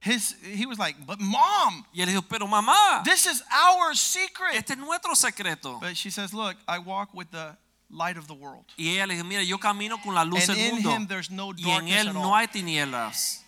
His, 0.00 0.34
he 0.42 0.66
was 0.66 0.80
like, 0.80 0.96
But 1.06 1.20
mom, 1.20 1.84
Y 1.94 2.02
él 2.02 2.08
dijo, 2.08 2.28
pero 2.28 2.48
mamá, 2.48 3.04
this 3.04 3.24
is 3.26 3.40
our 3.52 3.94
secret. 3.94 4.56
este 4.56 4.72
es 4.72 4.78
nuestro 4.78 5.14
secreto. 5.14 5.78
But 5.80 5.96
she 5.96 6.10
says, 6.10 6.34
Look, 6.34 6.56
I 6.66 6.78
walk 6.80 7.14
with 7.14 7.30
the 7.30 7.56
light 7.92 8.16
of 8.16 8.26
the 8.26 8.34
world. 8.34 8.64
Y 8.76 8.88
ella 8.88 9.06
le 9.06 9.14
dijo, 9.14 9.24
mira, 9.24 9.42
yo 9.42 9.58
camino 9.58 9.98
con 10.02 10.14
la 10.14 10.24
luz 10.24 10.48
And 10.48 10.58
del 10.58 10.66
in 10.66 10.74
mundo. 10.76 10.90
him 10.90 11.06
there's 11.06 11.30
no 11.30 11.52
Y 11.56 11.70
en 11.70 11.88
él 11.88 12.12
no 12.12 12.34
hay 12.34 12.46
tinieblas. 12.48 13.40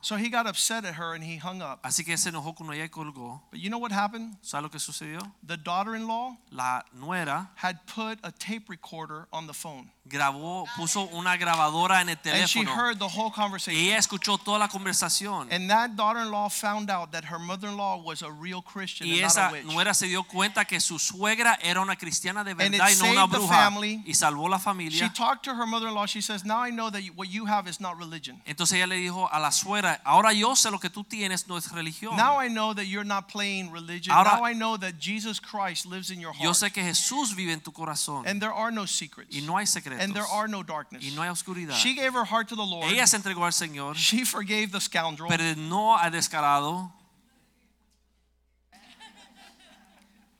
So 0.00 0.16
he 0.16 0.28
got 0.30 0.46
upset 0.46 0.84
at 0.84 0.94
her 0.94 1.14
and 1.14 1.24
he 1.24 1.36
hung 1.38 1.60
up. 1.60 1.82
Así 1.82 2.04
que 2.04 2.16
se 2.16 2.30
enojó 2.30 2.54
con 2.56 2.72
ella 2.72 2.84
y 2.84 2.88
colgó. 2.88 3.40
But 3.50 3.60
you 3.60 3.68
know 3.68 3.78
what 3.78 3.90
happened? 3.90 4.36
¿Sabes 4.42 4.62
lo 4.62 4.68
que 4.70 4.78
sucedió? 4.78 5.20
The 5.42 5.56
daughter 5.56 5.96
in 5.96 6.06
law 6.06 6.36
La 6.52 6.82
nuera 6.94 7.50
had 7.56 7.84
put 7.86 8.18
a 8.22 8.30
tape 8.30 8.68
recorder 8.68 9.26
on 9.32 9.46
the 9.46 9.52
phone. 9.52 9.90
Grabó, 10.08 10.66
puso 10.76 11.02
una 11.12 11.36
grabadora 11.36 12.00
en 12.00 12.08
el 12.10 12.18
And 12.24 12.46
she 12.46 12.60
teléfono. 12.64 12.74
heard 12.76 12.98
the 12.98 13.06
whole 13.08 13.28
Y 13.30 13.34
conversation. 13.34 13.80
ella 13.84 13.98
escuchó 13.98 14.38
toda 14.38 14.58
la 14.58 14.68
conversación. 14.68 15.48
And 15.52 15.68
that 15.70 15.90
daughter 15.96 16.20
in 16.22 16.30
law 16.30 16.48
found 16.48 16.90
out 16.90 17.10
that 17.12 17.24
her 17.24 17.38
mother 17.38 17.68
in 17.68 17.76
law 17.76 17.96
was 18.02 18.22
a 18.22 18.30
real 18.30 18.62
Christian 18.62 19.06
Y 19.08 19.12
and 19.14 19.22
not 19.22 19.30
esa 19.30 19.48
a 19.48 19.52
witch. 19.52 19.64
nuera 19.64 19.94
se 19.94 20.06
dio 20.06 20.22
cuenta 20.24 20.64
que 20.64 20.80
su 20.80 20.98
suegra 20.98 21.58
era 21.62 21.80
una 21.80 21.96
cristiana 21.96 22.44
de 22.44 22.52
it 22.52 22.56
verdad 22.56 22.88
y 22.90 22.96
no 22.96 23.10
una 23.10 23.20
saved 23.22 23.30
the 23.32 23.38
bruja. 23.38 23.54
family. 23.54 24.02
Y 24.06 24.14
salvó 24.14 24.48
la 24.48 24.58
She 24.58 24.62
familia. 24.64 25.12
talked 25.12 25.42
to 25.44 25.54
her 25.54 25.66
mother 25.66 25.88
in 25.88 25.94
law. 25.94 26.06
She 26.06 26.20
says, 26.22 26.44
Now 26.44 26.62
I 26.64 26.70
know 26.70 26.90
that 26.90 27.02
you- 27.02 27.12
what 27.14 27.28
you 27.28 27.46
have 27.46 27.68
is 27.68 27.80
not 27.80 27.98
religion. 27.98 28.40
Entonces 28.46 28.74
ella 28.78 28.86
le 28.86 28.96
dijo 28.96 29.28
a 29.30 29.38
la 29.38 29.50
suegra, 29.50 30.00
ahora 30.04 30.32
yo 30.32 30.54
sé 30.56 30.70
lo 30.70 30.78
que 30.78 30.90
tú 30.90 31.04
tienes 31.04 31.46
no 31.48 31.56
es 31.56 31.70
religión. 31.72 32.16
Now 32.16 32.38
I 32.42 32.48
know 32.48 32.74
that 32.74 32.84
you're 32.86 33.04
not 33.06 33.28
playing 33.28 33.70
religion. 33.72 34.14
Ahora- 34.14 34.36
now 34.38 34.44
I 34.46 34.54
know 34.54 34.76
that 34.78 34.94
Jesus 34.98 35.40
Christ 35.40 35.86
lives 35.86 36.10
in 36.10 36.20
your 36.20 36.32
Yo 36.36 36.50
heart. 36.50 36.56
sé 36.56 36.72
que 36.72 36.82
Jesús 36.82 37.34
vive 37.34 37.52
en 37.52 37.60
tu 37.60 37.72
corazón. 37.72 38.26
And 38.26 38.40
there 38.40 38.52
are 38.52 38.70
no 38.72 38.86
secrets. 38.86 39.34
Y 39.34 39.40
no 39.42 39.56
hay 39.58 39.66
secretos. 39.66 39.97
And 40.00 40.14
there 40.14 40.26
are 40.26 40.48
no 40.48 40.62
darkness. 40.62 41.02
Y 41.02 41.10
no 41.14 41.22
hay 41.22 41.28
oscuridad. 41.28 41.74
She 41.74 41.94
gave 41.94 42.12
her 42.12 42.24
heart 42.24 42.48
to 42.48 42.56
the 42.56 42.62
Lord. 42.64 42.90
Ella 42.90 43.06
se 43.06 43.16
entregó 43.16 43.44
al 43.44 43.52
Señor, 43.52 43.94
She 43.96 44.24
forgave 44.24 44.70
the 44.72 44.80
scoundrel. 44.80 45.28
perdonó 45.28 45.96
al 45.98 46.10
descarado. 46.10 46.92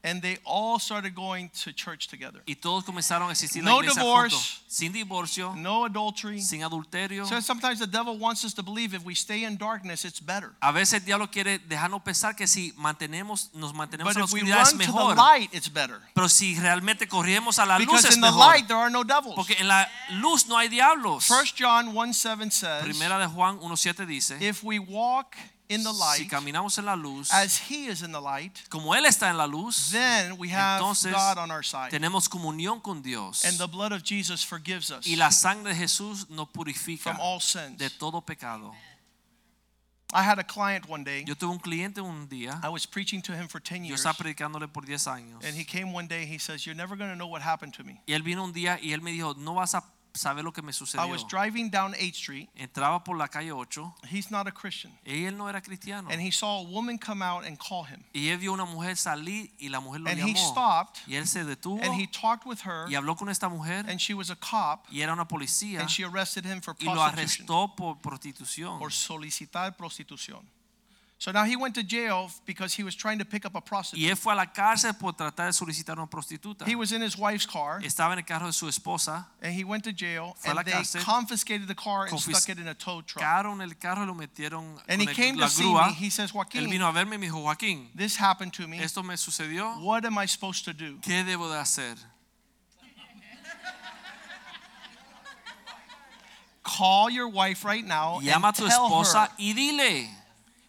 And 0.09 0.23
they 0.23 0.39
all 0.45 0.79
started 0.79 1.15
going 1.15 1.51
to 1.65 1.73
church 1.73 2.09
together. 2.09 2.43
Y 2.47 2.55
todos 2.55 2.85
comenzaron 2.85 3.29
a 3.29 3.33
asistir 3.33 3.63
a 3.63 3.65
No 3.65 3.77
la 3.77 3.83
iglesia 3.85 4.03
divorce. 4.03 4.35
juntos, 4.35 4.63
sin 4.69 4.93
divorcio, 4.93 5.55
No 5.57 5.85
adultery. 5.85 6.41
sin 6.41 6.63
adulterio. 6.63 7.27
So 7.27 7.41
sometimes 7.41 7.79
the 7.79 7.87
devil 7.87 8.17
wants 8.19 8.45
us 8.45 8.55
to 8.55 8.63
believe 8.63 8.95
if 8.95 9.05
we 9.05 9.15
stay 9.15 9.45
in 9.45 9.57
darkness, 9.59 10.05
it's 10.05 10.21
better. 10.21 10.53
A 10.63 10.73
veces 10.73 10.95
el 11.01 11.05
diablo 11.05 11.31
quiere 11.31 11.59
dejarnos 11.59 12.03
pensar 12.03 12.35
que 12.37 12.47
si 12.47 12.73
mantenemos, 12.77 13.51
nos 13.55 13.75
mantenemos 13.75 14.15
But 14.15 14.17
en 14.17 14.21
la 14.21 14.25
if 14.27 14.33
we 14.33 14.41
oscuridad 14.41 14.63
es 14.63 14.73
run 14.73 14.79
to 14.81 14.87
the 14.87 14.93
mejor. 14.93 15.17
light, 15.17 15.51
it's 15.55 15.69
better. 15.73 16.01
Pero 16.15 16.29
si 16.29 16.55
realmente 16.59 17.07
corremos 17.09 17.59
a 17.59 17.67
la 17.67 17.79
luz 17.79 17.87
Because 17.87 18.09
es 18.09 18.15
in 18.15 18.21
the 18.23 18.29
mejor. 18.29 18.47
light 18.55 18.67
there 18.69 18.79
are 18.79 18.91
no 18.91 19.05
devils. 19.05 19.35
Porque 19.35 19.57
en 19.59 19.69
la 19.69 19.87
luz 20.21 20.47
no 20.47 20.57
hay 20.57 20.69
diablos. 20.69 21.31
1 21.31 21.53
John 21.59 21.95
1 21.95 22.13
7 22.15 22.51
says, 22.51 22.83
Primera 22.83 23.19
de 23.19 23.27
Juan 23.27 23.59
1.7 23.61 24.07
dice, 24.07 24.39
If 24.41 24.63
we 24.63 24.79
walk 24.79 25.37
in 25.69 25.83
the 25.83 25.93
si 25.93 25.99
light 25.99 26.31
caminamos 26.31 26.79
en 26.79 26.85
la 26.87 26.95
luz, 26.95 27.31
as 27.33 27.59
he 27.59 27.87
is 27.87 28.03
in 28.03 28.13
the 28.13 28.21
light, 28.21 28.53
como 28.71 28.95
Él 28.95 29.05
está 29.07 29.29
en 29.31 29.37
la 29.37 29.47
luz, 29.47 29.91
then 29.93 30.39
we 30.39 30.49
have 30.49 30.81
entonces 30.81 31.13
God 31.13 31.39
on 31.39 31.51
our 31.51 31.63
side. 31.63 31.91
tenemos 31.91 32.29
comunión 32.29 32.83
con 32.83 33.03
Dios. 33.03 33.45
And 33.45 33.59
the 33.59 33.67
blood 33.67 33.93
of 33.93 34.03
Jesus 34.03 34.43
forgives 34.43 34.91
us 34.91 35.07
Y 35.07 35.17
la 35.17 35.31
sangre 35.31 35.73
de 35.73 35.79
Jesús 35.79 36.29
nos 36.31 36.49
purifica 36.49 37.15
from 37.15 37.21
all 37.21 37.41
sins. 37.41 37.79
de 37.79 37.91
todo 37.91 38.21
pecado. 38.21 38.75
I 40.15 40.23
had 40.23 40.39
a 40.39 40.45
client 40.45 40.89
one 40.89 41.05
day. 41.05 41.23
Yo 41.27 41.35
tuve 41.35 41.51
un 41.51 41.59
cliente 41.59 42.01
un 42.01 42.29
día, 42.29 42.59
I 42.65 42.71
was 42.71 42.87
preaching 42.87 43.21
to 43.23 43.33
him 43.35 43.47
for 43.47 43.61
10 43.61 43.85
yo 43.85 43.89
years. 43.89 44.01
estaba 44.01 44.17
predicándole 44.17 44.67
por 44.73 44.87
10 44.87 45.07
años. 45.07 45.45
And 45.45 45.55
he 45.55 45.65
came 45.65 45.93
one 45.93 46.09
day, 46.09 46.25
he 46.25 46.39
says, 46.39 46.65
You're 46.65 46.75
never 46.75 46.97
going 46.97 47.11
to 47.11 47.17
know 47.17 47.27
what 47.27 47.43
happened 47.43 47.75
to 47.75 47.85
me. 47.85 48.01
Y 48.07 48.15
él 48.15 48.23
vino 48.23 48.43
un 48.43 48.55
día 48.55 48.79
y 48.81 48.93
él 48.93 49.03
me 49.03 49.13
dijo, 49.13 49.35
no 49.37 49.53
vas 49.53 49.75
a 49.75 49.85
saber 50.19 50.45
lo 50.45 50.53
que 50.53 50.63
me 50.63 50.73
I 50.99 51.05
was 51.07 51.25
driving 51.27 51.71
down 51.71 51.95
8th 51.95 52.15
Street. 52.17 52.49
Entraba 52.57 53.03
por 53.05 53.17
la 53.17 53.29
calle 53.29 53.53
8 53.53 53.95
He's 54.11 54.31
not 54.31 54.47
a 54.47 54.53
Christian. 54.53 54.93
y 55.05 55.25
él 55.25 55.37
no 55.37 55.49
era 55.49 55.61
cristiano. 55.63 56.09
And 56.11 56.21
he 56.21 56.31
saw 56.31 56.59
a 56.61 56.63
woman 56.63 56.99
come 56.99 57.23
out 57.23 57.45
and 57.47 57.59
call 57.59 57.85
him. 57.85 58.05
Y 58.13 58.29
él 58.29 58.39
vio 58.39 58.53
una 58.53 58.65
mujer 58.65 58.97
salir 58.97 59.51
y 59.59 59.69
la 59.69 59.81
mujer 59.81 60.01
lo 60.03 60.11
And 60.11 60.21
he 60.21 60.35
stopped 60.37 61.01
Y 61.07 61.15
él 61.15 61.27
se 61.27 61.45
detuvo 61.45 61.81
and 61.83 61.95
he 61.95 62.07
talked 62.07 62.45
with 62.47 62.61
her. 62.65 62.87
y 62.91 62.95
habló 62.95 63.17
con 63.17 63.29
esta 63.29 63.49
mujer 63.49 63.85
And 63.89 63.99
she 64.01 64.15
was 64.15 64.31
a 64.31 64.37
cop. 64.37 64.85
y 64.91 65.01
era 65.03 65.13
una 65.13 65.27
policía 65.27 65.81
And 65.81 65.89
she 65.89 66.05
arrested 66.05 66.45
him 66.45 66.61
for 66.61 66.75
y 66.79 66.85
lo 66.85 66.93
prostitution 66.95 67.47
arrestó 67.47 67.75
por 67.77 67.97
prostitución. 68.01 68.81
or 68.83 68.93
solicitar 68.93 69.77
prostitución. 69.77 70.43
So 71.21 71.33
now 71.33 71.43
he 71.45 71.57
went 71.57 71.75
to 71.75 71.83
jail 71.83 72.31
because 72.47 72.75
he 72.75 72.85
was 72.85 72.95
trying 72.95 73.19
to 73.19 73.25
pick 73.25 73.45
up 73.45 73.57
a 73.57 73.59
Y 73.59 73.61
prostitute. 73.67 74.09
él 74.09 74.17
fue 74.17 74.33
a 74.33 74.37
la 74.37 74.47
cárcel 74.53 74.95
por 74.97 75.15
tratar 75.15 75.47
de 75.47 75.53
solicitar 75.53 75.97
una 75.99 76.07
prostituta. 76.07 76.65
He 76.65 76.77
was 76.77 76.93
in 76.93 77.03
his 77.03 77.17
wife's 77.19 77.45
car 77.45 77.81
Estaba 77.83 78.13
en 78.13 78.19
el 78.21 78.25
carro 78.25 78.47
de 78.47 78.53
su 78.53 78.69
esposa, 78.69 79.27
and 79.43 79.53
he 79.53 79.65
went 79.65 79.83
to 79.83 79.93
jail 79.93 80.37
Fue 80.39 80.53
and 80.53 80.65
they 80.65 80.71
cárcel. 80.73 81.03
confiscated 81.05 81.67
the 81.67 81.75
car 81.75 82.07
and 82.07 82.21
stuck 82.21 82.49
it 82.51 82.61
in 82.61 82.69
a 82.69 82.75
tow 82.75 83.03
truck. 83.03 83.21
sacaron 83.25 83.61
el 83.61 83.75
carro 83.81 84.03
y 84.03 84.07
lo 84.07 84.15
metieron 84.15 84.81
And 84.87 85.03
he 85.03 85.09
el- 85.09 85.15
came 85.17 85.35
la 85.39 85.47
to 85.49 85.53
see 85.53 85.65
me. 85.75 85.93
He 85.95 86.09
says, 86.09 86.31
Él 86.31 86.35
Joaquin, 86.35 86.71
vino 86.71 86.87
a 86.87 86.93
verme 86.93 87.15
y 87.17 87.19
me 87.19 87.27
dijo, 87.27 87.43
Joaquín, 87.43 87.89
this 87.97 88.15
happened 88.17 88.53
to 88.53 88.69
me. 88.69 88.79
esto 88.81 89.03
me 89.03 89.17
sucedió. 89.17 89.77
What 89.83 90.05
am 90.05 90.19
I 90.19 90.27
supposed 90.27 90.65
to 90.67 90.73
do? 90.73 90.99
¿Qué 91.03 91.25
debo 91.25 91.49
de 91.51 91.59
hacer? 91.59 91.97
Call 96.63 97.11
your 97.11 97.29
wife 97.29 97.65
right 97.65 97.85
now 97.85 98.21
Llama 98.21 98.47
a 98.47 98.49
and 98.51 98.57
tu 98.57 98.69
tell 98.69 98.87
esposa 98.87 99.23
her, 99.27 99.31
y 99.39 99.53
dile, 99.55 100.09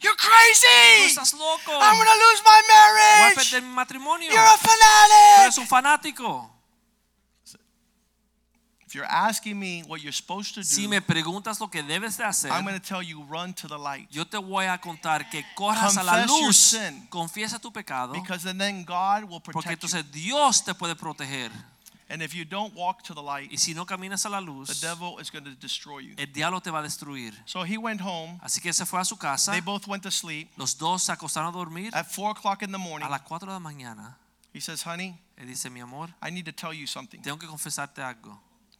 You're 0.01 0.15
tú 0.15 0.23
crazy! 0.27 1.05
estás 1.07 1.33
loco. 1.33 1.71
I'm 1.73 1.95
going 1.97 2.07
to 2.07 2.15
lose 2.15 2.41
my 2.45 2.61
Voy 2.61 2.71
a 2.71 3.23
marriage! 3.27 3.35
perder 3.35 3.61
mi 3.61 3.73
matrimonio. 3.73 4.31
You're 4.31 4.39
a 4.39 4.57
Tú 4.57 4.69
eres 4.69 5.55
fanatic! 5.55 5.57
un 5.59 5.67
fanático. 5.67 6.49
If 8.87 8.95
you're 8.95 9.05
asking 9.05 9.59
me 9.59 9.83
what 9.83 10.01
you're 10.01 10.11
supposed 10.11 10.55
to 10.55 10.61
do, 10.61 10.65
Si 10.65 10.83
do, 10.83 10.89
me 10.89 10.99
preguntas 10.99 11.59
lo 11.59 11.67
que 11.69 11.83
debes 11.83 12.17
de 12.17 12.23
hacer, 12.23 12.49
I'm 12.51 12.63
going 12.65 12.73
to 12.79 12.83
tell 12.83 13.03
you 13.03 13.21
run 13.29 13.53
to 13.53 13.67
the 13.67 13.77
light. 13.77 14.07
yo 14.09 14.25
te 14.25 14.37
voy 14.37 14.65
a 14.65 14.79
contar 14.79 15.29
que 15.29 15.45
corras 15.55 15.95
a 15.95 16.01
la 16.03 16.13
Confess 16.13 16.29
your 16.39 16.47
luz, 16.47 16.57
sin. 16.57 17.07
confiesa 17.07 17.59
tu 17.59 17.71
pecado, 17.71 18.13
Because 18.13 18.43
then 18.43 18.83
God 18.85 19.25
will 19.25 19.41
protect 19.41 19.65
you. 19.67 19.71
entonces 19.73 20.11
Dios 20.11 20.63
te 20.63 20.73
puede 20.73 20.95
proteger. 20.95 21.51
And 22.11 22.23
if 22.23 22.33
you 22.33 22.43
don't 22.43 22.73
walk 22.73 23.03
to 23.03 23.13
the 23.13 23.21
light, 23.21 23.51
Y 23.51 23.57
si 23.57 23.73
no 23.73 23.85
caminas 23.85 24.25
a 24.25 24.29
la 24.29 24.39
luz, 24.39 24.67
the 24.67 24.87
devil 24.87 25.19
is 25.19 25.29
going 25.29 25.43
to 25.43 25.51
destroy 25.51 25.99
you. 25.99 26.15
el 26.17 26.25
diablo 26.33 26.59
te 26.59 26.71
va 26.71 26.79
a 26.79 26.83
destruir. 26.83 27.33
So 27.45 27.63
he 27.63 27.77
went 27.77 28.01
home. 28.01 28.39
Así 28.41 28.59
que 28.61 28.73
se 28.73 28.85
fue 28.85 28.99
a 28.99 29.05
su 29.05 29.15
casa. 29.17 29.51
They 29.51 29.61
both 29.61 29.87
went 29.87 30.01
to 30.03 30.11
sleep. 30.11 30.49
Los 30.57 30.75
dos 30.77 31.03
se 31.03 31.11
acostaron 31.11 31.49
a 31.49 31.51
dormir. 31.51 31.91
At 31.93 32.07
4 32.07 32.31
o'clock 32.31 32.63
in 32.63 32.71
the 32.71 32.79
morning. 32.79 33.05
A 33.05 33.09
las 33.09 33.21
4 33.21 33.47
de 33.47 33.53
la 33.53 33.59
mañana, 33.59 34.17
he 34.53 34.59
says, 34.59 34.83
Honey, 34.83 35.15
él 35.37 35.47
dice, 35.47 35.69
mi 35.69 35.81
amor, 35.81 36.09
I 36.21 36.31
need 36.31 36.45
to 36.45 36.51
tell 36.51 36.73
you 36.73 36.87
something. 36.87 37.21
tengo 37.21 37.37
que 37.37 37.47
confesarte 37.47 38.01
algo. 38.01 38.39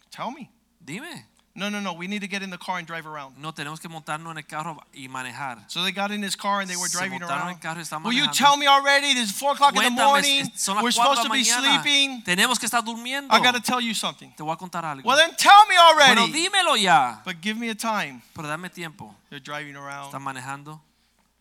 Tell 0.10 0.32
me. 0.32 0.50
Dime. 0.84 1.28
No, 1.60 1.69
no, 1.69 1.82
no. 1.82 1.91
We 1.91 2.08
need 2.08 2.22
to 2.22 2.28
get 2.28 2.41
in 2.41 2.50
the 2.50 2.58
car 2.58 2.78
and 2.78 2.88
drive 2.88 3.06
around. 3.06 3.38
No, 3.38 3.52
tenemos 3.52 3.82
que 3.82 3.89
montarnos 3.89 4.32
en 4.32 4.38
el 4.38 4.43
carro 4.45 4.82
y 4.93 5.08
manejar. 5.10 5.60
So 5.67 5.84
they 5.84 5.91
got 5.91 6.10
in 6.12 6.24
his 6.24 6.38
car 6.38 6.62
and 6.62 6.69
they 6.69 6.78
were 6.78 6.88
driving 6.88 7.22
around. 7.22 7.50
el 7.50 7.60
carro 7.60 7.80
y 7.80 7.84
estaban 7.84 8.04
Will 8.06 8.13
you 8.13 8.28
tell 8.32 8.56
me 8.56 8.65
already? 8.65 9.08
It's 9.08 9.32
4 9.38 9.54
o'clock 9.54 9.76
in 9.76 9.84
the 9.84 9.89
morning. 10.04 10.41
es- 10.41 10.62
son 10.62 10.76
las 10.76 10.84
We're 10.84 10.91
supposed 10.91 11.24
to 11.24 11.30
be 11.30 11.43
sleeping. 11.43 12.24
Tenemos 12.24 12.58
que 12.58 12.65
estar 12.67 12.82
durmiendo. 12.82 13.34
I 13.34 13.41
got 13.41 13.56
to 13.56 13.62
tell 13.62 13.82
you 13.82 13.93
something. 13.93 14.32
Te 14.38 14.43
voy 14.43 14.54
a 14.54 14.58
contar 14.58 14.86
algo. 14.86 15.04
Well, 15.04 15.17
then 15.17 15.36
tell 15.36 15.65
me 15.67 15.76
Bueno, 15.76 16.22
already. 16.24 16.32
dímelo 16.32 16.78
ya. 16.78 17.22
But 17.26 17.41
give 17.41 17.60
me 17.60 17.69
a 17.69 17.76
time. 17.76 18.22
Pero 18.34 18.48
dame 18.48 18.69
tiempo. 18.69 19.13
They're 19.30 19.39
driving 19.43 19.76
around 19.76 20.13
Están 20.13 20.24
manejando 20.24 20.80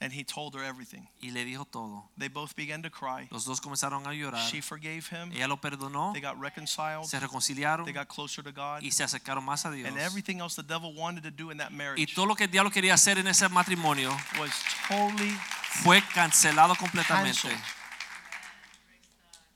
and 0.00 0.12
he 0.12 0.22
told 0.24 0.54
her 0.54 0.62
everything. 0.62 1.08
y 1.20 1.30
le 1.30 1.44
dijo 1.44 1.64
todo. 1.64 2.04
They 2.16 2.28
both 2.28 2.54
began 2.54 2.82
to 2.82 2.90
cry. 2.90 3.28
Los 3.30 3.44
dos 3.44 3.60
comenzaron 3.60 4.06
a 4.06 4.12
llorar. 4.12 4.48
She 4.48 4.60
forgave 4.60 5.06
him. 5.10 5.32
Ella 5.32 5.48
lo 5.48 5.56
perdonó. 5.60 6.12
They 6.12 6.20
got 6.22 6.38
reconciled. 6.40 7.06
Se 7.06 7.18
reconciliaron 7.18 7.84
They 7.84 7.92
got 7.94 8.08
closer 8.08 8.42
to 8.44 8.52
God. 8.52 8.82
y 8.82 8.90
se 8.90 9.02
acercaron 9.04 9.44
más 9.44 9.64
a 9.66 9.70
Dios. 9.70 9.88
And 9.88 9.98
everything 9.98 10.38
else 10.40 10.54
the 10.54 10.62
devil 10.62 10.94
wanted 10.94 11.22
to 11.24 11.30
do 11.30 11.50
in 11.50 11.58
that 11.58 11.70
Y 11.70 11.76
marriage 11.76 12.14
todo 12.14 12.26
lo 12.26 12.34
que 12.34 12.44
el 12.44 12.50
diablo 12.50 12.70
quería 12.70 12.94
hacer 12.94 13.18
en 13.18 13.26
ese 13.26 13.48
matrimonio 13.48 14.10
was 14.38 14.52
totally 14.88 15.32
fue 15.82 16.00
cancelado 16.14 16.74
completamente. 16.76 17.32
canceled. 17.32 17.58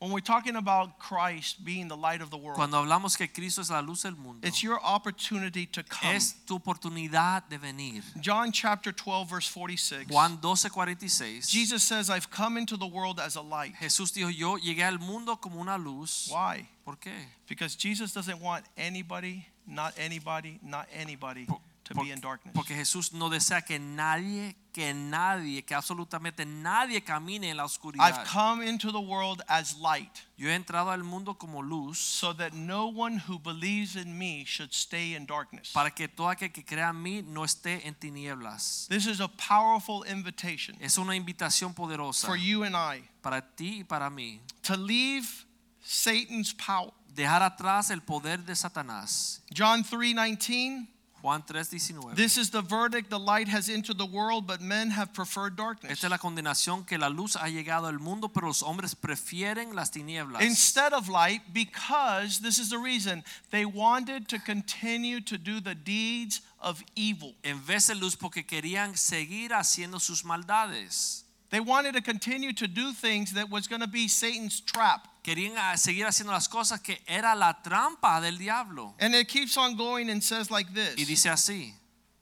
When 0.03 0.11
we're 0.11 0.19
talking 0.19 0.57
about 0.57 0.99
Christ 0.99 1.65
being 1.65 1.87
the 1.87 1.97
light 1.97 2.21
of 2.23 2.31
the 2.31 2.37
world, 2.37 2.57
Cuando 2.57 2.77
hablamos 2.83 3.17
que 3.17 3.29
Cristo 3.29 3.61
es 3.61 3.71
la 3.71 3.81
luz 3.81 4.03
del 4.03 4.17
mundo, 4.17 4.45
it's 4.45 4.61
your 4.61 4.81
opportunity 4.83 5.65
to 5.67 5.85
come. 5.85 6.17
es 6.17 6.35
tu 6.45 6.59
oportunidad 6.59 7.49
de 7.49 7.57
venir. 7.57 8.03
John 8.21 8.51
chapter 8.51 8.91
12, 8.91 9.31
verse 9.31 9.47
46. 9.47 10.11
Juan 10.11 10.39
12:46. 10.39 11.49
Jesus 11.49 11.85
says, 11.85 12.11
I've 12.11 12.29
come 12.33 12.57
into 12.57 12.77
the 12.77 12.85
world 12.85 13.21
as 13.21 13.37
a 13.37 13.41
light. 13.43 13.75
Jesús 13.77 14.13
dijo, 14.13 14.29
yo 14.37 14.57
llegué 14.59 14.83
al 14.83 14.99
mundo 14.99 15.37
como 15.37 15.61
una 15.61 15.79
luz. 15.79 16.29
Why? 16.33 16.67
¿Por 16.85 16.97
qué? 16.97 17.13
Because 17.47 17.77
Jesus 17.77 18.13
doesn't 18.13 18.41
want 18.41 18.65
anybody, 18.77 19.47
not 19.69 19.95
anybody, 19.97 20.59
not 20.65 20.89
anybody 20.93 21.45
Por- 21.47 21.61
to 21.93 21.97
por- 21.97 22.05
be 22.05 22.11
in 22.13 22.21
darkness. 22.21 22.53
Porque 22.55 22.75
Jesús 22.75 23.13
no 23.13 23.29
desea 23.31 23.63
que 23.63 23.79
nadie, 23.79 24.57
que 24.73 24.93
nadie, 24.95 25.63
que 25.65 25.75
absolutamente 25.75 26.45
nadie 26.47 27.03
camine 27.05 27.51
en 27.51 27.57
la 27.57 27.65
oscuridad. 27.65 28.05
I've 28.07 28.27
come 28.29 28.63
into 28.67 28.91
the 28.91 29.01
world 29.01 29.43
as 29.49 29.77
light 29.77 30.11
Yo 30.37 30.49
he 30.49 30.55
entrado 30.55 30.91
al 30.91 31.05
mundo 31.05 31.35
como 31.39 31.63
luz 31.63 31.99
so 31.99 32.33
that 32.35 32.53
no 32.53 32.87
one 32.89 33.19
who 33.29 33.39
believes 33.39 33.95
in 33.97 34.19
me 34.19 34.45
should 34.45 34.73
stay 34.73 35.15
in 35.15 35.25
darkness. 35.27 35.71
para 35.73 35.91
que 35.91 36.09
todo 36.09 36.29
aquel 36.29 36.51
que 36.53 36.65
crea 36.65 36.89
en 36.91 37.03
mí 37.03 37.23
no 37.23 37.45
esté 37.45 37.87
en 37.87 37.95
tinieblas. 37.95 38.89
This 38.89 39.07
is 39.07 39.21
a 39.21 39.29
powerful 39.29 40.05
invitation 40.05 40.77
Es 40.81 40.99
una 40.99 41.15
invitación 41.15 41.75
poderosa 41.75 42.27
for 42.27 42.37
you 42.37 42.65
and 42.65 42.75
I 42.75 43.03
para 43.23 43.41
ti 43.43 43.81
y 43.81 43.85
para 43.85 44.11
mí. 44.11 44.41
to 44.63 44.77
leave 44.77 45.47
Satan's 45.85 46.53
power. 46.55 46.93
Dejar 47.15 47.43
atrás 47.43 47.91
el 47.91 48.01
poder 48.01 48.39
de 48.45 48.55
Satanás. 48.57 49.43
John 49.55 49.85
3:19 49.85 50.89
Juan 51.23 51.43
3:19. 51.45 52.15
This 52.17 52.37
is 52.37 52.51
the 52.51 52.63
verdict 52.63 53.09
the 53.09 53.19
light 53.19 53.49
has 53.49 53.69
entered 53.69 53.97
the 53.97 54.07
world 54.07 54.47
but 54.47 54.61
men 54.61 54.91
have 54.91 55.13
preferred 55.13 55.57
darkness. 55.57 55.93
Esta 55.93 56.07
es 56.07 56.11
la 56.11 56.19
condenación 56.19 56.85
que 56.85 56.99
la 56.99 57.09
luz 57.09 57.37
ha 57.37 57.49
llegado 57.49 57.87
al 57.87 58.01
mundo, 58.01 58.29
pero 58.29 58.49
los 58.49 58.63
hombres 58.63 58.95
prefieren 58.95 59.75
las 59.75 59.91
tinieblas. 59.91 60.43
Instead 60.43 60.93
of 60.93 61.09
light 61.09 61.43
because 61.53 62.41
this 62.41 62.59
is 62.59 62.71
the 62.71 62.79
reason 62.79 63.23
they 63.51 63.65
wanted 63.65 64.27
to 64.29 64.39
continue 64.41 65.21
to 65.21 65.39
do 65.39 65.61
the 65.61 65.77
deeds 65.77 66.43
of 66.59 66.83
evil. 66.97 67.35
En 67.45 67.61
vez 67.65 67.87
de 67.87 67.95
luz 67.95 68.17
porque 68.17 68.45
querían 68.45 68.97
seguir 68.97 69.53
haciendo 69.53 70.01
sus 70.01 70.25
maldades. 70.25 71.22
They 71.53 71.61
wanted 71.61 71.93
to 71.97 72.01
continue 72.01 72.55
to 72.55 72.67
do 72.67 72.93
things 72.93 73.35
that 73.35 73.51
was 73.51 73.69
going 73.69 73.83
to 73.83 73.87
be 73.87 74.09
Satan's 74.09 74.59
trap. 74.59 75.07
Querían 75.23 75.53
ah, 75.59 75.75
seguir 75.77 76.07
haciendo 76.07 76.33
las 76.33 76.49
cosas 76.49 76.83
que 76.83 76.97
era 77.07 77.35
la 77.37 77.53
trampa 77.63 78.23
del 78.23 78.39
diablo. 78.39 78.95
And 78.99 79.15
it 79.15 79.29
keeps 79.29 79.59
on 79.59 79.77
going 79.77 80.09
and 80.09 80.25
says 80.25 80.51
like 80.51 80.73
this. 80.73 80.97
Y 80.97 81.05
dice 81.05 81.27
así, 81.27 81.75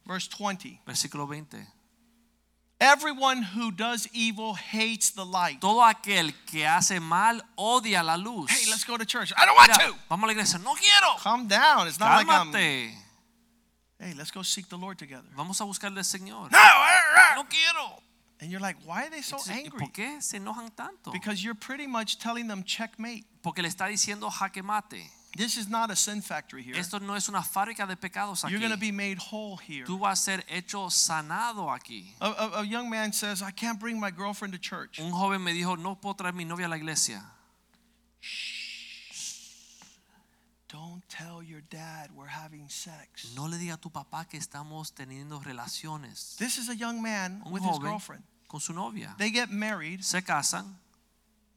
Verse 0.05 0.27
20. 0.27 0.81
versículo 0.85 1.29
20. 1.29 1.59
Everyone 2.81 3.43
who 3.43 3.71
does 3.71 4.09
evil 4.13 4.55
hates 4.55 5.11
the 5.11 5.25
light. 5.25 5.61
Todo 5.61 5.81
aquel 5.81 6.33
que 6.47 6.65
hace 6.65 6.99
mal 6.99 7.41
odia 7.57 8.03
la 8.03 8.17
luz. 8.17 8.51
Hey, 8.51 8.69
let's 8.69 8.83
go 8.83 8.97
to 8.97 9.05
church. 9.05 9.33
I 9.37 9.47
don't 9.47 9.55
want 9.55 9.71
Mira, 9.79 9.93
to. 9.93 9.97
vamos 10.09 10.25
a 10.25 10.27
la 10.27 10.33
iglesia. 10.33 10.59
No 10.59 10.75
quiero. 10.75 11.15
Calm 11.19 11.47
down. 11.47 11.87
It's 11.87 12.01
not 12.01 12.17
like 12.17 12.29
I'm. 12.29 12.53
Hey, 12.53 14.15
let's 14.17 14.33
go 14.33 14.43
seek 14.43 14.69
the 14.69 14.77
Lord 14.79 14.99
together. 14.99 15.29
Vamos 15.37 15.61
a 15.61 15.65
buscarle 15.65 15.99
al 15.99 16.05
Señor. 16.05 16.51
No. 16.51 16.59
uh, 16.59 16.59
uh. 16.59 17.35
No 17.37 17.45
quiero. 17.45 18.03
And 18.41 18.51
you're 18.51 18.61
like, 18.61 18.77
why 18.85 19.07
are 19.07 19.11
they 19.11 19.23
so 19.23 19.37
Entonces, 19.37 19.51
angry? 19.51 19.79
¿Por 19.79 19.93
qué 19.93 20.23
se 20.23 20.39
enojan 20.39 20.75
tanto? 20.75 21.13
Because 21.13 21.45
you're 21.45 21.55
pretty 21.55 21.87
much 21.87 22.19
telling 22.19 22.49
them 22.49 22.63
checkmate. 22.65 23.25
Porque 23.43 23.59
le 23.59 23.69
está 23.69 23.87
diciendo 23.87 24.31
jaque 24.31 24.63
mate. 24.63 25.11
This 25.37 25.57
is 25.57 25.69
not 25.69 25.91
a 25.91 25.97
sin 25.97 26.23
factory 26.23 26.63
here. 26.63 26.77
Esto 26.77 26.99
no 26.99 27.15
es 27.15 27.29
una 27.29 27.43
fábrica 27.43 27.87
de 27.87 27.97
pecados 27.97 28.43
You're 28.49 28.59
going 28.59 28.73
to 28.73 28.77
be 28.77 28.91
made 28.91 29.19
whole 29.19 29.59
here. 29.59 29.85
Tú 29.85 29.99
vas 29.99 30.19
a 30.19 30.23
ser 30.23 30.45
hecho 30.49 30.91
sanado 30.91 31.71
aquí. 31.71 32.07
A, 32.21 32.27
a, 32.27 32.61
a 32.61 32.65
young 32.65 32.91
man 32.91 33.13
says, 33.13 33.41
I 33.41 33.53
can't 33.53 33.79
bring 33.79 34.01
my 34.01 34.11
girlfriend 34.11 34.53
to 34.55 34.59
church. 34.59 34.99
Un 34.99 35.13
joven 35.13 35.43
me 35.43 35.53
dijo, 35.53 35.79
no 35.79 35.95
puedo 35.97 36.17
traer 36.17 36.35
mi 36.35 36.45
novia 36.45 36.67
a 36.67 36.69
la 36.69 36.77
iglesia. 36.77 37.23
Don't 40.73 41.03
tell 41.09 41.43
your 41.43 41.63
dad 41.69 42.11
we're 42.15 42.27
having 42.29 42.69
sex. 42.69 43.33
No 43.35 43.47
le 43.49 43.57
diga 43.59 43.75
a 43.75 43.77
tu 43.77 43.91
papá 43.91 44.29
que 44.29 44.39
estamos 44.39 44.93
teniendo 44.93 45.41
relaciones 45.43 46.37
This 46.39 46.59
is 46.59 46.69
a 46.69 46.75
young 46.77 47.03
man 47.03 47.43
Un 47.45 47.53
with 47.53 47.63
his 47.63 47.71
joven. 47.73 47.91
girlfriend. 47.91 48.23
con 48.49 48.61
su 48.61 48.73
novia. 48.73 49.15
They 49.19 49.31
get 49.31 49.51
married, 49.51 50.05
Se 50.05 50.23
casan, 50.23 50.77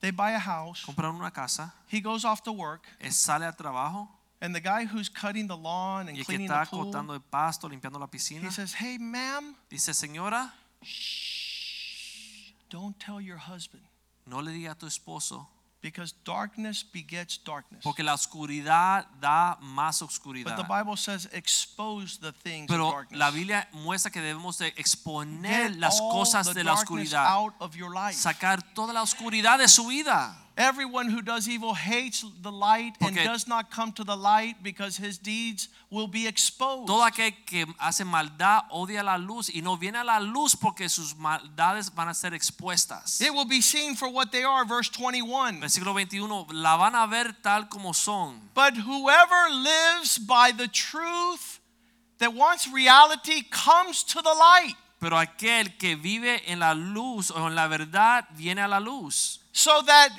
they 0.02 0.12
buy 0.12 0.32
a 0.32 0.40
house, 0.40 0.84
compran 0.86 1.16
una 1.16 1.32
casa, 1.32 1.74
he 1.92 2.02
goes 2.02 2.26
off 2.26 2.42
to 2.44 2.52
work, 2.52 2.88
él 3.00 3.12
sale 3.12 3.46
al 3.46 3.54
trabajo 3.56 4.08
and 4.42 4.54
the 4.54 4.60
guy 4.60 4.86
who's 4.86 5.10
cutting 5.10 5.48
the 5.48 5.56
lawn 5.56 6.08
y 6.08 6.10
and 6.10 6.10
el 6.10 6.16
que 6.18 6.26
cleaning 6.26 6.50
está 6.50 6.66
the 6.66 6.70
pool, 6.72 6.86
cortando 6.86 7.14
el 7.14 7.22
pasto, 7.22 7.70
limpiando 7.70 8.00
la 8.00 8.08
piscina, 8.08 8.48
he 8.48 8.52
says, 8.52 8.74
Hey, 8.74 8.98
ma'am, 9.00 9.56
dice, 9.70 9.94
señora, 9.94 10.52
shh, 10.82 12.52
don't 12.70 13.00
tell 13.00 13.22
your 13.22 13.38
husband 13.38 13.84
no 14.26 14.40
le 14.42 14.52
diga 14.52 14.72
a 14.72 14.76
tu 14.76 14.86
esposo, 14.88 15.48
because 15.84 16.16
darkness 16.24 16.84
begets 16.84 17.38
darkness. 17.44 17.84
porque 17.84 18.02
la 18.02 18.14
oscuridad 18.14 19.06
da 19.20 19.58
más 19.62 20.02
oscuridad. 20.02 20.56
But 20.56 20.66
the 20.66 20.74
Bible 20.74 20.98
says, 20.98 21.30
expose 21.34 22.18
the 22.20 22.32
things 22.32 22.64
of 22.64 22.76
Pero 22.76 22.92
darkness. 22.92 23.20
la 23.20 23.30
Biblia 23.30 23.68
muestra 23.74 24.10
que 24.10 24.22
debemos 24.22 24.58
de 24.58 24.74
exponer 24.78 25.74
Get 25.74 25.80
las 25.80 26.00
cosas 26.00 26.54
de 26.54 26.64
la 26.64 26.72
darkness 26.74 27.10
oscuridad, 27.14 27.28
out 27.28 27.54
of 27.60 27.76
your 27.76 27.94
life. 27.94 28.18
sacar 28.18 28.64
toda 28.74 28.94
la 28.94 29.02
oscuridad 29.04 29.60
de 29.60 29.68
su 29.68 29.86
vida. 29.88 30.40
Everyone 30.56 31.10
who 31.10 31.24
does 31.24 31.50
evil 31.50 31.74
hates 31.74 32.24
the 32.44 32.52
light 32.52 32.94
and 33.02 33.16
Porque- 33.16 33.24
does 33.26 33.48
not 33.48 33.72
come 33.72 33.92
to 33.94 34.04
the 34.04 34.16
light 34.16 34.62
because 34.62 34.98
his 34.98 35.18
deeds 35.18 35.68
will 35.90 36.08
be 36.08 36.28
exposed. 36.28 36.86
Todo 36.86 37.04
aquel 37.04 37.34
que 37.46 37.66
hace 37.80 38.06
maldad 38.06 38.62
odia 38.72 39.02
la 39.04 39.18
luz 39.18 39.50
y 39.50 39.62
no 39.62 39.78
viene 39.78 39.98
a 39.98 40.04
la 40.04 40.20
luz 40.20 40.56
porque 40.56 40.88
sus 40.90 41.16
maldades 41.16 41.90
van 41.96 42.08
a 42.10 42.14
ser 42.14 42.34
expuestas. 42.36 43.20
It 43.20 43.34
will 43.34 43.46
be 43.48 43.62
seen 43.62 43.96
for 43.96 44.08
what 44.10 44.32
they 44.32 44.44
are, 44.44 44.64
verse 44.64 44.90
21. 44.92 45.60
Versículo 45.60 45.94
21, 45.96 46.46
la 46.52 46.78
van 46.78 46.94
a 46.94 47.08
ver 47.08 47.34
tal 47.42 47.68
como 47.68 47.92
son. 47.94 48.40
But 48.54 48.76
whoever 48.78 49.50
lives 49.50 50.20
by 50.20 50.52
the 50.52 50.68
truth 50.68 51.60
that 52.20 52.32
wants 52.36 52.68
reality 52.68 53.42
comes 53.50 54.04
to 54.04 54.22
the 54.22 54.34
light, 54.36 54.76
Pero 55.00 55.18
aquel 55.18 55.78
que 55.80 55.96
vive 55.96 56.44
en 56.46 56.60
la 56.60 56.74
luz 56.74 57.32
o 57.32 57.48
en 57.48 57.56
la 57.56 57.68
verdad 57.68 58.26
viene 58.38 58.62
a 58.62 58.68
la 58.68 58.80
luz. 58.80 59.40
so 59.52 59.82
that 59.84 60.10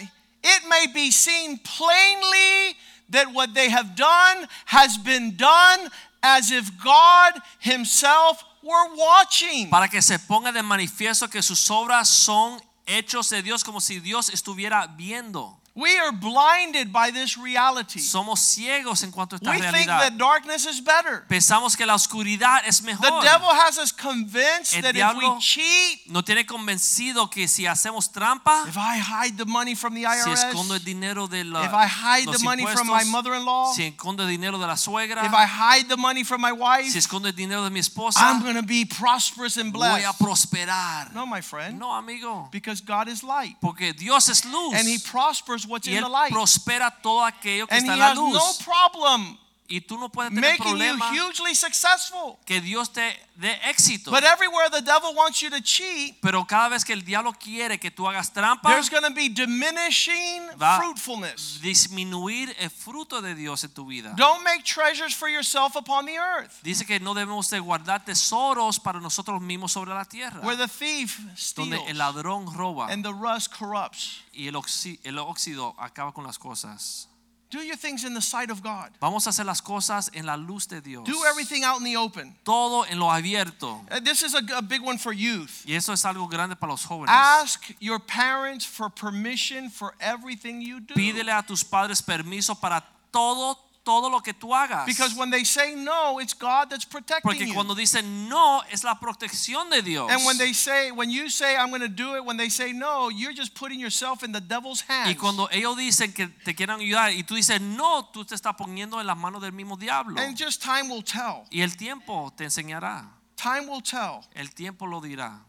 it 0.45 0.63
may 0.69 0.87
be 0.93 1.11
seen 1.11 1.59
plainly 1.59 2.77
that 3.09 3.33
what 3.33 3.55
they 3.55 3.71
have 3.71 3.97
done 3.97 4.47
has 4.67 4.99
been 4.99 5.37
done 5.37 5.89
as 6.23 6.51
if 6.51 6.71
God 6.83 7.33
Himself 7.59 8.45
were 8.63 8.95
watching. 8.95 9.71
Para 9.71 9.89
que 9.89 10.03
se 10.03 10.19
ponga 10.19 10.53
de 10.53 10.63
manifiesto 10.63 11.31
que 11.31 11.43
sus 11.43 11.71
obras 11.71 12.09
son 12.09 12.61
hechos 12.87 13.31
de 13.31 13.43
Dios 13.43 13.65
como 13.65 13.81
si 13.81 14.01
Dios 14.01 14.29
estuviera 14.31 14.87
viendo. 14.97 15.59
We 15.77 15.99
are 15.99 16.13
blinded 16.13 16.93
by 16.93 17.11
this 17.11 17.37
reality. 17.37 17.99
Somos 17.99 18.39
ciegos 18.39 19.03
en 19.03 19.11
cuanto 19.11 19.35
a 19.35 19.39
esta 19.39 19.51
We 19.51 19.61
think 19.61 19.89
that 19.89 20.17
darkness 20.17 20.67
is 20.67 20.81
better. 20.81 21.25
Pensamos 21.29 21.77
que 21.77 21.85
la 21.85 21.95
oscuridad 21.95 22.61
es 22.65 22.81
mejor. 22.81 23.03
The 23.03 23.27
devil 23.27 23.49
has 23.49 23.79
us 23.79 23.91
convinced 23.91 24.77
El 24.77 24.83
that 24.83 24.95
if 24.95 25.17
we 25.17 25.41
cheat, 25.41 26.09
no 26.09 26.23
tiene 26.23 26.47
convencido 26.47 27.29
que 27.29 27.49
si 27.49 27.65
hacemos 27.65 28.13
trampa, 28.13 28.69
if 28.69 28.77
I 28.77 28.99
hide 28.99 29.37
the 29.37 29.47
money 29.47 29.75
from 29.75 29.95
the 29.95 30.05
IRS, 30.05 30.23
si 30.23 30.31
escondo 30.31 30.75
el 30.75 30.85
dinero 30.85 31.27
de 31.27 31.43
la, 31.43 31.65
if 31.65 31.75
I 31.75 31.87
hide 31.87 32.27
los 32.27 32.39
the 32.39 32.45
money 32.45 32.65
from 32.67 32.87
my 32.87 33.03
mother-in-law, 33.03 33.73
si 33.75 33.83
escondo 33.91 34.23
el 34.23 34.29
dinero 34.29 34.59
de 34.59 34.69
la 34.69 34.77
suegra, 34.77 35.25
if 35.25 35.35
I 35.35 35.45
hide 35.45 35.89
the 35.89 35.97
money 35.97 36.23
from 36.23 36.41
my 36.41 36.53
wife, 36.53 36.89
si 36.89 36.99
escondo 36.99 37.27
el 37.27 37.33
dinero 37.33 37.65
de 37.65 37.71
mi 37.71 37.81
esposa, 37.81 38.21
I'm 38.21 38.43
going 38.43 38.55
to 38.55 38.63
be 38.63 38.85
prosperous 38.85 39.57
and 39.57 39.73
blessed. 39.73 40.05
Voy 40.05 40.09
a 40.09 40.13
prosperar. 40.13 41.13
No, 41.13 41.27
my 41.27 41.41
friend, 41.41 41.81
No, 41.81 41.91
amigo, 41.91 42.49
because 42.53 42.81
God 42.81 43.09
is 43.09 43.25
light 43.25 43.57
porque 43.61 43.93
Dios 43.93 44.29
es 44.29 44.45
luz 44.45 44.75
and 44.75 44.87
He 44.87 44.99
prospers 44.99 45.64
what's 45.67 45.87
y 45.87 45.93
in 45.93 45.99
él 45.99 46.05
the 46.05 46.11
light. 46.11 46.33
prospera 46.33 46.91
todo 47.03 47.25
aquello 47.25 47.67
que 47.67 47.75
And 47.75 47.83
está 47.85 47.93
He 47.93 47.95
en 47.95 47.99
la 48.01 48.11
has 48.11 48.17
no 48.17 48.65
problem 48.65 49.39
Y 49.75 49.81
tú 49.81 49.99
no 49.99 50.09
puedes 50.09 50.33
tener 50.33 50.51
making 50.53 50.65
you 50.65 50.71
problema 50.71 51.11
hugely 51.11 51.55
successful. 51.55 52.39
que 52.47 52.61
Dios 52.61 52.93
te 52.93 53.03
dé 53.37 53.59
éxito. 53.69 54.11
But 54.13 54.23
everywhere 54.23 54.71
the 54.71 54.83
devil 54.83 55.13
wants 55.17 55.41
you 55.41 55.51
to 55.51 55.61
cheat, 55.61 56.15
Pero 56.23 56.45
cada 56.47 56.69
vez 56.69 56.85
que 56.85 56.93
el 56.93 57.03
diablo 57.05 57.33
quiere 57.33 57.79
que 57.81 57.91
tú 57.91 58.07
hagas 58.09 58.33
trampa, 58.33 58.69
there's 58.71 58.89
going 58.89 59.03
to 59.03 59.11
be 59.13 59.29
diminishing 59.29 60.47
Va- 60.59 60.79
fruitfulness. 60.79 61.61
disminuir 61.61 62.55
el 62.59 62.71
fruto 62.71 63.21
de 63.21 63.35
Dios 63.35 63.65
en 63.65 63.71
tu 63.75 63.87
vida. 63.87 64.13
Don't 64.17 64.45
make 64.45 64.63
treasures 64.65 65.15
for 65.15 65.29
yourself 65.29 65.75
upon 65.77 66.07
the 66.07 66.17
earth, 66.19 66.63
Dice 66.63 66.85
que 66.87 67.01
no 67.01 67.15
debemos 67.15 67.51
de 67.51 67.59
guardar 67.59 68.05
tesoros 68.05 68.79
para 68.79 69.01
nosotros 69.01 69.41
mismos 69.41 69.73
sobre 69.73 69.93
la 69.93 70.05
tierra, 70.05 70.41
where 70.43 70.57
the 70.57 70.69
thief 70.69 71.19
donde 71.57 71.77
steals 71.79 71.89
el 71.91 71.99
ladrón 71.99 72.47
roba 72.55 72.87
and 72.91 73.05
the 73.05 73.13
rust 73.13 73.53
corrupts. 73.53 74.21
y 74.33 74.47
el, 74.49 74.55
oxi- 74.55 74.99
el 75.05 75.19
óxido 75.19 75.75
acaba 75.79 76.13
con 76.13 76.25
las 76.25 76.39
cosas. 76.39 77.09
Do 77.55 77.61
your 77.61 77.77
things 77.77 78.05
in 78.05 78.15
the 78.15 78.21
sight 78.21 78.51
of 78.51 78.63
God. 78.65 78.91
Vamos 79.01 79.27
a 79.27 79.31
hacer 79.31 79.47
las 79.47 79.61
cosas 79.61 80.11
en 80.13 80.27
la 80.27 80.35
luz 80.37 80.67
de 80.67 80.81
Dios. 80.81 81.05
Do 81.07 81.25
everything 81.25 81.63
out 81.63 81.79
in 81.79 81.85
the 81.85 81.97
open. 81.97 82.35
Todo 82.45 82.85
en 82.91 82.99
lo 82.99 83.07
abierto. 83.07 83.81
Uh, 83.93 84.01
This 84.01 84.23
is 84.25 84.35
a, 84.35 84.43
a 84.57 84.63
big 84.63 84.83
one 84.83 84.99
for 84.99 85.13
youth. 85.13 85.63
Y 85.65 85.75
eso 85.75 85.93
es 85.93 86.05
algo 86.05 86.29
grande 86.29 86.57
para 86.57 86.73
los 86.73 86.85
jóvenes. 86.85 87.11
Ask 87.11 87.73
your 87.79 88.01
parents 88.01 88.65
for 88.65 88.91
permission 88.91 89.71
for 89.71 89.95
everything 90.01 90.61
you 90.61 90.81
do. 90.81 90.95
Pídele 90.95 91.31
a 91.31 91.45
tus 91.47 91.63
padres 91.63 92.03
permiso 92.03 92.57
para 92.61 92.83
todo, 93.13 93.57
todo 93.85 94.11
lo 94.11 94.21
que 94.21 94.33
tú 94.33 94.55
hagas. 94.55 94.87
Because 94.87 95.15
when 95.15 95.31
they 95.31 95.45
say 95.45 95.75
no, 95.75 96.19
it's 96.19 96.35
God 96.35 96.71
that's 96.71 96.85
protecting 96.85 97.23
Porque 97.23 97.53
cuando 97.53 97.75
dicen 97.75 98.29
no, 98.29 98.63
es 98.71 98.83
la 98.83 98.99
protección 98.99 99.71
de 99.71 99.83
Dios. 99.83 100.11
And 100.11 100.25
when 100.25 100.39
they 100.39 100.53
say, 100.53 100.91
when 100.91 101.11
you 101.11 101.29
say, 101.29 101.57
I'm 101.57 101.69
going 101.69 101.83
to 101.83 101.89
do 101.89 102.17
it, 102.17 102.25
when 102.25 102.37
they 102.37 102.49
say 102.49 102.73
no, 102.73 103.11
you're 103.11 103.35
just 103.35 103.55
putting 103.55 103.79
yourself 103.79 104.25
in 104.25 104.33
the 104.33 104.41
devil's 104.41 104.81
hands. 104.89 105.11
Y 105.11 105.15
cuando 105.15 105.49
ellos 105.53 105.77
dicen 105.77 106.13
que 106.13 106.29
te 106.29 106.55
quieran 106.55 106.81
ayudar 106.81 107.13
y 107.13 107.23
tú 107.23 107.35
dices 107.35 107.61
no, 107.61 108.11
tú 108.13 108.25
te 108.25 108.35
estás 108.35 108.55
poniendo 108.57 109.01
en 109.01 109.07
las 109.07 109.17
manos 109.17 109.43
del 109.43 109.53
mismo 109.53 109.77
diablo. 109.77 110.19
And 110.21 110.37
just 110.37 110.63
time 110.63 110.89
will 110.89 111.05
tell. 111.05 111.45
Y 111.51 111.61
el 111.61 111.77
tiempo 111.77 112.33
te 112.37 112.45
enseñará. 112.45 113.11
Time 113.37 113.69
will 113.69 113.83
tell. 113.83 114.23
El 114.35 114.53
tiempo 114.55 114.87
lo 114.87 115.01
dirá. 115.01 115.45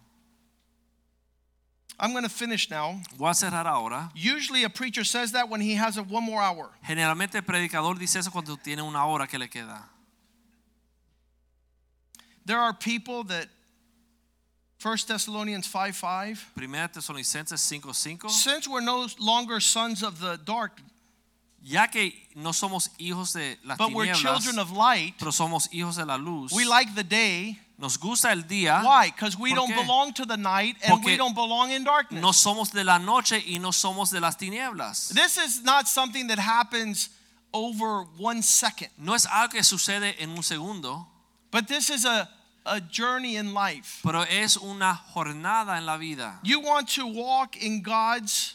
I'm 2.00 2.12
going 2.12 2.24
to 2.24 2.30
finish 2.30 2.70
now. 2.70 3.00
Voy 3.18 3.30
a 3.30 3.34
cerrar 3.34 3.66
ahora. 3.66 4.12
Usually 4.16 4.64
a 4.64 4.70
preacher 4.70 5.04
says 5.04 5.32
that 5.32 5.50
when 5.50 5.62
he 5.62 5.76
has 5.76 5.98
a 5.98 6.04
one 6.04 6.24
more 6.24 6.42
hour. 6.42 6.70
Generalmente 6.86 7.36
el 7.36 7.44
predicador 7.44 7.98
dice 7.98 8.18
eso 8.18 8.32
cuando 8.32 8.56
tiene 8.58 8.82
una 8.82 9.06
hora 9.06 9.28
que 9.28 9.40
le 9.40 9.48
queda. 9.48 9.82
There 12.46 12.60
are 12.60 12.74
people 12.74 13.24
that 13.26 13.48
1 14.82 14.98
Thessalonians 15.08 15.66
5 15.68 15.96
5. 15.96 16.52
Primera 16.56 16.88
Tesalonicenses 16.90 17.62
5:5. 17.62 18.30
Since 18.30 18.68
we're 18.68 18.82
no 18.82 19.08
longer 19.20 19.60
sons 19.60 20.04
of 20.04 20.20
the 20.20 20.38
dark, 20.46 20.82
Ya 21.68 21.88
que 21.88 22.14
no 22.36 22.52
somos 22.52 22.92
hijos 23.00 23.34
de 23.34 23.58
las 23.64 23.80
but 23.80 23.92
we're 23.92 24.14
children 24.14 24.60
of 24.60 24.70
light, 24.72 25.16
pero 25.18 25.32
somos 25.32 25.68
hijos 25.74 25.96
de 25.96 26.06
la 26.06 26.16
luz. 26.16 26.52
we 26.52 26.64
like 26.64 26.94
the 26.94 27.04
day. 27.04 27.58
Nos 27.78 27.98
gusta 27.98 28.32
el 28.32 28.44
día. 28.44 28.82
Why? 28.84 29.12
Because 29.12 29.38
we 29.38 29.54
don't 29.54 29.70
qué? 29.70 29.82
belong 29.82 30.14
to 30.14 30.26
the 30.26 30.38
night 30.38 30.78
and 30.84 31.04
we 31.04 31.18
don't 31.18 31.36
belong 31.36 31.72
in 31.72 31.84
darkness. 31.84 32.22
No 32.22 32.32
somos 32.32 32.72
de 32.72 32.84
la 32.84 32.98
noche 33.00 33.44
y 33.46 33.58
no 33.60 33.72
somos 33.72 34.12
de 34.12 34.20
las 34.22 34.38
tinieblas. 34.38 35.10
This 35.14 35.38
is 35.38 35.62
not 35.64 35.88
something 35.88 36.28
that 36.28 36.40
happens 36.40 37.10
over 37.54 38.04
one 38.18 38.42
second, 38.42 38.90
No 38.98 39.14
es 39.14 39.26
algo 39.26 39.52
que 39.52 39.64
sucede 39.64 40.16
en 40.20 40.30
un 40.32 40.44
segundo, 40.44 41.06
but 41.52 41.68
this 41.68 41.90
is 41.90 42.06
a, 42.06 42.30
a 42.66 42.82
journey 42.82 43.36
in 43.38 43.54
life. 43.54 44.00
pero 44.04 44.24
es 44.24 44.58
una 44.58 45.02
jornada 45.14 45.78
en 45.78 45.86
la 45.86 45.98
vida. 45.98 46.40
You 46.44 46.60
want 46.62 46.90
to 46.96 47.06
walk 47.08 47.56
in 47.58 47.82
God's 47.82 48.55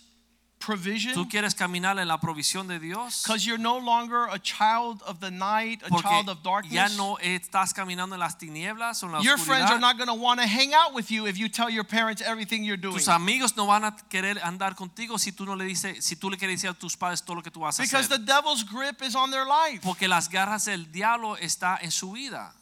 provision 0.60 1.14
Tú 1.14 1.26
quieres 1.28 1.54
caminar 1.54 1.98
en 1.98 2.06
la 2.06 2.18
provisión 2.20 2.68
de 2.68 2.78
Dios 2.78 3.22
because 3.24 3.44
you're 3.46 3.58
no 3.60 3.78
longer 3.78 4.28
a 4.30 4.38
child 4.38 5.02
of 5.06 5.18
the 5.18 5.30
night, 5.30 5.82
a 5.82 5.88
porque 5.88 6.02
child 6.08 6.28
of 6.28 6.38
ya 6.42 6.50
darkness. 6.50 6.96
no 6.96 7.16
estás 7.18 7.72
caminando 7.74 8.14
en 8.14 8.20
las 8.20 8.36
tinieblas 8.38 9.02
o 9.02 9.06
en 9.06 9.12
la 9.12 9.20
Your 9.22 9.38
friends 9.38 9.70
are 9.70 9.80
not 9.80 9.96
going 9.96 10.06
to 10.08 10.14
want 10.14 10.38
to 10.40 10.46
hang 10.46 10.74
out 10.74 10.92
with 10.94 11.10
you 11.10 11.26
if 11.26 11.38
you 11.38 11.48
tell 11.48 11.70
your 11.70 11.84
parents 11.84 12.22
everything 12.22 12.62
you're 12.62 12.76
doing. 12.80 12.94
Tus 12.94 13.08
amigos 13.08 13.56
no 13.56 13.66
van 13.66 13.84
a 13.84 13.96
querer 14.10 14.38
andar 14.44 14.76
contigo 14.76 15.18
si 15.18 15.32
tú 15.32 15.46
no 15.46 15.56
le 15.56 15.64
dices, 15.64 16.04
si 16.04 16.14
tú 16.14 16.30
le 16.30 16.36
quieres 16.36 16.60
decir 16.60 16.70
a 16.70 16.74
tus 16.74 16.96
padres 16.96 17.22
todo 17.24 17.36
lo 17.36 17.42
que 17.42 17.50
tú 17.50 17.60
vas 17.60 17.80
a 17.80 17.82
Because 17.82 18.08
the 18.08 18.14
hacer. 18.16 18.26
devil's 18.26 18.62
grip 18.62 19.02
is 19.02 19.14
on 19.16 19.30
their 19.30 19.46
life. 19.46 19.80
Porque 19.82 20.06
las 20.06 20.28
garras 20.28 20.66
del 20.66 20.92
diablo 20.92 21.36
está 21.38 21.78
en 21.80 21.90
su 21.90 22.12
vida. 22.12 22.52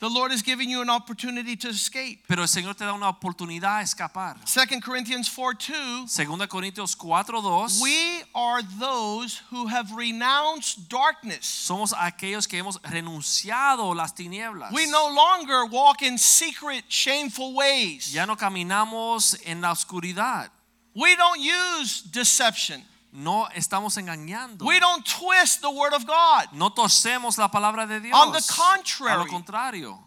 The 0.00 0.08
Lord 0.08 0.32
is 0.32 0.40
giving 0.42 0.70
you 0.70 0.80
an 0.80 0.88
opportunity 0.88 1.56
to 1.56 1.68
escape. 1.68 2.20
Pero 2.26 2.40
el 2.40 2.48
Señor 2.48 2.74
te 2.74 2.86
da 2.86 2.94
una 2.94 3.10
oportunidad 3.10 3.80
a 3.80 3.82
escapar. 3.82 4.38
2 4.46 4.80
Corinthians 4.80 5.28
4 5.28 5.52
2. 5.52 6.10
Segunda 6.10 6.46
Corintios 6.46 6.96
4:2 6.96 7.82
We 7.82 8.24
are 8.34 8.62
those 8.78 9.42
who 9.50 9.66
have 9.66 9.94
renounced 9.94 10.88
darkness. 10.88 11.44
somos 11.44 11.92
aquellos 11.92 12.48
que 12.48 12.58
hemos 12.58 12.80
renunciado 12.82 13.94
las 13.94 14.14
tinieblas. 14.14 14.72
We 14.72 14.86
no 14.86 15.06
longer 15.10 15.66
walk 15.66 16.00
in 16.00 16.16
secret, 16.16 16.84
shameful 16.88 17.52
ways. 17.52 18.10
Ya 18.10 18.24
no 18.24 18.36
caminamos 18.36 19.36
en 19.44 19.60
la 19.60 19.70
oscuridad. 19.70 20.48
We 20.94 21.14
don't 21.14 21.40
use 21.40 22.00
deception. 22.10 22.82
No 23.12 23.48
estamos 23.54 23.96
engañando. 23.96 24.64
We 24.64 24.78
don't 24.78 25.04
twist 25.04 25.62
the 25.62 25.70
word 25.70 25.92
of 25.94 26.06
God. 26.06 26.52
No 26.52 26.70
torcemos 26.70 27.38
la 27.38 27.48
palabra 27.48 27.86
de 27.86 28.00
Dios. 28.00 28.16
On 28.16 28.32
the 28.32 28.38
A 28.38 28.42
contrary. 28.42 29.18
lo 29.18 29.26
contrario. 29.26 29.98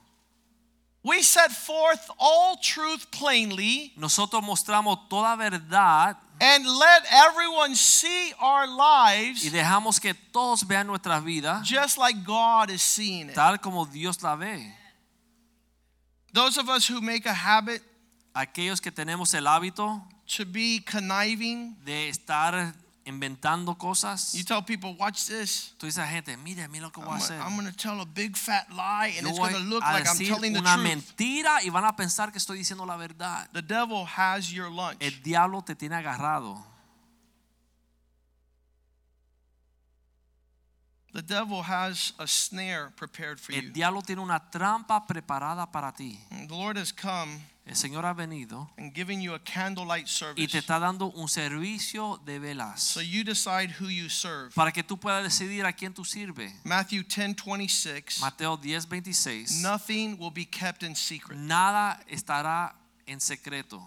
We 1.04 1.22
set 1.22 1.52
forth 1.52 2.10
all 2.18 2.56
truth 2.56 3.12
plainly 3.12 3.92
Nosotros 3.98 4.42
mostramos 4.42 5.10
toda 5.10 5.36
verdad 5.36 6.16
and 6.40 6.66
let 6.66 7.04
everyone 7.12 7.76
see 7.76 8.34
our 8.40 8.66
y 8.66 9.20
lives 9.20 9.52
dejamos 9.52 10.00
que 10.00 10.14
todos 10.32 10.64
vean 10.66 10.88
nuestra 10.88 11.20
vida 11.20 11.62
just 11.66 11.98
like 11.98 12.24
God 12.24 12.70
is 12.70 12.82
seeing 12.82 13.28
it. 13.30 13.36
tal 13.36 13.58
como 13.58 13.86
Dios 13.86 14.24
la 14.24 14.38
ve. 14.38 14.74
Those 16.32 16.58
of 16.58 16.70
us 16.70 16.88
who 16.88 17.02
make 17.02 17.26
a 17.26 17.34
habit 17.34 17.82
Aquellos 18.34 18.82
que 18.82 18.92
tenemos 18.92 19.34
el 19.36 19.46
hábito 19.46 20.02
to 20.26 20.44
be 20.46 20.80
conniving, 20.80 21.76
de 21.86 22.10
estar 22.10 22.74
inventando 23.06 23.78
cosas. 23.78 24.34
you 24.34 24.44
tell 24.44 24.62
people, 24.62 24.96
watch 24.96 25.28
this. 25.28 25.74
Tú 25.78 25.86
dices 25.86 26.00
a 26.00 26.08
gente, 26.08 26.36
mire, 26.38 26.68
mira 26.68 26.86
lo 26.86 26.92
que 26.92 27.02
voy 27.02 27.12
a 27.12 27.16
I'm, 27.16 27.22
hacer. 27.22 27.40
I'm 27.40 27.56
going 27.56 27.72
to 27.72 27.76
tell 27.76 28.00
a 28.02 28.06
big 28.06 28.36
fat 28.36 28.68
lie 28.72 29.14
and 29.18 29.28
Yo 29.28 29.30
it's 29.30 29.40
going 29.40 29.54
to 29.54 29.60
look 29.60 29.82
like 29.82 30.08
I'm 30.08 30.18
telling 30.18 30.54
the 30.54 30.60
truth. 30.62 30.74
una 30.74 30.78
mentira 30.78 31.64
y 31.64 31.70
van 31.70 31.86
a 31.86 31.96
pensar 31.96 32.32
que 32.32 32.40
estoy 32.40 32.58
diciendo 32.58 32.86
la 32.86 32.98
verdad. 32.98 33.48
The 33.54 33.62
devil 33.62 34.06
has 34.06 34.52
your 34.54 34.70
lunch. 34.70 34.98
El 35.02 35.22
diablo 35.22 35.62
te 35.62 35.76
tiene 35.76 35.96
agarrado. 35.96 36.64
The 41.14 41.22
devil 41.22 41.62
has 41.62 42.14
a 42.18 42.26
snare 42.26 42.92
prepared 42.96 43.40
for 43.40 43.52
you. 43.52 43.60
El 43.60 43.72
diablo 43.72 44.02
tiene 44.02 44.22
una 44.22 44.40
trampa 44.40 45.06
preparada 45.06 45.72
para 45.72 45.92
ti. 45.92 46.20
The 46.32 46.54
Lord 46.54 46.78
has 46.78 46.92
come 46.92 47.42
El 47.66 47.76
Señor 47.78 48.06
ha 48.06 48.14
venido 48.14 48.70
and 48.78 48.94
given 48.94 49.22
you 49.22 49.34
a 49.34 49.40
candlelight 49.40 50.06
y 50.06 50.10
service. 50.10 50.48
te 50.52 50.58
está 50.58 50.80
dando 50.80 51.06
un 51.16 51.30
servicio 51.30 52.20
de 52.26 52.38
velas 52.38 52.82
So 52.82 53.00
you 53.02 53.24
decide 53.24 53.72
who 53.80 53.88
you 53.90 54.10
serve. 54.10 54.54
para 54.54 54.72
que 54.74 54.84
tú 54.84 54.98
puedas 55.00 55.24
decidir 55.24 55.66
a 55.66 55.72
quién 55.72 55.94
tú 55.94 56.04
sirves. 56.04 56.52
Matthew 56.66 57.04
10 57.04 57.36
26. 57.38 58.20
Mateo 58.20 58.58
10, 58.58 58.86
26. 58.90 59.62
Nothing 59.62 60.18
will 60.20 60.32
be 60.32 60.46
kept 60.46 60.84
in 60.84 60.94
secret. 60.94 61.38
Nada 61.38 62.00
estará 62.10 62.76
en 63.08 63.22
secreto. 63.22 63.82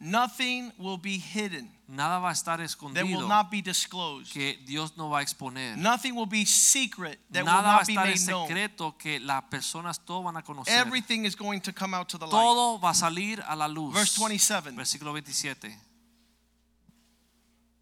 Nothing 0.00 0.72
will 0.78 0.98
be 0.98 1.18
hidden 1.18 1.70
Nada 1.90 2.18
va 2.18 2.28
a 2.28 2.32
estar 2.32 2.58
that 2.58 3.04
will 3.04 3.26
not 3.26 3.50
be 3.50 3.62
disclosed. 3.62 4.30
que 4.30 4.58
Dios 4.66 4.94
no 4.98 5.08
va 5.08 5.20
a 5.20 5.22
exponer. 5.22 5.74
Nothing 5.74 6.14
will 6.14 6.26
be 6.26 6.44
secret 6.44 7.18
that 7.32 7.42
will 7.42 7.50
Nada 7.50 7.62
va 7.62 7.74
a 7.76 7.78
not 7.78 7.86
be 7.86 7.94
made 7.94 8.26
known. 8.26 8.46
secreto 8.46 8.98
que 8.98 9.18
las 9.20 9.44
personas 9.44 9.98
todo 10.04 10.22
van 10.22 10.36
a 10.36 10.42
conocer. 10.42 10.70
Everything 10.70 11.24
is 11.24 11.34
going 11.34 11.62
to 11.62 11.72
come 11.72 11.94
out 11.94 12.06
to 12.10 12.18
the 12.18 12.26
light. 12.26 12.32
Todo 12.32 12.78
va 12.78 12.90
a 12.90 12.94
salir 12.94 13.42
a 13.48 13.56
la 13.56 13.66
luz. 13.68 13.94
Verse 13.94 14.14
27. 14.16 14.76
Versículo 14.76 15.12
27. 15.12 15.74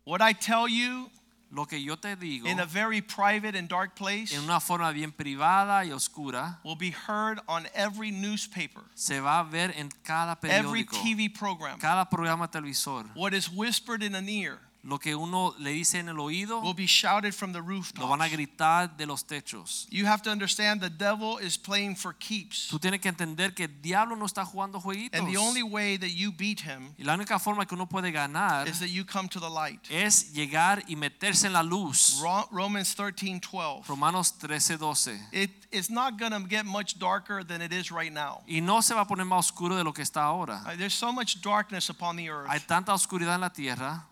What 0.05 0.23
I 0.23 0.35
tell 0.35 0.69
you 0.69 1.11
Lo 1.53 1.65
que 1.67 1.83
yo 1.83 1.97
te 1.97 2.17
digo 2.17 2.47
in 2.47 2.59
a 2.59 2.67
very 2.67 3.01
private 3.01 3.57
and 3.57 3.69
dark 3.69 3.95
place 3.95 4.33
en 4.33 4.43
una 4.43 4.59
forma 4.61 4.91
bien 4.93 5.13
privada 5.13 5.85
y 5.85 5.93
oscura 5.93 6.59
will 6.65 6.77
be 6.77 6.91
heard 6.91 7.41
on 7.49 7.67
every 7.75 8.11
newspaper, 8.11 8.83
se 8.95 9.21
va 9.21 9.41
a 9.41 9.45
ver 9.45 9.73
en 9.77 9.89
cada 10.05 10.37
every 10.43 10.85
TV 10.85 11.33
program. 11.33 11.79
cada 11.79 12.05
programa 12.05 12.49
televisor. 12.49 13.05
What 13.15 13.33
is 13.33 13.49
whispered 13.49 14.03
in 14.03 14.15
an 14.15 14.29
ear 14.29 14.59
Lo 14.87 15.01
que 15.01 15.17
uno 15.17 15.53
le 15.59 15.71
dice 15.71 15.99
en 15.99 16.09
el 16.09 16.21
oído 16.21 16.61
will 16.61 16.73
be 16.75 16.87
shouted 16.87 17.35
from 17.35 17.53
the 17.53 17.59
lo 17.59 18.09
van 18.09 18.23
a 18.23 18.25
rooftops. 18.25 18.31
gritar 18.33 18.97
de 18.97 19.05
los 19.05 19.25
techos. 19.25 19.89
You 19.91 20.07
have 20.07 20.23
to 20.23 20.31
understand 20.31 20.81
the 20.81 20.89
devil 20.89 21.39
is 21.39 21.59
playing 21.59 21.97
for 21.97 22.15
keeps. 22.15 22.69
Tú 22.71 22.79
tienes 22.79 23.01
que 23.01 23.09
entender 23.09 23.53
que 23.53 23.65
el 23.65 23.83
diablo 23.83 24.15
no 24.15 24.27
está 24.27 24.45
jugando 24.45 24.81
jueguitos. 24.81 25.19
And 25.19 25.29
the 25.29 25.39
only 25.39 25.65
way 25.65 25.99
that 25.99 26.11
you 26.11 26.31
beat 26.31 26.61
him 26.61 26.95
Y 26.97 27.03
la 27.03 27.15
única 27.15 27.41
forma 27.41 27.67
que 27.67 27.75
uno 27.75 27.89
puede 27.89 28.13
ganar 28.13 28.69
is 28.69 28.79
that 28.79 28.89
you 28.91 29.05
come 29.05 29.29
to 29.29 29.41
the 29.41 29.51
light. 29.51 29.81
es 29.91 30.33
llegar 30.33 30.85
y 30.87 30.95
meterse 30.95 31.49
en 31.49 31.53
la 31.53 31.65
luz. 31.65 32.21
Ro- 32.23 32.49
Romans 32.53 32.95
13 32.95 33.41
12. 33.41 33.89
Romanos 33.89 34.39
13, 34.39 34.79
12. 34.79 35.19
It, 35.33 35.51
it's 35.73 35.91
not 35.91 36.17
going 36.17 36.31
to 36.31 36.47
get 36.49 36.65
much 36.65 36.97
darker 36.97 37.43
than 37.45 37.61
it 37.61 37.73
is 37.73 37.91
right 37.91 38.13
now. 38.13 38.43
Y 38.47 38.61
no 38.61 38.81
se 38.83 38.95
va 38.95 39.01
a 39.01 39.07
poner 39.07 39.27
más 39.27 39.47
oscuro 39.51 39.75
de 39.75 39.83
lo 39.83 39.93
que 39.93 40.03
está 40.03 40.23
ahora. 40.23 40.63
There's 40.79 40.95
so 40.95 41.13
much 41.13 41.41
darkness 41.43 41.91
upon 41.91 42.17
the 42.17 42.29
earth. 42.31 42.49
Hay 42.49 42.61
tanta 42.61 42.93
oscuridad 42.93 43.35
en 43.35 43.41
la 43.41 43.51
tierra. 43.51 44.07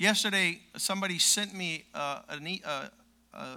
Yesterday, 0.00 0.62
somebody 0.78 1.18
sent 1.18 1.52
me 1.52 1.84
uh, 1.94 2.22
an, 2.30 2.46
e- 2.46 2.62
uh, 2.64 2.88
uh, 3.34 3.56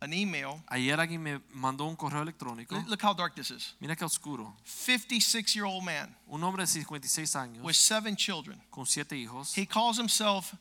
an 0.00 0.12
email. 0.12 0.62
Ayer 0.70 0.96
alguien 1.00 1.20
me 1.20 1.40
mandó 1.52 1.88
un 1.88 1.96
correo 1.96 2.22
electrónico. 2.22 2.76
Look- 2.76 2.88
Look 2.88 3.02
how 3.02 3.12
dark 3.14 3.34
this 3.34 3.50
is. 3.50 3.74
Mira 3.80 3.96
qué 3.96 4.04
oscuro. 4.04 4.54
56 4.64 5.56
year 5.56 5.64
old 5.66 5.82
man 5.84 6.14
Un 6.28 6.40
hombre 6.44 6.62
de 6.62 6.68
56 6.68 7.34
años 7.34 7.64
with 7.64 7.74
seven 7.74 8.14
children. 8.14 8.60
con 8.70 8.86
siete 8.86 9.16
hijos. 9.16 9.54
He 9.54 9.66
calls 9.66 9.96
himself 9.98 10.54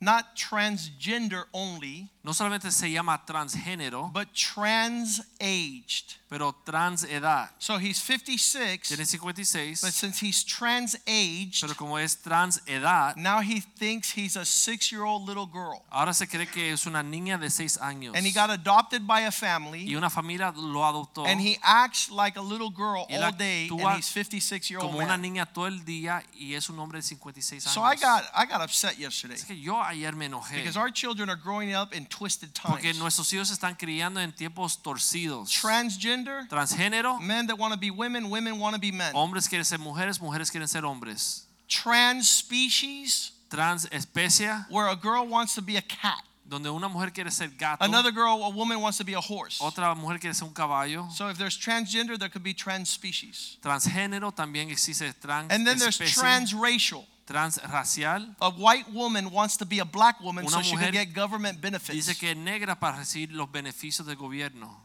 not 0.00 0.34
transgender 0.36 1.44
only, 1.52 2.10
No 2.24 2.32
solamente 2.32 2.70
se 2.70 2.90
llama 2.90 3.22
transgénero, 3.26 4.10
but 4.10 4.32
trans 4.32 5.20
aged. 5.38 6.16
pero 6.34 6.52
trans 6.64 7.04
edad. 7.04 7.50
So 7.58 7.78
he's 7.78 7.98
56, 7.98 8.88
Tiene 8.88 9.04
56, 9.04 9.82
but 9.82 9.92
since 9.92 10.18
he's 10.18 10.42
trans 10.42 10.96
aged, 11.06 11.60
pero 11.60 11.74
como 11.74 11.98
es 11.98 12.16
trans 12.16 12.60
edad, 12.66 13.14
now 13.16 13.40
he 13.40 13.60
thinks 13.60 14.10
he's 14.10 14.36
a 14.36 14.44
six 14.44 14.90
year 14.90 15.04
old 15.04 15.28
little 15.28 15.46
girl. 15.46 15.84
ahora 15.92 16.12
se 16.14 16.26
cree 16.26 16.46
que 16.46 16.72
es 16.72 16.86
una 16.86 17.02
niña 17.02 17.38
de 17.38 17.50
6 17.50 17.78
años. 17.78 18.16
And 18.16 18.26
he 18.26 18.32
got 18.32 18.50
adopted 18.50 19.06
by 19.06 19.20
a 19.26 19.30
family, 19.30 19.84
Y 19.86 19.94
una 19.94 20.08
familia 20.08 20.52
lo 20.56 20.80
adoptó 20.80 21.26
and 21.26 21.40
he 21.40 21.58
acts 21.62 22.10
like 22.10 22.38
a 22.38 22.42
little 22.42 22.70
girl 22.70 23.06
all 23.10 23.32
day, 23.32 23.68
and 23.70 23.96
he's 23.96 24.06
56 24.06 24.70
year 24.70 24.80
old 24.80 24.90
como 24.90 25.04
una 25.04 25.18
niña 25.18 25.46
todo 25.46 25.66
el 25.66 25.84
día 25.84 26.22
y 26.32 26.54
es 26.54 26.68
un 26.70 26.78
hombre 26.78 26.98
de 26.98 27.02
56 27.02 27.66
años. 27.66 27.74
So 27.74 27.82
I 27.82 27.96
got, 27.96 28.24
I 28.34 28.46
got 28.46 28.62
upset 28.62 28.98
yesterday 28.98 29.36
es 29.36 29.44
que 29.44 29.54
yo 29.54 29.80
ayer 29.80 30.16
me 30.16 30.26
enojé 30.26 30.56
because 30.56 30.78
our 30.78 30.90
children 30.90 31.28
are 31.28 31.38
growing 31.40 31.74
up 31.74 31.94
in 31.94 32.06
twisted 32.16 32.50
porque 32.62 32.92
times. 32.92 32.98
nuestros 32.98 33.32
hijos 33.32 33.50
están 33.50 33.74
criando 33.74 34.20
en 34.20 34.32
tiempos 34.32 34.80
torcidos. 34.82 35.50
Transgender, 35.50 36.46
Transgénero, 36.48 37.20
men 37.20 37.46
that 37.46 37.58
want 37.58 37.72
to 37.72 37.78
be 37.78 37.90
women, 37.90 38.30
women 38.30 38.58
want 38.58 38.74
to 38.74 38.80
be 38.80 38.92
men. 38.92 39.12
hombres 39.14 39.48
quieren 39.48 39.64
ser 39.64 39.78
mujeres, 39.78 40.20
mujeres 40.20 40.50
quieren 40.50 40.68
ser 40.68 40.84
hombres. 40.84 41.46
Trans 41.68 42.28
species, 42.28 43.32
Trans 43.50 43.86
especie, 43.90 44.64
where 44.68 44.88
a 44.88 44.96
girl 44.96 45.26
wants 45.26 45.54
to 45.54 45.62
be 45.62 45.76
a 45.76 45.82
cat, 45.82 46.22
donde 46.48 46.70
una 46.70 46.88
mujer 46.88 47.10
quiere 47.10 47.30
ser 47.30 47.48
gato, 47.58 47.84
another 47.84 48.12
girl, 48.12 48.44
a 48.44 48.50
woman 48.50 48.80
wants 48.80 48.98
to 48.98 49.04
be 49.04 49.14
a 49.14 49.20
horse. 49.20 49.58
otra 49.60 49.94
mujer 49.96 50.18
quiere 50.18 50.34
ser 50.34 50.44
un 50.44 50.54
caballo. 50.54 51.08
So 51.10 51.28
if 51.28 51.38
there's 51.38 51.58
transgender, 51.58 52.18
there 52.18 52.28
could 52.28 52.44
be 52.44 52.54
trans 52.54 52.88
species. 52.90 53.58
Transgénero 53.62 54.32
también 54.32 54.70
existe 54.70 55.14
trans 55.20 55.50
And 55.50 55.66
then 55.66 55.78
there's 55.78 55.98
transracial. 55.98 57.04
Transracial. 57.26 58.34
A 58.40 58.50
white 58.50 58.90
woman 58.92 59.30
wants 59.30 59.56
to 59.56 59.66
be 59.66 59.78
a 59.80 59.84
black 59.84 60.20
woman 60.20 60.46
so 60.48 60.62
she 60.62 60.76
can 60.76 60.92
get 60.92 61.12
government 61.14 61.60
benefits. 61.60 62.06
Dice 62.06 62.18
que 62.18 62.30
es 62.30 62.36
negra 62.36 62.74
para 62.78 62.98
recibir 62.98 63.32
los 63.32 63.48
beneficios 63.50 64.06
del 64.06 64.16
gobierno. 64.16 64.80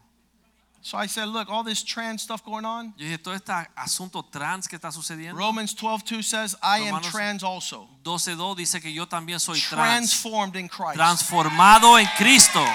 So 0.81 0.97
I 0.97 1.07
said, 1.07 1.27
look, 1.27 1.49
all 1.49 1.63
this 1.63 1.83
trans 1.83 2.21
stuff 2.21 2.43
going 2.43 2.63
on. 2.63 2.93
Yo 2.97 3.05
dije, 3.05 3.21
todo 3.21 3.33
este 3.35 3.51
asunto 3.75 4.23
trans 4.31 4.65
que 4.67 4.77
está 4.77 4.91
sucediendo, 4.93 5.37
Romans 5.37 5.75
12:2 5.75 6.23
says, 6.23 6.55
I 6.63 6.79
am 6.87 7.01
trans 7.01 7.43
also. 7.43 7.87
12.2 8.03 8.55
dice 8.55 8.81
que 8.81 8.93
yo 8.93 9.05
también 9.05 9.39
soy 9.41 9.59
trans, 9.59 10.21
Transformed 10.21 10.55
in 10.55 10.69
Christ. 10.69 10.95
transformado 10.95 11.97
en 11.99 12.07
Cristo. 12.17 12.65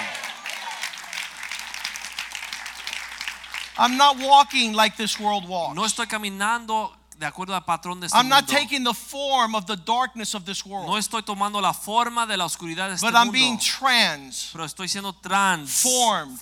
I'm 3.77 3.97
not 3.97 4.17
walking 4.19 4.73
like 4.73 4.95
this 4.95 5.19
world 5.19 5.47
walks. 5.47 5.75
No 5.75 5.83
estoy 5.83 6.07
caminando 6.07 6.95
de 7.17 7.25
acuerdo 7.25 7.55
al 7.55 7.63
patrón 7.63 7.99
de 7.99 8.07
este 8.07 8.17
I'm 8.17 8.27
not 8.27 8.45
mundo. 8.45 8.59
taking 8.59 8.83
the 8.83 8.93
form 8.93 9.55
of 9.55 9.65
the 9.65 9.77
darkness 9.77 10.35
of 10.35 10.43
this 10.45 10.65
world. 10.65 10.87
No 10.87 10.97
estoy 10.97 11.23
tomando 11.23 11.61
la 11.61 11.73
forma 11.73 12.25
de 12.25 12.35
la 12.37 12.45
oscuridad 12.45 12.89
de 12.89 12.95
este 12.95 13.05
but 13.05 13.13
I'm 13.15 13.27
mundo. 13.27 13.31
being 13.33 13.57
trans 13.57 14.49
pero 14.51 14.65
estoy 14.65 14.87
siendo 14.89 15.13
trans, 15.13 15.81
Formed. 15.81 16.37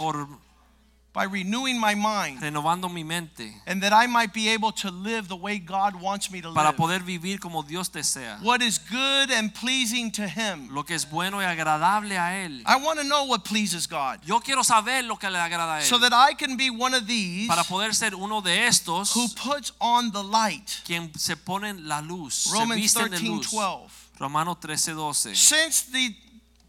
By 1.13 1.25
renewing 1.25 1.79
my 1.79 1.93
mind 1.93 2.41
renovando 2.41 2.89
mi 2.89 3.03
mente 3.03 3.53
and 3.67 3.83
that 3.83 3.93
I 3.93 4.07
might 4.07 4.33
be 4.33 4.49
able 4.49 4.71
to 4.71 4.89
live 4.89 5.27
the 5.27 5.35
way 5.35 5.59
God 5.59 5.95
wants 6.01 6.31
me 6.31 6.41
to 6.41 6.51
para 6.51 6.69
live. 6.69 6.77
poder 6.77 6.99
vivir 6.99 7.39
como 7.39 7.61
Dios 7.61 7.89
desea. 7.89 8.39
What 8.41 8.63
is 8.63 8.79
good 8.79 9.29
and 9.31 9.53
pleasing 9.53 10.11
to 10.13 10.27
him. 10.27 10.69
Lo 10.73 10.83
que 10.83 10.95
es 10.95 11.05
bueno 11.05 11.37
y 11.37 11.45
agradable 11.45 12.17
a 12.17 12.43
él. 12.45 12.63
I 12.65 12.77
want 12.83 12.99
to 12.99 13.05
know 13.05 13.25
what 13.25 13.43
pleases 13.45 13.87
God 13.87 14.21
Yo 14.25 14.39
quiero 14.39 14.63
saber 14.63 15.03
lo 15.03 15.17
que 15.17 15.29
le 15.29 15.37
agrada 15.37 15.75
a 15.75 15.81
él. 15.81 15.83
so 15.83 15.99
that 15.99 16.13
I 16.13 16.33
can 16.33 16.57
be 16.57 16.71
one 16.71 16.95
of 16.95 17.05
these 17.05 17.47
para 17.47 17.63
poder 17.63 17.93
ser 17.93 18.15
uno 18.15 18.41
de 18.41 18.65
estos 18.65 19.15
who 19.15 19.27
puts 19.35 19.71
on 19.79 20.11
the 20.11 20.23
light. 20.23 20.81
quien 20.83 21.11
se 21.15 21.35
ponen 21.35 21.87
la 21.87 22.01
luz, 22.01 22.33
se 22.33 22.53
Romans 22.53 22.81
visten 22.81 23.03
de 23.11 23.17
13, 23.17 23.27
luz. 23.27 23.51
12. 23.51 24.09
Romanos 24.19 24.57
13, 24.59 24.93
12. 24.93 25.35
Since 25.35 25.91
the 25.91 26.15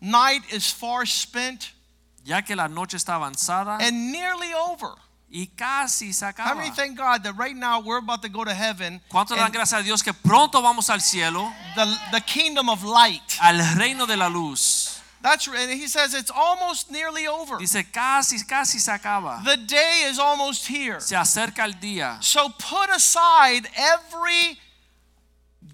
night 0.01 0.43
is 0.53 0.71
far 0.71 1.07
spent 1.07 1.73
Ya 2.25 2.43
que 2.43 2.57
la 2.57 2.69
noche 2.69 2.97
está 2.97 3.17
avanzada 3.17 3.79
and 3.81 4.11
nearly 4.11 4.53
over. 4.55 4.95
y 5.31 5.51
casi 5.57 6.13
se 6.13 6.25
How 6.25 6.31
acaba. 6.31 6.55
many 6.57 6.71
thank 6.71 6.97
God 6.97 7.23
that 7.25 7.37
right 7.37 7.57
now 7.57 7.81
we're 7.81 7.99
about 7.99 8.23
to 8.23 8.29
go 8.29 8.45
to 8.45 8.55
heaven? 8.55 9.01
¿Cuánto 9.11 9.31
le 9.35 9.41
dan 9.43 9.51
gracias 9.53 9.81
a 9.81 9.83
Dios 9.83 10.03
que 10.03 10.13
pronto 10.13 10.63
vamos 10.63 10.89
al 10.91 11.01
cielo, 11.01 11.53
the, 11.75 11.85
the 12.13 12.21
kingdom 12.21 12.69
of 12.69 12.83
light. 12.85 13.39
al 13.43 13.59
reino 13.77 14.07
de 14.07 14.17
la 14.17 14.29
luz? 14.29 15.01
That's 15.23 15.49
and 15.49 15.71
he 15.71 15.87
says 15.89 16.13
it's 16.13 16.31
almost 16.31 16.91
nearly 16.91 17.27
over. 17.27 17.57
Dice 17.59 17.83
casi, 17.91 18.45
casi 18.45 18.79
se 18.79 18.93
acaba. 18.93 19.43
The 19.43 19.57
day 19.57 20.03
is 20.07 20.19
almost 20.19 20.67
here. 20.67 21.01
Se 21.01 21.17
acerca 21.17 21.65
el 21.65 21.73
día. 21.73 22.23
So 22.23 22.51
put 22.51 22.91
aside 22.95 23.67
every 23.75 24.59